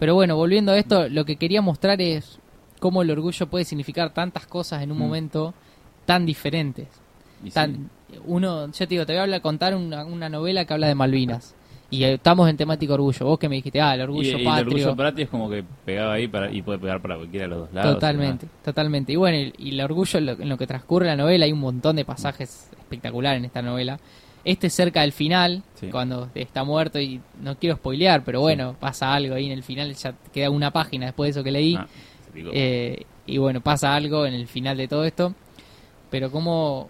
[0.00, 2.40] Pero bueno, volviendo a esto, lo que quería mostrar es
[2.80, 5.00] cómo el orgullo puede significar tantas cosas en un Mm.
[5.00, 5.54] momento
[6.04, 6.88] tan diferentes.
[7.44, 7.50] Sí.
[7.50, 7.90] Tan,
[8.26, 10.94] uno, yo te digo, te voy a hablar, contar una, una novela que habla de
[10.94, 11.54] Malvinas.
[11.90, 13.26] Y eh, estamos en temática orgullo.
[13.26, 14.66] Vos que me dijiste, ah, el Y- orgullo y, el patrio.
[14.68, 17.58] orgullo patrio es como que pegaba ahí para, y puede pegar para cualquiera de los
[17.60, 17.94] dos lados.
[17.94, 19.12] Totalmente, totalmente.
[19.12, 21.52] Y bueno, y, y el orgullo en lo, en lo que transcurre la novela, hay
[21.52, 23.98] un montón de pasajes espectaculares en esta novela.
[24.44, 25.88] Este es cerca del final, Sí.
[25.88, 29.94] cuando está muerto y no quiero spoilear, pero bueno, pasa algo ahí en el final,
[29.94, 31.76] ya queda una página después de eso que leí.
[31.76, 31.86] Ah.
[32.34, 35.34] Eh, y bueno, pasa algo en el final de todo esto.
[36.12, 36.88] Pero como,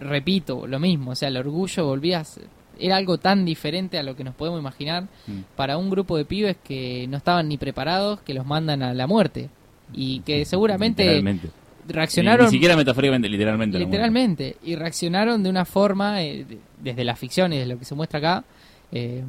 [0.00, 1.12] repito, lo mismo.
[1.12, 2.46] O sea, el orgullo volvía a ser-
[2.80, 5.40] Era algo tan diferente a lo que nos podemos imaginar Mm.
[5.56, 9.06] para un grupo de pibes que no estaban ni preparados, que los mandan a la
[9.08, 9.50] muerte.
[9.92, 11.48] Y que seguramente Literalmente.
[11.88, 12.46] reaccionaron...
[12.46, 13.78] Ni, ni siquiera metafóricamente, literalmente.
[13.80, 14.56] Literalmente.
[14.62, 17.94] Y reaccionaron de una forma, eh, de- desde la ficción y desde lo que se
[17.96, 18.44] muestra acá,
[18.92, 19.24] eh,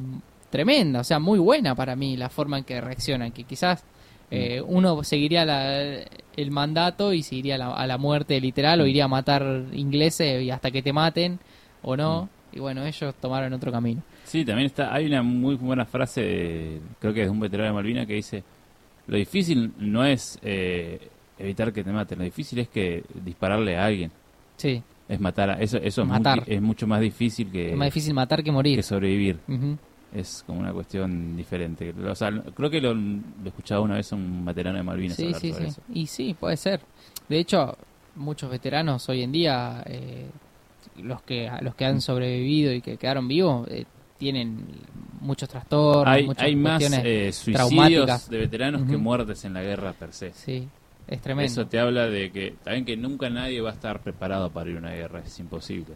[0.48, 1.00] tremenda.
[1.00, 3.32] O sea, muy buena para mí la forma en que reaccionan.
[3.32, 3.82] Que quizás
[4.30, 6.02] eh, uno seguiría la-
[6.36, 9.64] el mandato y se iría a la, a la muerte literal o iría a matar
[9.72, 11.38] ingleses y hasta que te maten
[11.82, 12.28] o no.
[12.52, 14.02] Y bueno, ellos tomaron otro camino.
[14.24, 14.92] Sí, también está.
[14.94, 18.14] Hay una muy buena frase, de- creo que es de un veterano de Malvina, que
[18.14, 18.42] dice:
[19.06, 21.08] Lo difícil no es eh,
[21.38, 24.10] evitar que te maten, lo difícil es que dispararle a alguien.
[24.56, 25.54] Sí, Es matar a.
[25.60, 26.44] Eso, eso es, Matar.
[26.46, 28.76] muy- es mucho más difícil que, es más difícil matar que morir.
[28.76, 29.38] que sobrevivir.
[30.12, 31.92] Es como una cuestión diferente.
[31.92, 35.26] O sea, creo que lo, lo he escuchado una vez un veterano de Malvinas Sí,
[35.26, 35.70] hablar sí, sobre sí.
[35.70, 35.82] eso.
[35.94, 36.80] Y sí, puede ser.
[37.28, 37.76] De hecho,
[38.16, 40.26] muchos veteranos hoy en día, eh,
[41.02, 43.84] los que los que han sobrevivido y que quedaron vivos, eh,
[44.18, 44.66] tienen
[45.20, 48.28] muchos trastornos, Hay, muchas hay más eh, suicidios traumáticas.
[48.28, 50.32] de veteranos que muertes en la guerra per se.
[50.32, 50.68] Sí,
[51.06, 51.46] es tremendo.
[51.46, 54.76] Eso te habla de que, también que nunca nadie va a estar preparado para ir
[54.76, 55.94] a una guerra, es imposible.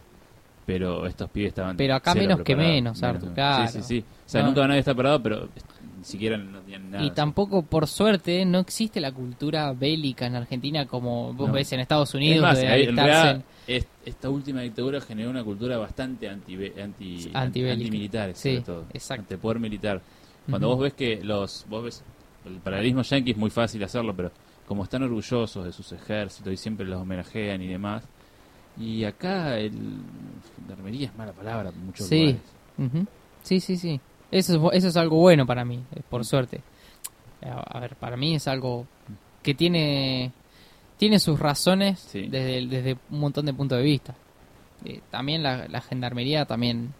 [0.65, 1.77] Pero estos pibes estaban.
[1.77, 3.19] Pero acá menos que menos, claro.
[3.67, 3.99] Sí, sí, sí.
[4.25, 4.47] O sea, No.
[4.47, 5.49] nunca nadie está preparado, pero
[5.97, 7.03] ni siquiera no tenían nada.
[7.03, 11.53] y tampoco, por suerte, no existe la cultura bélica en Argentina como vos No.
[11.53, 12.41] ves en Estados Es Unidos.
[12.41, 17.31] más, de ahí, en realidad, es- esta última dictadura generó una cultura bastante anti, anti,
[17.33, 18.85] antimilitar, Sí, sobre todo.
[18.93, 19.21] exacto.
[19.21, 20.01] Antipoder militar.
[20.49, 21.65] Cuando vos ves que los.
[21.69, 22.03] Vos ves.
[22.45, 24.31] El paralelismo yankee es muy fácil hacerlo, pero
[24.67, 28.03] como están orgullosos de sus ejércitos y siempre los homenajean y demás.
[28.77, 29.71] Y acá el.
[30.57, 32.37] Gendarmería es mala palabra en muchos Sí.
[32.77, 33.07] lugares.
[33.43, 33.99] Sí, sí, sí.
[34.31, 36.61] Eso es, eso es algo bueno para mí, eh, por suerte.
[37.43, 38.85] A, a ver, para mí es algo
[39.43, 40.31] que tiene
[40.97, 42.27] tiene sus razones Sí.
[42.27, 44.15] desde, desde un montón de puntos de vista.
[44.83, 46.93] Eh, también la, la gendarmería también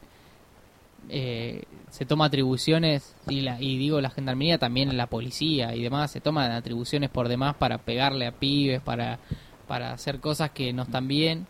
[1.10, 6.10] eh, se toma atribuciones y, la, y digo la gendarmería también la policía y demás
[6.11, 9.19] se toman atribuciones por demás para pegarle a pibes para
[9.68, 11.45] para hacer cosas que no están bien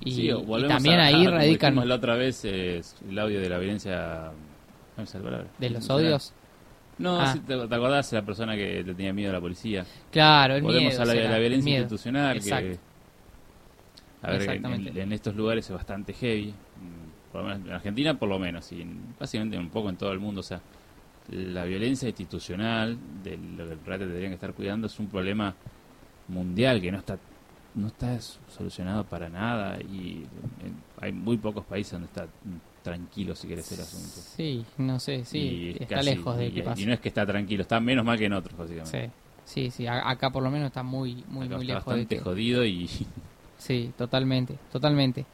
[0.00, 3.48] y, Sí, y también a- ahí a- radican la otra vez es el audio de
[3.48, 4.30] la violencia.
[5.58, 6.32] de los odios
[6.98, 7.32] No, Ah.
[7.32, 9.84] si te, te acordás de la persona que le tenía miedo a la policía.
[10.12, 11.02] Claro, el Volvemos miedo.
[11.02, 11.82] a la, será, la el violencia miedo.
[11.82, 12.68] institucional Exacto.
[12.68, 12.78] que
[14.22, 14.90] a ver, en, Exactamente.
[14.90, 18.38] en- en estos lugares es bastante heavy, mm, por lo menos en Argentina por lo
[18.38, 20.60] menos y en- básicamente un poco en todo el mundo, o sea,
[21.30, 25.54] la violencia institucional de lo que realidad tendrían que estar cuidando es un problema
[26.28, 27.18] mundial que no está
[27.74, 28.18] no está
[28.54, 30.24] solucionado para nada y
[30.62, 32.26] en- hay muy pocos países donde está
[32.82, 34.08] tranquilo si querés el asunto.
[34.36, 36.86] Sí, no sé, sí, Y está casi- lejos de y- que y, pase.
[36.86, 39.10] no es que está tranquilo, está menos mal que en otros, básicamente.
[39.44, 42.16] Sí, sí, acá por lo menos está muy, muy, Acá muy está lejos de bastante
[42.16, 42.22] que...
[42.22, 42.88] jodido y
[43.58, 45.24] Sí, totalmente, totalmente.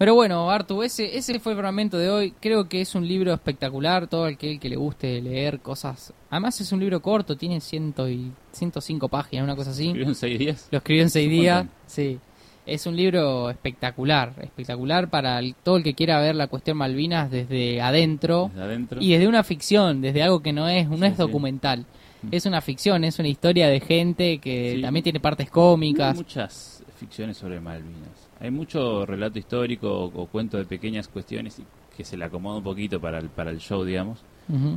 [0.00, 2.32] Pero bueno, Artu, ese, ese fue el fragmento de hoy.
[2.40, 4.06] Creo que es un libro espectacular.
[4.06, 6.14] Todo aquel que le guste leer cosas.
[6.30, 9.88] Además, es un libro corto, tiene ciento y 105 páginas, una cosa así.
[9.88, 10.68] escribió en seis días.
[10.70, 11.56] Lo escribió en seis Es un días.
[11.58, 11.74] montón.
[11.86, 12.18] Sí.
[12.64, 17.30] Es un libro espectacular, espectacular para el- todo el que quiera ver la cuestión Malvinas
[17.30, 18.48] desde adentro.
[18.54, 19.02] Desde adentro.
[19.02, 21.84] Y desde una ficción, desde algo que no es, no Sí, es documental.
[22.22, 22.28] Mm.
[22.32, 24.80] Es una ficción, es una historia de gente que Sí.
[24.82, 26.16] también tiene partes No hay cómicas.
[26.16, 28.29] muchas ficciones sobre Malvinas.
[28.40, 31.60] Hay mucho relato histórico o, o cuento de pequeñas cuestiones
[31.96, 34.22] que se le acomoda un poquito para el, para el show, digamos.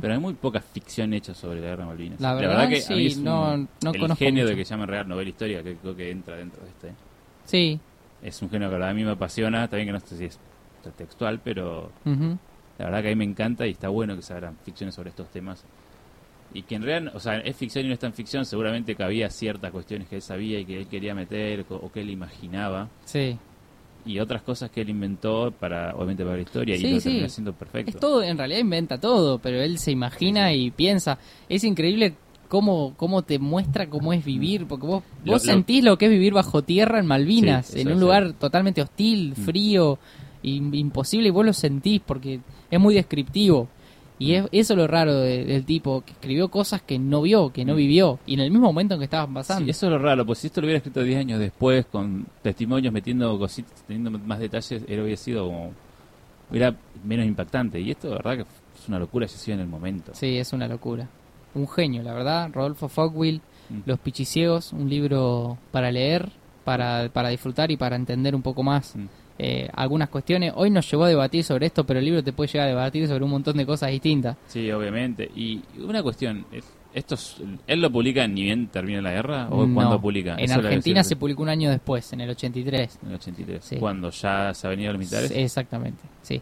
[0.00, 2.20] Pero hay muy poca ficción hecha sobre la guerra de Malvinas.
[2.20, 4.50] La verdad, que a sí, mí es un- no- no el conozco genio mucho.
[4.50, 6.92] de que llaman real novela histórica, que creo que entra dentro de este.
[7.44, 7.80] Sí.
[8.22, 10.38] Es un género que a mí me apasiona, también que no sé si es
[10.96, 12.38] textual, pero ujú.
[12.78, 15.10] La verdad que a mí me encanta y está bueno que se hagan ficciones sobre
[15.10, 15.64] estos temas.
[16.52, 19.02] Y que en realidad, o sea, es ficción y no es tan ficción, seguramente que
[19.02, 22.10] había ciertas cuestiones que él sabía y que él quería meter o, o que él
[22.10, 22.88] imaginaba.
[23.06, 23.36] Sí.
[24.06, 27.04] Y otras cosas que él inventó para, obviamente, para la historia Sí, y lo sí.
[27.04, 27.90] termina haciendo perfecto.
[27.90, 31.18] Es todo, en realidad inventa todo, pero él se imagina y piensa.
[31.48, 32.14] Es increíble
[32.48, 36.04] cómo, cómo te muestra cómo es vivir, porque vos, Lo- vos lo- sentís lo que
[36.06, 39.40] es vivir bajo tierra en Malvinas, en un lugar totalmente hostil, Mm.
[39.42, 39.98] frío,
[40.42, 42.40] im- imposible, y vos lo sentís porque
[42.70, 43.68] es muy descriptivo.
[44.18, 47.52] Y es, eso es lo raro de- del tipo, que escribió cosas que no vio,
[47.52, 47.76] que no Mm.
[47.76, 49.64] vivió, y en el mismo momento en que estaban pasando.
[49.64, 52.24] Sí, eso es lo raro, pues si esto lo hubiera escrito 10 años después, con
[52.42, 55.72] testimonios, metiendo cositas, teniendo más detalles, era hubiera sido como.
[56.50, 57.80] hubiera menos impactante.
[57.80, 60.12] Y esto, la verdad, que es una locura si sido en el momento.
[60.14, 61.08] Sí, es una locura.
[61.54, 62.50] Un genio, la verdad.
[62.52, 63.78] Rodolfo Fogwill, Mm.
[63.86, 66.30] Los Pichiciegos, un libro para leer,
[66.64, 69.06] para, para disfrutar y para entender un poco más Mm.
[69.38, 70.52] Eh, algunas cuestiones.
[70.56, 73.06] Hoy nos llevó a debatir sobre esto, pero el libro te puede llegar a debatir
[73.08, 74.36] sobre un montón de cosas distintas.
[74.46, 75.30] Sí, obviamente.
[75.34, 79.66] Y una cuestión, es- ¿Esto es- ¿Él lo publica ni bien termina la guerra o
[79.66, 79.74] No.
[79.74, 80.34] cuándo publica?
[80.34, 83.00] En Eso Argentina se publicó un año después, en el 83.
[83.02, 83.64] En el 83.
[83.64, 83.76] Sí.
[83.78, 85.32] Cuando ya se venido los militares.
[85.32, 86.40] Sí, Exactamente, sí.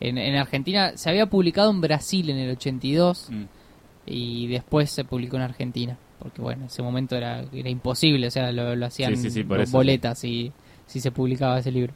[0.00, 3.42] En, en Argentina se había publicado en Brasil en el 82 Mm.
[4.06, 5.96] y después se publicó en Argentina.
[6.18, 9.68] Porque bueno, en ese momento era, era imposible, o sea, lo, lo hacían Sí, por
[9.70, 10.50] boletas y
[10.86, 11.92] si se publicaba ese libro.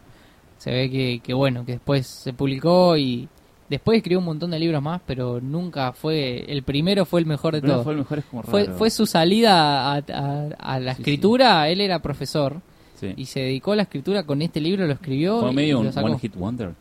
[0.58, 3.28] Se ve que, que bueno, que después se publicó y
[3.68, 7.54] después escribió un montón de libros más, pero nunca fue, el primero fue el mejor
[7.54, 7.84] de todos.
[7.84, 8.78] fue el mejor, es como Fue, raro.
[8.78, 12.60] fue su salida a, a- a la Sí, escritura, él era profesor
[12.94, 13.12] Sí.
[13.16, 15.90] y se dedicó a la escritura con este libro, lo escribió Fue y medio lo
[15.90, 16.72] un one hit wonder.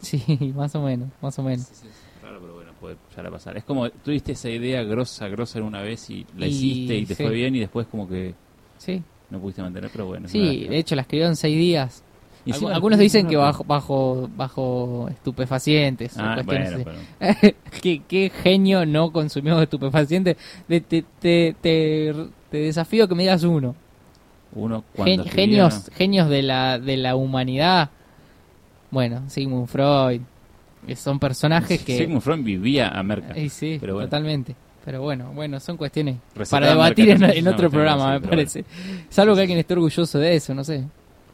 [0.00, 0.22] Sí,
[0.54, 1.66] más o menos, más o menos.
[1.66, 3.56] Sí, sí, es raro, pero bueno, puede llegar a pasar.
[3.56, 7.14] Es como tuviste esa idea grosa, grosa una vez y la Y- hiciste y te
[7.16, 7.22] sí.
[7.24, 8.34] fue bien y después como que
[8.78, 10.28] Sí, no pudiste mantener, pero bueno.
[10.28, 12.04] sí, de hecho la escribió en seis días.
[12.46, 16.16] Y Algunos dicen que bajo, bajo, bajo estupefacientes.
[16.16, 16.78] Ah, bueno,
[17.18, 17.54] pero...
[17.82, 20.36] ¿Qué, qué genio no consumió estupefacientes.
[20.68, 23.74] Te, te, te, te desafío que me digas uno.
[24.52, 27.90] Uno Gen- genios genios de la, de la humanidad.
[28.92, 30.20] Bueno, Sigmund Freud.
[30.94, 31.98] son personajes que...
[31.98, 33.34] Sigmund Freud vivía a Merca.
[33.50, 34.06] Sí, pero bueno.
[34.06, 34.54] totalmente.
[34.84, 36.18] Pero bueno, bueno, son cuestiones
[36.48, 38.64] para debatir en, otro programa, me parece.
[39.08, 40.84] Salvo que alguien esté orgulloso de eso, no sé.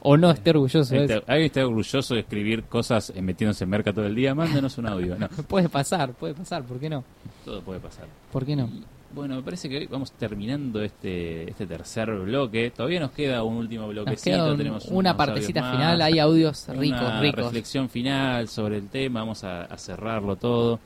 [0.05, 1.25] O no esté orgulloso de Este- eso.
[1.29, 4.35] ¿Alguien está orgulloso de escribir cosas eh, metiéndose en Merca todo el día?
[4.35, 5.17] Mándenos un audio.
[5.17, 7.05] No, Puede pasar, puede pasar, ¿por qué no?
[7.45, 8.07] todo puede pasar.
[8.33, 8.69] ¿Por qué no?
[9.15, 12.71] Bueno, me parece que hoy vamos terminando este este tercer bloque.
[12.75, 14.51] Todavía nos queda un último bloquecito.
[14.53, 17.45] un- tenemos una partecita final, hay audios Una ricos, ricos.
[17.45, 19.21] reflexión final sobre el tema.
[19.21, 20.81] Vamos a, a cerrarlo todo.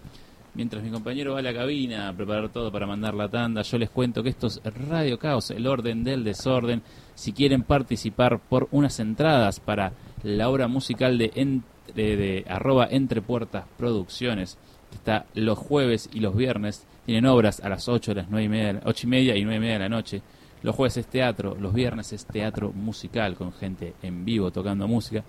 [0.55, 3.79] Mientras mi compañero va a la cabina a preparar todo para mandar la tanda, yo
[3.79, 6.83] les cuento que esto es Radio Caos, el orden del desorden.
[7.17, 13.23] Si quieren participar por unas entradas para la obra musical de, entre, de arroba Entre
[13.23, 14.59] Puertas Producciones,
[14.91, 18.49] que está los jueves y los viernes, tienen obras a las 8, las 9 y
[18.51, 20.21] media, 8 y media y 9 y media de la noche.
[20.63, 25.25] Los jueves es teatro, los viernes es teatro musical con gente en vivo tocando música.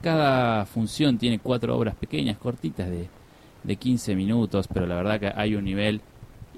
[0.00, 3.06] Cada función tiene cuatro obras pequeñas, cortitas de,
[3.62, 6.00] de 15 minutos, pero la verdad que hay un nivel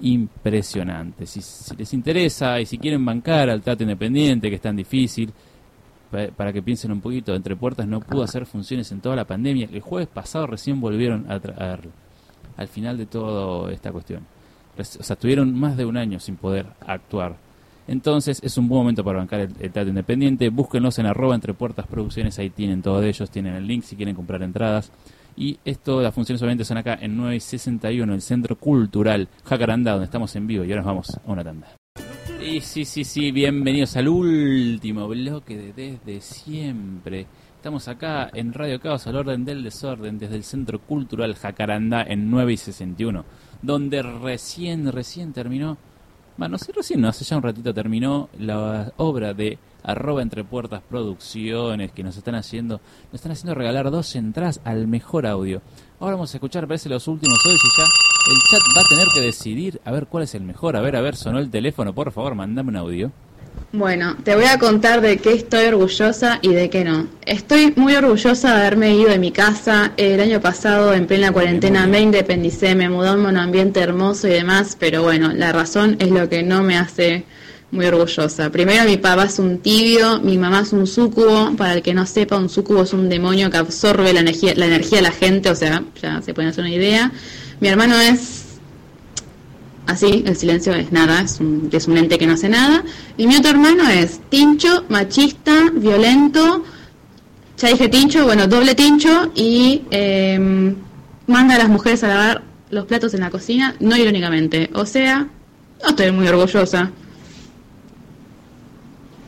[0.01, 1.25] impresionante.
[1.25, 1.41] Si,
[1.77, 5.31] les interesa y si quieren bancar al teatro independiente, que es tan difícil,
[6.11, 9.25] pa- para que piensen un poquito, Entre Puertas no pudo hacer funciones en toda la
[9.25, 9.69] pandemia.
[9.71, 11.79] El jueves pasado recién volvieron a traer
[12.57, 14.25] al final de toda esta cuestión.
[14.77, 17.35] O sea, tuvieron más de un año sin poder actuar.
[17.87, 20.49] Entonces es un buen momento para bancar el, el independiente.
[20.49, 23.95] Búsquenlos en arroba entre puertas producciones, ahí tienen todo de ellos, tienen el link si
[23.95, 24.91] quieren comprar entradas.
[25.35, 29.91] Y esto, las funciones obviamente son acá en 9 y 61, el Centro Cultural Jacaranda,
[29.91, 30.63] donde estamos en vivo.
[30.63, 31.67] Y ahora nos vamos a una tanda.
[32.43, 37.27] Y sí, sí, sí, bienvenidos al último bloque de Desde Siempre.
[37.55, 42.31] Estamos acá en Radio Caos, al orden del desorden, desde el Centro Cultural Jacaranda en
[42.31, 43.23] 9 y 61,
[43.61, 45.77] donde recién, recién terminó,
[46.37, 50.81] bueno, no sé, recién, hace ya un ratito terminó la obra de arroba entre puertas
[50.81, 55.61] producciones que nos están haciendo, nos están haciendo regalar dos entradas al mejor audio.
[55.99, 57.83] Ahora vamos a escuchar, parece los últimos audios y ya
[58.31, 60.75] el chat va a tener que decidir a ver cuál es el mejor.
[60.75, 63.11] A ver, a ver, sonó el teléfono, por favor, mandame un audio.
[63.73, 67.07] Bueno, te voy a contar de qué estoy orgullosa y de qué no.
[67.25, 69.93] Estoy muy orgullosa de haberme ido de mi casa.
[69.95, 74.31] El año pasado, en plena cuarentena, me independicé, me mudé a un ambiente hermoso y
[74.31, 77.23] demás, pero bueno, la razón es lo que no me hace
[77.71, 78.51] muy orgullosa.
[78.51, 81.55] Primero, mi papá es un tibio, mi mamá es un súcubo.
[81.55, 84.65] Para el que no sepa, un súcubo es un demonio que absorbe la energía, la
[84.65, 87.11] energía de la gente, o sea, ya se pueden hacer una idea.
[87.61, 88.40] Mi hermano es
[89.91, 92.83] así, el silencio es nada, es un, es un ente que no hace nada.
[93.17, 96.63] Y mi otro hermano es tincho, machista, violento,
[97.57, 100.73] ya dije tincho, bueno, doble tincho y eh,
[101.27, 102.41] manda a las mujeres a lavar
[102.71, 104.69] los platos en la cocina, no irónicamente.
[104.73, 105.27] O sea,
[105.83, 106.89] no estoy muy orgullosa.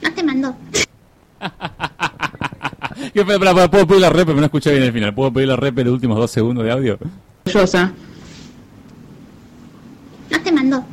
[0.02, 0.56] No te mando.
[3.14, 4.30] ¿Qué, espera, espera, ¿Puedo pedir la rep?
[4.30, 5.14] Me no escuché bien el final.
[5.14, 6.98] ¿Puedo pedir la rep en los últimos dos segundos de audio?
[7.46, 7.92] Orgullosa.
[10.34, 10.84] No te mando.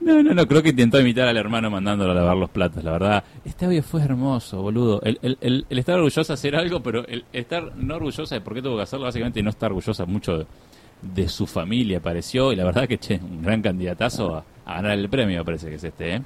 [0.00, 2.92] No, no, no, creo que intentó imitar al hermano mandándolo a lavar los platos, la
[2.92, 3.24] verdad.
[3.44, 5.02] Este audio fue hermoso, boludo.
[5.02, 8.40] El, el, el, el estar orgullosa de hacer algo, pero el estar no orgullosa de
[8.40, 10.46] por qué tuvo que hacerlo, básicamente no está orgullosa mucho de,
[11.02, 12.52] de su familia, pareció.
[12.52, 15.74] Y la verdad que, che, un gran candidatazo a, a ganar el premio, parece que
[15.74, 16.22] es este, ¿eh?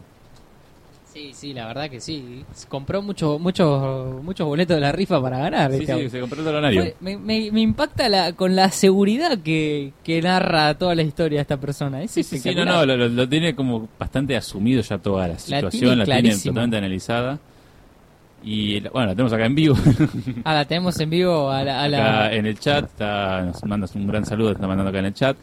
[1.12, 2.44] Sí, sí, la verdad que sí.
[2.68, 5.72] Compró muchos muchos muchos boletos de la rifa para ganar.
[5.72, 6.84] Sí, este sí, se compró el talonario.
[7.00, 11.42] Me, me, me impacta la, con la seguridad que, que narra toda la historia de
[11.42, 12.00] esta persona.
[12.02, 15.98] Es Sí, sí, sí, no, no, lo, tiene como bastante asumido ya toda la situación,
[15.98, 17.38] la tiene, totalmente analizada.
[18.42, 19.74] Y bueno, la tenemos acá en vivo.
[20.44, 21.82] Ah, la tenemos en vivo a la...
[21.82, 25.00] a la- Acá en el chat, está, nos mandas un gran saludo, está mandando acá
[25.00, 25.36] en el chat.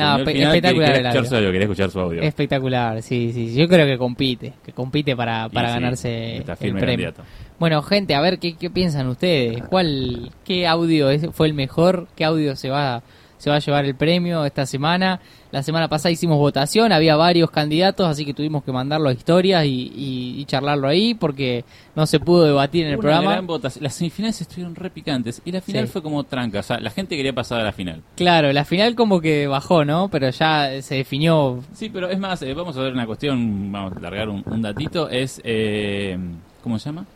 [0.00, 2.22] No, espectacular quería el escuchar su audio, quería escuchar su audio.
[2.22, 3.54] Espectacular, sí, sí.
[3.54, 6.80] Yo creo que compite, que compite para, para ganarse el premio.
[6.80, 7.22] candidato.
[7.58, 9.62] Bueno, gente, a ver qué, qué piensan ustedes.
[9.64, 12.08] ¿Cuál, qué audio fue el mejor?
[12.16, 13.02] ¿Qué audio se va,
[13.40, 15.18] se va a llevar el premio esta semana?
[15.50, 19.64] La semana pasada hicimos votación, había varios candidatos, así que tuvimos que mandarlo a historias
[19.64, 21.64] y, y- y charlarlo ahí porque
[21.96, 23.30] no se pudo debatir en el Una programa.
[23.32, 23.82] gran votación.
[23.82, 25.92] Las semifinales estuvieron re picantes y la final Sí.
[25.92, 26.60] fue como tranca.
[26.60, 28.02] O sea, la gente quería pasar a la final.
[28.14, 30.08] Claro, la final como que bajó, ¿no?
[30.08, 31.60] Pero ya se definió.
[31.74, 34.62] Sí, pero es más, eh, vamos a ver una cuestión, vamos a largar un, un
[34.62, 35.08] datito.
[35.08, 36.16] Es, eh,
[36.62, 37.06] ¿cómo se llama?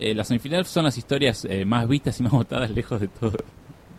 [0.00, 3.30] Eh, las semifinales son las historias eh, más vistas y más votadas lejos de todo,
[3.30, 3.42] toda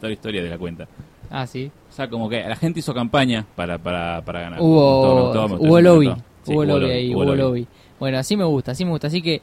[0.02, 0.88] la historia de la cuenta.
[1.30, 1.72] Ah, sí.
[1.90, 4.62] O sea, como que la gente hizo campaña para, para, para ganar.
[4.62, 6.14] Hubo, hubo lobby.
[6.48, 7.68] hubo lobby ahí, hubo lobby.
[8.00, 9.08] Bueno, así me gusta, así me gusta.
[9.08, 9.42] Así que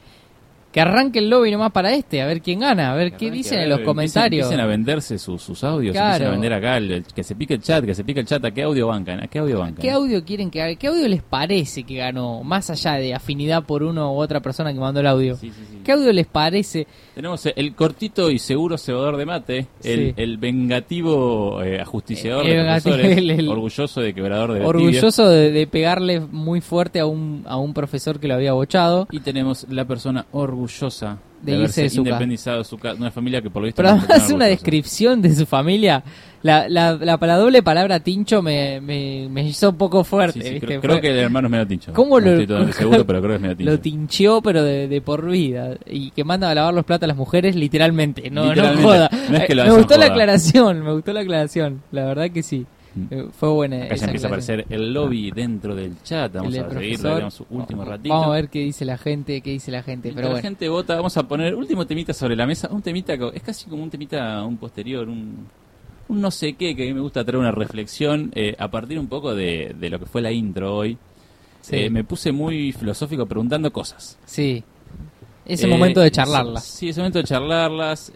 [0.77, 3.57] que arranque el lobby nomás para este, a ver quién gana, a ver qué dicen
[3.61, 4.45] en los comentarios.
[4.45, 6.07] Empiecen, a venderse sus, sus audios, Claro.
[6.09, 8.27] empiecen a vender acá, el- el- que se pique el chat, que se pique el
[8.27, 9.19] chat, ¿a qué audio bancan?
[9.23, 9.81] ¿A qué audio bancan?
[9.81, 10.75] ¿Qué audio quieren que?
[10.79, 12.43] ¿Qué audio les parece que ganó?
[12.43, 15.35] Más allá de afinidad por uno u otra persona que mandó el audio.
[15.35, 15.79] Sí, sí, sí.
[15.83, 16.85] ¿Qué audio les parece?
[17.15, 23.47] Tenemos el cortito y seguro cebador de mate, el, vengativo eh, ajusticiador El de profesores,
[23.49, 24.63] orgulloso de quebrador de.
[24.63, 29.07] Orgulloso de, de pegarle muy fuerte a un, a un profesor que lo había bochado.
[29.09, 30.66] Y tenemos la persona orgullosa
[31.41, 33.61] De de, haberse de su ca- independizado de su ca- de una familia que por
[33.61, 34.47] lo visto Pero no además una orgullosa.
[34.47, 36.03] descripción de su familia.
[36.41, 40.39] La, la, la, la doble palabra tincho me, me, me hizo un poco fuerte.
[40.41, 40.79] Sí, sí, ¿viste?
[40.79, 41.93] creo, que el hermano es medio tincho.
[41.93, 43.71] ¿Cómo no lo- estoy seguro, pero creo que es medio tincho.
[43.71, 45.75] Lo tincheó, pero de, de por vida.
[45.85, 48.29] Y que manda a lavar los platos a las mujeres, literalmente.
[48.31, 48.81] No, Literalmente.
[48.81, 49.09] no joda.
[49.29, 51.81] No es que lo Eh, me gustó la aclaración, me gustó la aclaración.
[51.91, 52.65] La verdad que sí.
[52.97, 53.07] Mm.
[53.13, 53.77] Eh, Fue buena.
[53.83, 54.59] Acá esa ya empieza a aclaración.
[54.59, 56.33] aparecer el lobby dentro del chat.
[56.33, 56.99] Vamos El a seguir,
[57.49, 58.09] un último ratito.
[58.13, 60.09] Vamos a ver qué dice la gente, qué dice la gente.
[60.09, 60.41] Pero la bueno.
[60.41, 62.69] gente vota, vamos a poner último temita sobre la mesa.
[62.71, 65.47] Un temita, es casi como un temita, un posterior, un,
[66.09, 68.97] un no sé qué, que a mí me gusta traer una reflexión eh, a partir
[68.99, 70.97] un poco de, de lo que fue la intro hoy.
[71.61, 71.75] Sí.
[71.75, 74.17] Eh, me puse muy filosófico preguntando cosas.
[74.25, 74.63] Sí.
[75.45, 76.63] Ese Eh, momento de charlarlas.
[76.65, 78.11] Sí, ese momento de charlarlas.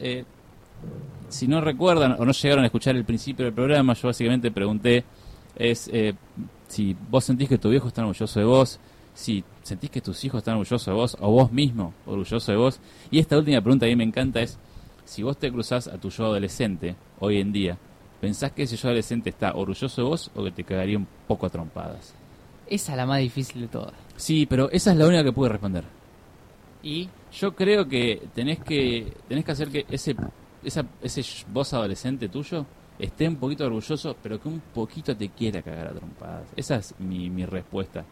[1.31, 5.03] Si no recuerdan o no llegaron a escuchar el principio del programa, yo básicamente pregunté
[5.55, 6.13] es eh,
[6.67, 8.79] si vos sentís que tu viejo está orgulloso de vos,
[9.13, 12.79] si sentís que tus hijos están orgullosos de vos, o vos mismo orgulloso de vos.
[13.09, 14.57] Y esta última pregunta que a mí me encanta es,
[15.05, 17.77] si vos te cruzás a tu yo adolescente hoy en día,
[18.19, 21.45] ¿pensás que ese yo adolescente está orgulloso de vos o que te cagaría un poco
[21.45, 22.13] a trompadas?
[22.67, 23.93] Esa es la más difícil de todas.
[24.15, 25.83] Sí, pero esa es la única que pude responder.
[26.83, 30.15] Y Yo creo que tenés que tenés que hacer que ese
[30.63, 32.65] esa, ese vos adolescente tuyo
[32.99, 36.47] esté un poquito orgulloso, pero que un poquito te quiera cagar a trompadas.
[36.55, 38.05] Esa es mi, mi respuesta.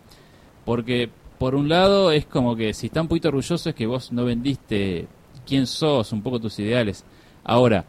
[0.66, 4.12] Porque por un lado es como que si está un poquito orgulloso es que vos
[4.12, 5.08] no vendiste
[5.46, 7.06] quién sos, un poco tus ideales.
[7.44, 7.86] Ahora,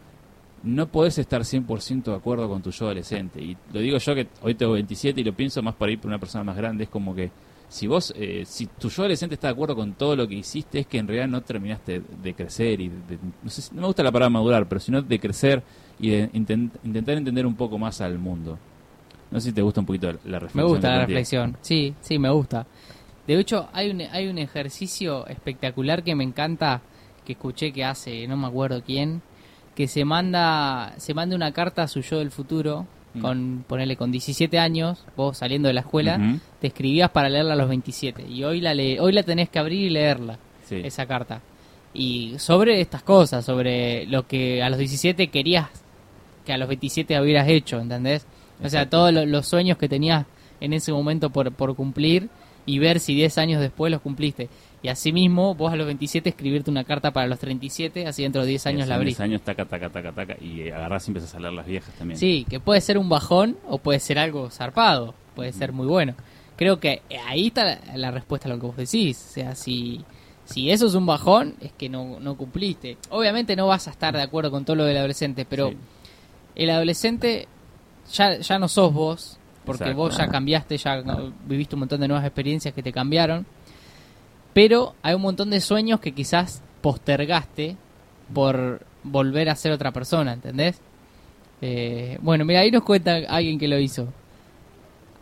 [0.63, 3.41] no podés estar 100% de acuerdo con tu yo adolescente.
[3.41, 6.09] Y lo digo yo que hoy tengo 27 y lo pienso más para ir por
[6.09, 6.83] una persona más grande.
[6.83, 7.31] Es como que
[7.71, 10.79] si vos, eh, si tu yo adolescente está de acuerdo con todo lo que hiciste,
[10.79, 13.87] es que en realidad no terminaste de crecer y de- no, sé si- no me
[13.87, 15.63] gusta la palabra madurar, pero sino de crecer
[15.97, 18.59] y de intent- intentar entender un poco más al mundo.
[19.31, 20.65] No sé si te gusta un poquito la reflexión.
[20.65, 21.57] me gusta la reflexión.
[21.61, 22.67] Sí, sí, me gusta.
[23.25, 26.81] De hecho, hay un, hay un ejercicio espectacular que me encanta,
[27.25, 29.21] que escuché que hace, no me acuerdo quién,
[29.75, 32.85] que se manda, se manda una carta a su yo del futuro.
[33.19, 37.57] Con, ponerle con 17 años, vos saliendo de la escuela, te escribías para leerla a
[37.57, 38.25] los 27.
[38.29, 40.81] Y hoy la, le, hoy la tenés que abrir y leerla, Sí.
[40.83, 41.41] esa carta.
[41.93, 45.67] Y sobre estas cosas, sobre lo que a los 17 querías
[46.45, 48.25] que a los 27 hubieras hecho, ¿entendés?
[48.63, 50.25] O sea, todos lo- los sueños que tenías
[50.61, 52.29] en ese momento por, por cumplir
[52.65, 54.47] y ver si 10 años después los cumpliste.
[54.83, 58.47] Y asimismo, vos a los 27 escribirte una carta para los 37, así dentro de
[58.47, 59.17] 10 años la abrís.
[59.17, 62.17] 10 años, taca, taca, taca, taca, y agarrás y empezás a leer las viejas también.
[62.19, 66.15] Sí, que puede ser un bajón o puede ser algo zarpado, puede ser muy bueno.
[66.55, 69.23] Creo que ahí está la, respuesta a lo que vos decís.
[69.29, 70.03] O sea, si,
[70.45, 72.97] si eso es un bajón, es que no, no cumpliste.
[73.11, 75.77] Obviamente no vas a estar de acuerdo con todo lo del adolescente, pero Sí.
[76.55, 77.47] el adolescente
[78.11, 80.01] ya, ya no sos vos, porque Exacto.
[80.01, 81.03] vos ya cambiaste, ya
[81.45, 83.45] viviste un montón de nuevas experiencias que te cambiaron,
[84.53, 87.77] pero hay un montón de sueños que quizás postergaste
[88.33, 90.79] por volver a ser otra persona, ¿entendés?
[91.61, 94.07] Eh, bueno, mira, ahí nos cuenta alguien que lo hizo.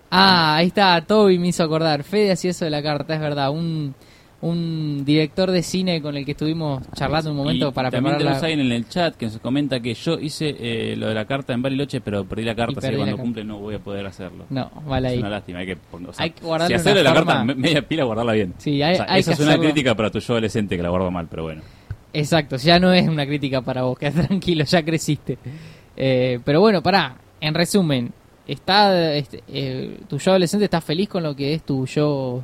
[0.10, 2.04] Ah, ahí está, Toby me hizo acordar.
[2.04, 3.52] Fede hacía eso de la carta, es verdad.
[3.52, 3.94] Un,
[4.42, 8.18] un director de cine con el que estuvimos charlando un momento Y para también preparar
[8.20, 8.48] tenemos la...
[8.48, 11.52] alguien en el chat que nos comenta que yo hice eh, lo de la carta
[11.54, 14.46] en Bariloche, pero perdí la carta, así que cuando cumple no voy a poder hacerlo.
[14.50, 15.20] No, vale Es ahí.
[15.20, 18.04] una lástima, hay que, o sea, Hay que si hacerle la carta forma- media pila,
[18.06, 18.54] guardarla bien.
[18.60, 19.66] Sí, hay- O sea, hay esa que es una hacerlo.
[19.66, 21.62] crítica para tu yo adolescente que la guardo mal, pero bueno.
[22.14, 25.38] Exacto, ya no es una crítica para vos, quedá tranquilo, ya creciste.
[25.98, 28.12] Eh, pero bueno, pará, en resumen,
[28.48, 32.42] está este, eh, tu yo adolescente está feliz con lo que es tu yo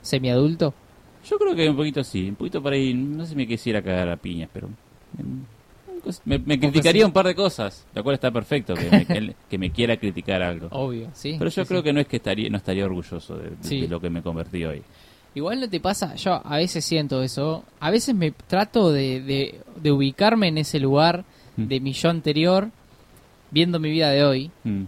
[0.00, 0.72] semiadulto.
[1.28, 3.82] Yo creo que un poquito sí, un poquito por ahí, no sé si me quisiera
[3.82, 4.68] cagar a piñas, pero...
[5.18, 5.42] em,
[6.24, 9.58] Me, me criticaría un par de cosas, lo cual está perfecto, que me, que, que
[9.58, 10.68] me quiera criticar algo.
[10.70, 11.34] Obvio, sí.
[11.38, 11.84] Pero yo sí, creo sí.
[11.84, 13.80] que no es que estaría, no estaría orgulloso de, de- Sí.
[13.80, 14.82] de lo que me convertí hoy.
[15.34, 19.60] Igual no te pasa, yo a veces siento eso, a veces me trato de, de,
[19.82, 21.24] de ubicarme en ese lugar
[21.58, 21.66] Mm.
[21.68, 22.70] de mi yo anterior,
[23.50, 24.84] viendo mi vida de hoy, Mm,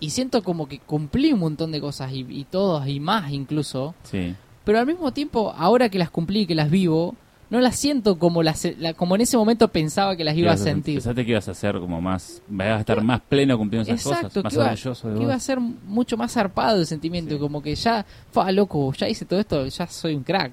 [0.00, 3.94] y siento como que cumplí un montón de cosas y, y todas y más incluso,
[4.04, 4.34] sí.
[4.66, 7.14] Pero al mismo tiempo, ahora que las cumplí y que las vivo,
[7.48, 10.56] no las siento como las la- como en ese momento pensaba que las iba a
[10.56, 10.96] sentir.
[10.96, 14.42] Pensaste que ibas a ser como más, vas a estar más pleno cumpliendo esas Exacto,
[14.42, 15.24] cosas, más que iba, orgulloso de que vos.
[15.24, 17.40] iba a ser mucho más zarpado el sentimiento, Sí.
[17.40, 20.52] como que ya, fa loco, ya hice todo esto, ya soy un crack.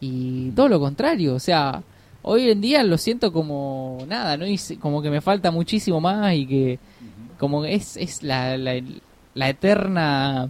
[0.00, 1.82] Y todo lo contrario, o sea,
[2.22, 6.32] hoy en día lo siento como nada, no hice, como que me falta muchísimo más
[6.34, 6.78] y que
[7.38, 8.80] como que es, es la, la,
[9.34, 10.48] la eterna,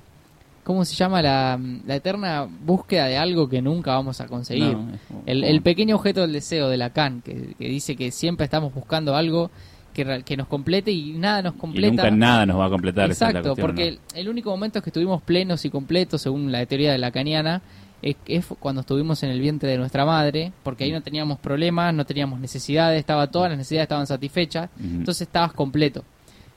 [0.73, 1.21] ¿cómo se llama?
[1.23, 4.77] La, la eterna búsqueda de algo que nunca vamos a conseguir.
[4.77, 8.11] No, es como- El, el pequeño objeto del deseo de Lacan, que, que dice que
[8.11, 9.51] siempre estamos buscando algo
[9.93, 11.89] que, nos complete y nada nos y completa.
[12.05, 13.11] nunca nada nos va a completar.
[13.11, 13.99] es Exacto, cuestión, porque ¿no?
[14.15, 17.61] el, único momento que estuvimos plenos y completos, según la teoría de lacaniana,
[18.01, 21.93] es, es cuando estuvimos en el vientre de nuestra madre, porque ahí no teníamos problemas,
[21.93, 26.05] no teníamos necesidades, estaba todas las necesidades estaban satisfechas, entonces estabas completo.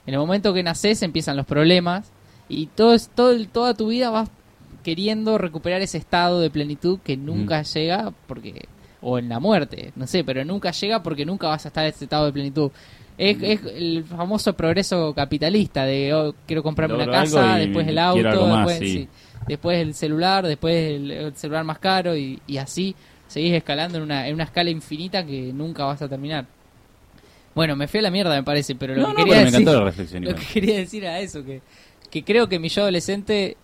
[0.06, 2.10] En el momento que naces empiezan los problemas
[2.48, 4.30] y todo, es- todo toda tu vida vas
[4.82, 8.68] queriendo recuperar ese estado de plenitud que nunca llega porque
[9.00, 11.90] o en la muerte, no sé, pero nunca llega porque nunca vas a estar en
[11.90, 12.70] ese estado de plenitud.
[13.16, 17.98] Es, es el famoso progreso capitalista de oh, quiero comprarme una Logro casa, después el
[17.98, 18.86] auto, más, después, sí.
[18.92, 19.08] sí,
[19.46, 22.96] después el celular, después el, el celular más caro y, y así
[23.26, 26.46] seguís escalando en una, en una escala infinita que nunca vas a terminar.
[27.54, 29.42] Bueno, me fui a la mierda me parece, pero lo No, que no, quería me
[29.44, 30.24] decir, encantó la reflexión.
[30.24, 31.62] lo que quería decir era eso, que,
[32.14, 33.56] que creo que mi yo adolescente,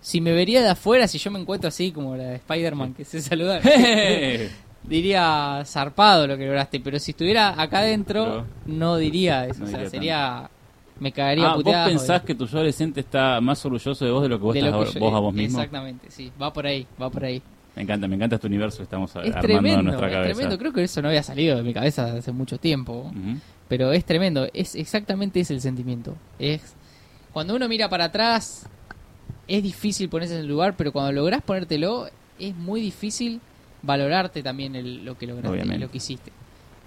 [0.00, 3.04] si me vería de afuera, si yo me encuentro así como la de Spider-Man que
[3.04, 3.60] se saluda,
[4.82, 9.68] diría zarpado lo que lograste, pero si estuviera acá adentro, no diría eso, No o
[9.68, 10.50] sea, sería...
[10.98, 14.22] Me cagaría Ah, vos pensás joder, que tu yo adolescente está más orgulloso de vos
[14.22, 15.58] de lo que vos de estás que a- yo- vos a vos mismo.
[15.58, 17.42] Exactamente, sí, va por ahí, va por ahí.
[17.74, 20.32] Me encanta, me encanta este universo que estamos Es armando tremendo, en nuestra es cabeza.
[20.34, 23.12] tremendo, creo que eso no había salido de mi cabeza hace mucho tiempo.
[23.68, 26.14] Pero es tremendo, es exactamente ese el sentimiento.
[26.38, 26.75] Es
[27.36, 28.66] cuando uno mira para atrás
[29.46, 32.08] es difícil ponerse en el lugar, pero cuando lográs ponértelo
[32.38, 33.42] es muy difícil
[33.82, 35.84] valorarte también el- lo que lograste, Obviamente.
[35.84, 36.32] lo que hiciste.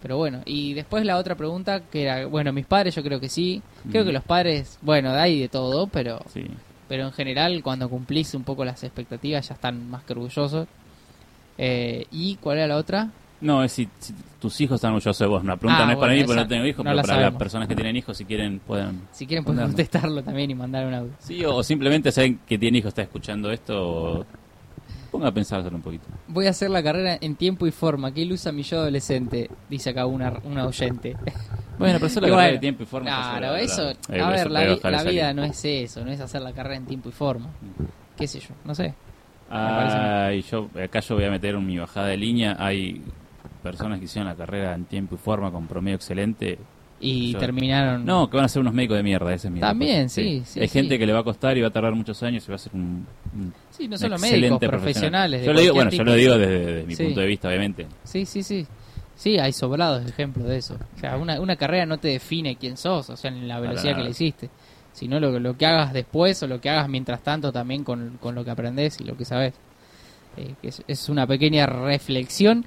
[0.01, 3.29] Pero bueno, y después la otra pregunta que era, bueno, mis padres yo creo que
[3.29, 3.61] sí,
[3.91, 6.45] creo que los padres, bueno, hay de todo, pero Sí.
[6.87, 10.67] pero en general cuando cumplís un poco las expectativas ya están más que orgullosos.
[11.59, 13.11] Eh, ¿Y cuál era la otra?
[13.41, 15.41] No, es si, si tus hijos están orgullosos de vos.
[15.43, 17.21] Una pregunta Ah, no es para mí porque no tengo hijos, no pero la para
[17.21, 19.01] las personas que tienen hijos, si quieren, pueden.
[19.11, 21.11] Si quieren pueden contestarlo también y mandar un audio.
[21.19, 23.75] Sí, o, o simplemente saben que tiene hijos, está escuchando esto.
[24.19, 24.25] o-
[25.11, 26.05] Ponga a pensárselo un poquito.
[26.27, 28.13] Voy a hacer la carrera en tiempo y forma.
[28.13, 29.49] ¿Qué ilusa mi yo adolescente?
[29.67, 31.15] Dice acá una, una oyente.
[31.79, 33.05] Bueno, pero eso la carrera bueno, de tiempo y forma.
[33.09, 33.89] Claro, eso.
[33.89, 36.53] Eh, A eso ver, la, vi- la vida no es eso, no es hacer la
[36.53, 37.49] carrera en tiempo y forma.
[38.17, 38.49] ¿Qué sé yo?
[38.65, 38.93] No sé.
[39.49, 42.55] Ah, y yo, acá yo voy a meter mi bajada de línea.
[42.59, 43.01] Hay
[43.61, 46.57] personas que hicieron la carrera en tiempo y forma con promedio excelente.
[47.01, 48.05] Y Yo- terminaron.
[48.05, 50.59] No, que van a ser unos médicos de mierda, ese es mi También, sí, sí,
[50.59, 50.73] Hay sí.
[50.79, 52.59] gente que le va a costar y va a tardar muchos años y va a
[52.59, 54.69] ser un, un Sí, no solo médicos, profesional.
[54.69, 55.45] profesionales.
[55.45, 57.03] Yo lo digo, bueno, yo lo digo desde, desde mi Sí.
[57.05, 57.87] punto de vista, obviamente.
[58.03, 58.67] Sí, sí, sí.
[59.15, 60.77] Sí, hay sobrados ejemplos de eso.
[60.95, 63.95] O sea, una, una carrera no te define quién sos, o sea, en la velocidad
[63.95, 64.49] que le hiciste.
[64.91, 68.35] Sino lo, lo que hagas después o lo que hagas mientras tanto también con, con
[68.35, 69.53] lo que aprendes y lo que sabes.
[70.35, 70.53] Eh,
[70.87, 72.65] es una pequeña reflexión.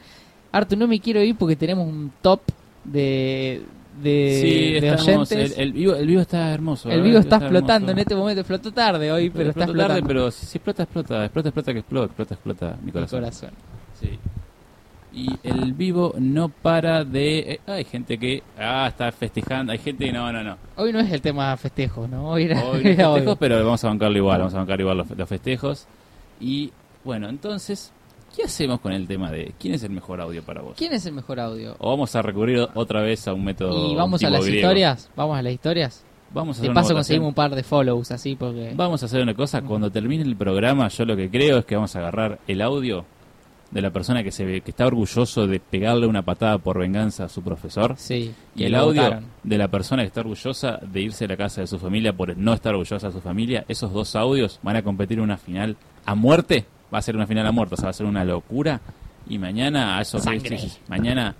[0.52, 2.40] Artu, no me quiero ir porque tenemos un top
[2.84, 3.62] de,
[4.02, 5.58] de, sí, de estamos, oyentes.
[5.58, 6.90] el, el vivo, el vivo está hermoso.
[6.90, 7.92] El vivo está explotando hermoso.
[7.92, 8.40] en este momento.
[8.42, 9.94] Explotó tarde hoy, pero está explotando.
[9.94, 11.24] tarde, pero si, si explota, explota.
[11.24, 12.06] Explota, explota que explota.
[12.06, 13.20] Explota, explota mi Mi corazón.
[13.20, 13.50] corazón.
[14.00, 14.18] Sí.
[15.14, 17.38] Y el vivo no para de...
[17.40, 18.42] eh, hay gente que...
[18.58, 19.72] Ah, está festejando.
[19.72, 20.12] Hay gente que...
[20.12, 20.56] No, no, no.
[20.76, 22.30] Hoy no es el tema festejo, ¿no?
[22.30, 23.14] Hoy era, Hoy no era hoy.
[23.16, 24.38] festejos, pero vamos a bancarlo igual.
[24.38, 25.86] Vamos a bancar igual los, los festejos.
[26.40, 26.72] Y
[27.04, 27.92] bueno, entonces...
[28.36, 30.74] ¿Qué hacemos con el tema de quién es el mejor audio para vos?
[30.76, 31.76] ¿Quién es el mejor audio?
[31.78, 34.56] O vamos a recurrir otra vez a un método Y vamos a las griego.
[34.68, 35.10] historias.
[35.14, 36.04] Vamos a las historias.
[36.32, 38.72] Vamos a De hacer una paso conseguimos un par de follows así porque...
[38.74, 41.74] Vamos a hacer una cosa, cuando termine el programa, yo lo que creo es que
[41.74, 43.04] vamos a agarrar el audio
[43.70, 47.24] de la persona que se ve, que está orgulloso de pegarle una patada por venganza
[47.24, 48.32] a su profesor Sí.
[48.54, 49.26] y el audio votaron.
[49.42, 52.34] de la persona que está orgullosa de irse a la casa de su familia por
[52.36, 55.76] no estar orgullosa de su familia, esos dos audios van a competir en una final
[56.06, 58.24] a muerte, va a ser una final a muerte, o sea, va a ser una
[58.24, 58.80] locura
[59.28, 60.58] y mañana a eso Sangre.
[60.58, 61.34] sí, mañana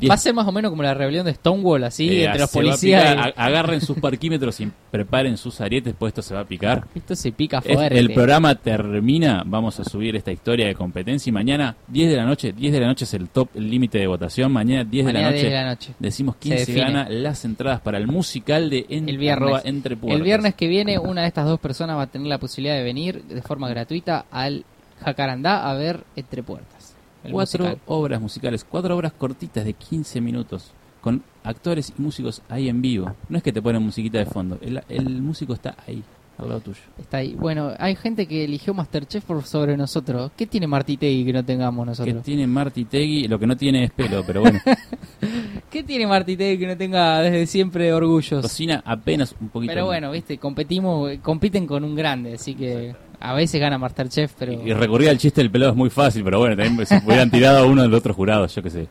[0.00, 2.40] Diez- Va a ser más o menos como la rebelión de Stonewall, así, Eh, entre
[2.40, 3.02] los policías.
[3.12, 6.44] picar, y- a- agarren sus parquímetros y preparen sus arietes, pues esto se va a
[6.46, 6.84] picar.
[6.94, 7.98] Esto se pica Es- fuerte.
[7.98, 12.24] el programa termina, vamos a subir esta historia de competencia y mañana 10 de la
[12.24, 15.12] noche, 10 de la noche es el top, el límite de votación, mañana 10 de
[15.12, 15.94] la noche 10 de la noche.
[15.98, 19.60] decimos quién Se gana las entradas para el musical de en, El viernes.
[19.66, 20.16] entre puertas.
[20.16, 22.82] El viernes que viene, una de estas dos personas va a tener la posibilidad de
[22.82, 24.64] venir de forma gratuita al
[25.04, 26.94] Jacarandá a ver Entre Puertas.
[27.30, 27.82] cuatro musical.
[27.86, 33.14] obras musicales, cuatro obras cortitas de 15 minutos con actores y músicos ahí en vivo.
[33.28, 36.02] No es que te ponen musiquita de fondo, el, el músico está ahí,
[36.38, 36.80] al lado tuyo.
[36.98, 37.34] Está ahí.
[37.38, 40.32] Bueno, hay gente que eligió Masterchef por sobre nosotros.
[40.36, 42.22] ¿Qué tiene Marty Tegui que no tengamos nosotros?
[42.22, 44.58] tiene Marty Tegui, lo que no tiene es pelo, pero bueno,
[45.70, 48.42] ¿Qué tiene Marty Tegui que no tenga desde siempre orgullos?
[48.42, 49.72] cocina apenas un poquito.
[49.72, 52.94] Pero bueno, viste, competimos, compiten con un grande, así que
[53.24, 56.40] a veces gana Masterchef, pero Y recurrir al chiste del pelado es muy fácil, pero
[56.40, 58.88] bueno, también se hubieran tirado a uno de los otros jurados, yo qué sé.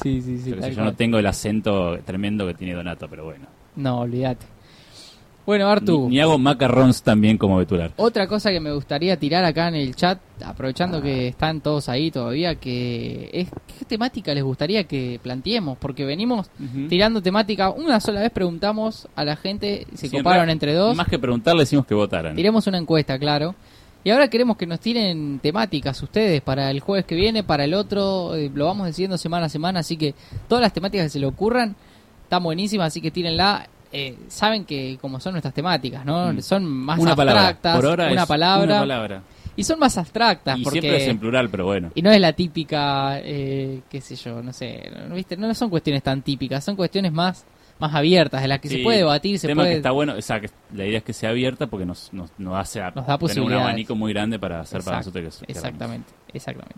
[0.00, 0.50] sí, sí, sí.
[0.50, 3.46] Yo, sé, yo no tengo el acento tremendo que tiene Donato, pero bueno.
[3.74, 4.46] No, olvídate.
[5.46, 7.92] Bueno, Artu, Ni, ni hago macarrons tan bien como Betular.
[7.96, 12.10] otra cosa que me gustaría tirar acá en el chat, aprovechando que están todos ahí
[12.10, 13.48] todavía, que es
[13.78, 16.48] qué temática les gustaría que planteemos, porque venimos
[16.88, 21.08] tirando temática, una sola vez preguntamos a la gente, se Siempre- coparon entre dos, Más
[21.08, 22.34] que preguntarle, decimos que votaran.
[22.34, 23.54] tiremos una encuesta, claro.
[24.02, 27.74] Y ahora queremos que nos tiren temáticas ustedes para el jueves que viene, para el
[27.74, 30.14] otro, eh, lo vamos decidiendo semana a semana, así que
[30.48, 31.76] todas las temáticas que se le ocurran
[32.22, 33.68] están buenísimas, así que tírenla.
[33.96, 36.32] Eh, saben que como son nuestras temáticas, ¿no?
[36.32, 36.40] Mm.
[36.40, 37.40] Son más una palabra.
[37.42, 39.22] abstractas, Por ahora una es palabra, una palabra.
[39.56, 41.90] y son más abstractas Y porque siempre es en plural, pero bueno.
[41.94, 45.36] y no es la típica, eh, qué sé yo, no sé, ¿viste?
[45.36, 47.46] no son cuestiones tan típicas, son cuestiones más
[47.76, 50.14] más abiertas, de las que se Sí, puede debatir, se tema puede que está bueno,
[50.16, 53.04] o sea, que la idea es que sea abierta porque nos, nos, nos hace Nos
[53.06, 56.76] da tener un abanico muy grande para hacer para nosotros que- que Exactamente, exactamente.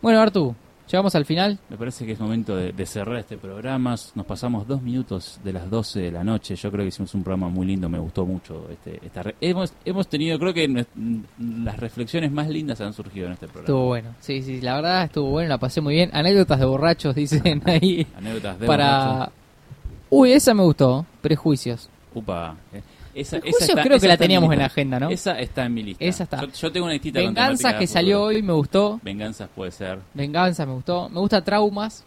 [0.00, 0.54] Bueno, Artu,
[0.90, 1.58] llegamos al final.
[1.68, 3.94] Me parece que es momento de, de cerrar este programa.
[4.14, 6.54] Nos pasamos dos minutos de las 12 de la noche.
[6.56, 7.88] Yo creo que hicimos un programa muy lindo.
[7.88, 8.66] Me gustó mucho.
[8.70, 10.86] Este, esta re- hemos, hemos tenido, creo que
[11.64, 13.64] las reflexiones más lindas han surgido en este programa.
[13.66, 16.10] Estuvo bueno, sí, sí, la verdad estuvo bueno, la pasé muy bien.
[16.12, 18.06] Anécdotas de borrachos, dicen ahí.
[18.16, 19.08] Anécdotas de para...
[19.12, 19.32] borracho.
[20.10, 21.88] Uy, esa me gustó, prejuicios.
[22.14, 22.56] Upa.
[22.72, 22.82] eh.
[23.14, 24.62] Esa, esa está- creo esa que la está teníamos en lista.
[24.62, 25.10] la agenda, ¿no?
[25.10, 26.04] Esa está en mi lista.
[26.04, 26.40] Esa está.
[26.40, 29.00] Yo, yo tengo una listita Venganzas que salió hoy me gustó.
[29.02, 29.98] Venganzas puede ser.
[30.14, 31.08] Venganza me gustó.
[31.08, 32.04] Me gusta Traumas.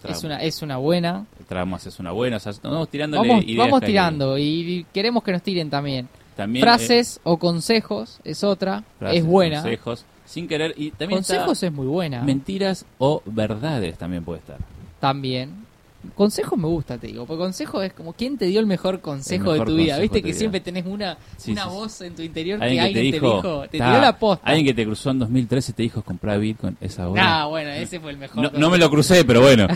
[0.00, 0.18] Traumas.
[0.18, 1.26] Es una es una buena.
[1.48, 2.36] Traumas es una buena.
[2.36, 6.08] O sea, vamos tirándole Vamos, ideas vamos tirando y queremos que nos tiren también.
[6.36, 8.84] También, eh, Frases o consejos es otra.
[8.98, 9.62] frases, es buena.
[9.62, 10.04] Consejos.
[10.26, 10.74] Sin querer.
[10.76, 12.22] Y también está Consejos es muy buena.
[12.22, 14.58] mentiras o verdades también puede estar.
[15.00, 15.65] También.
[16.14, 17.26] Consejos me gusta, te digo.
[17.26, 19.98] Porque consejo es como quién te dio el mejor consejo El mejor de tu vida.
[19.98, 20.38] Viste tu que vida.
[20.38, 21.74] siempre tenés una, Sí, una sí, sí.
[21.76, 23.36] voz en tu interior que Alguien que alguien te te dijo.
[23.36, 24.46] dijo, te "Ta, tiró la posta.
[24.46, 27.42] Alguien que te cruzó en 2013 te dijo comprar Bitcoin esa hora.
[27.42, 28.42] Ah, bueno, ese fue el mejor.
[28.42, 29.66] no, no me lo crucé, pero bueno.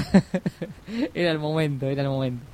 [1.14, 2.44] Era el momento, era el momento.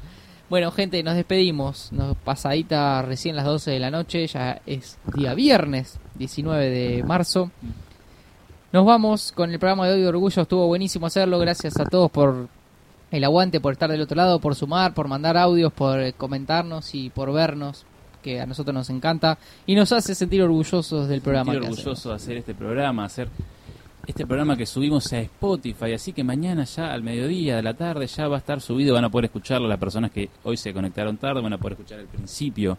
[0.48, 1.90] Bueno, gente, nos despedimos.
[1.92, 4.26] Nos pasadita recién las 12 de la noche.
[4.28, 7.50] Ya es día viernes, 19 de marzo.
[8.72, 10.42] Nos vamos con el programa de hoy de Orgullo.
[10.42, 11.38] Estuvo buenísimo hacerlo.
[11.38, 12.48] Gracias a todos por
[13.16, 17.10] el aguante, por estar del otro lado, por sumar, por mandar audios, por comentarnos y
[17.10, 17.84] por vernos.
[18.22, 21.52] Que a nosotros nos encanta y nos hace sentir orgullosos del programa.
[21.52, 23.28] Que orgulloso de hacer este programa, hacer
[24.06, 28.06] este programa que subimos a Spotify, así que mañana ya al mediodía de la tarde
[28.06, 31.16] ya va a estar subido, van a poder escucharlo las personas que hoy se conectaron
[31.16, 32.78] tarde, van a poder escuchar el principio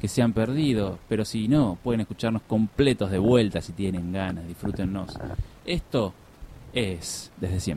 [0.00, 4.46] que se han perdido, pero si no, pueden escucharnos completos de vuelta si tienen ganas,
[4.46, 5.12] disfrútennos.
[5.64, 6.12] Esto
[6.72, 7.72] es desde siempre.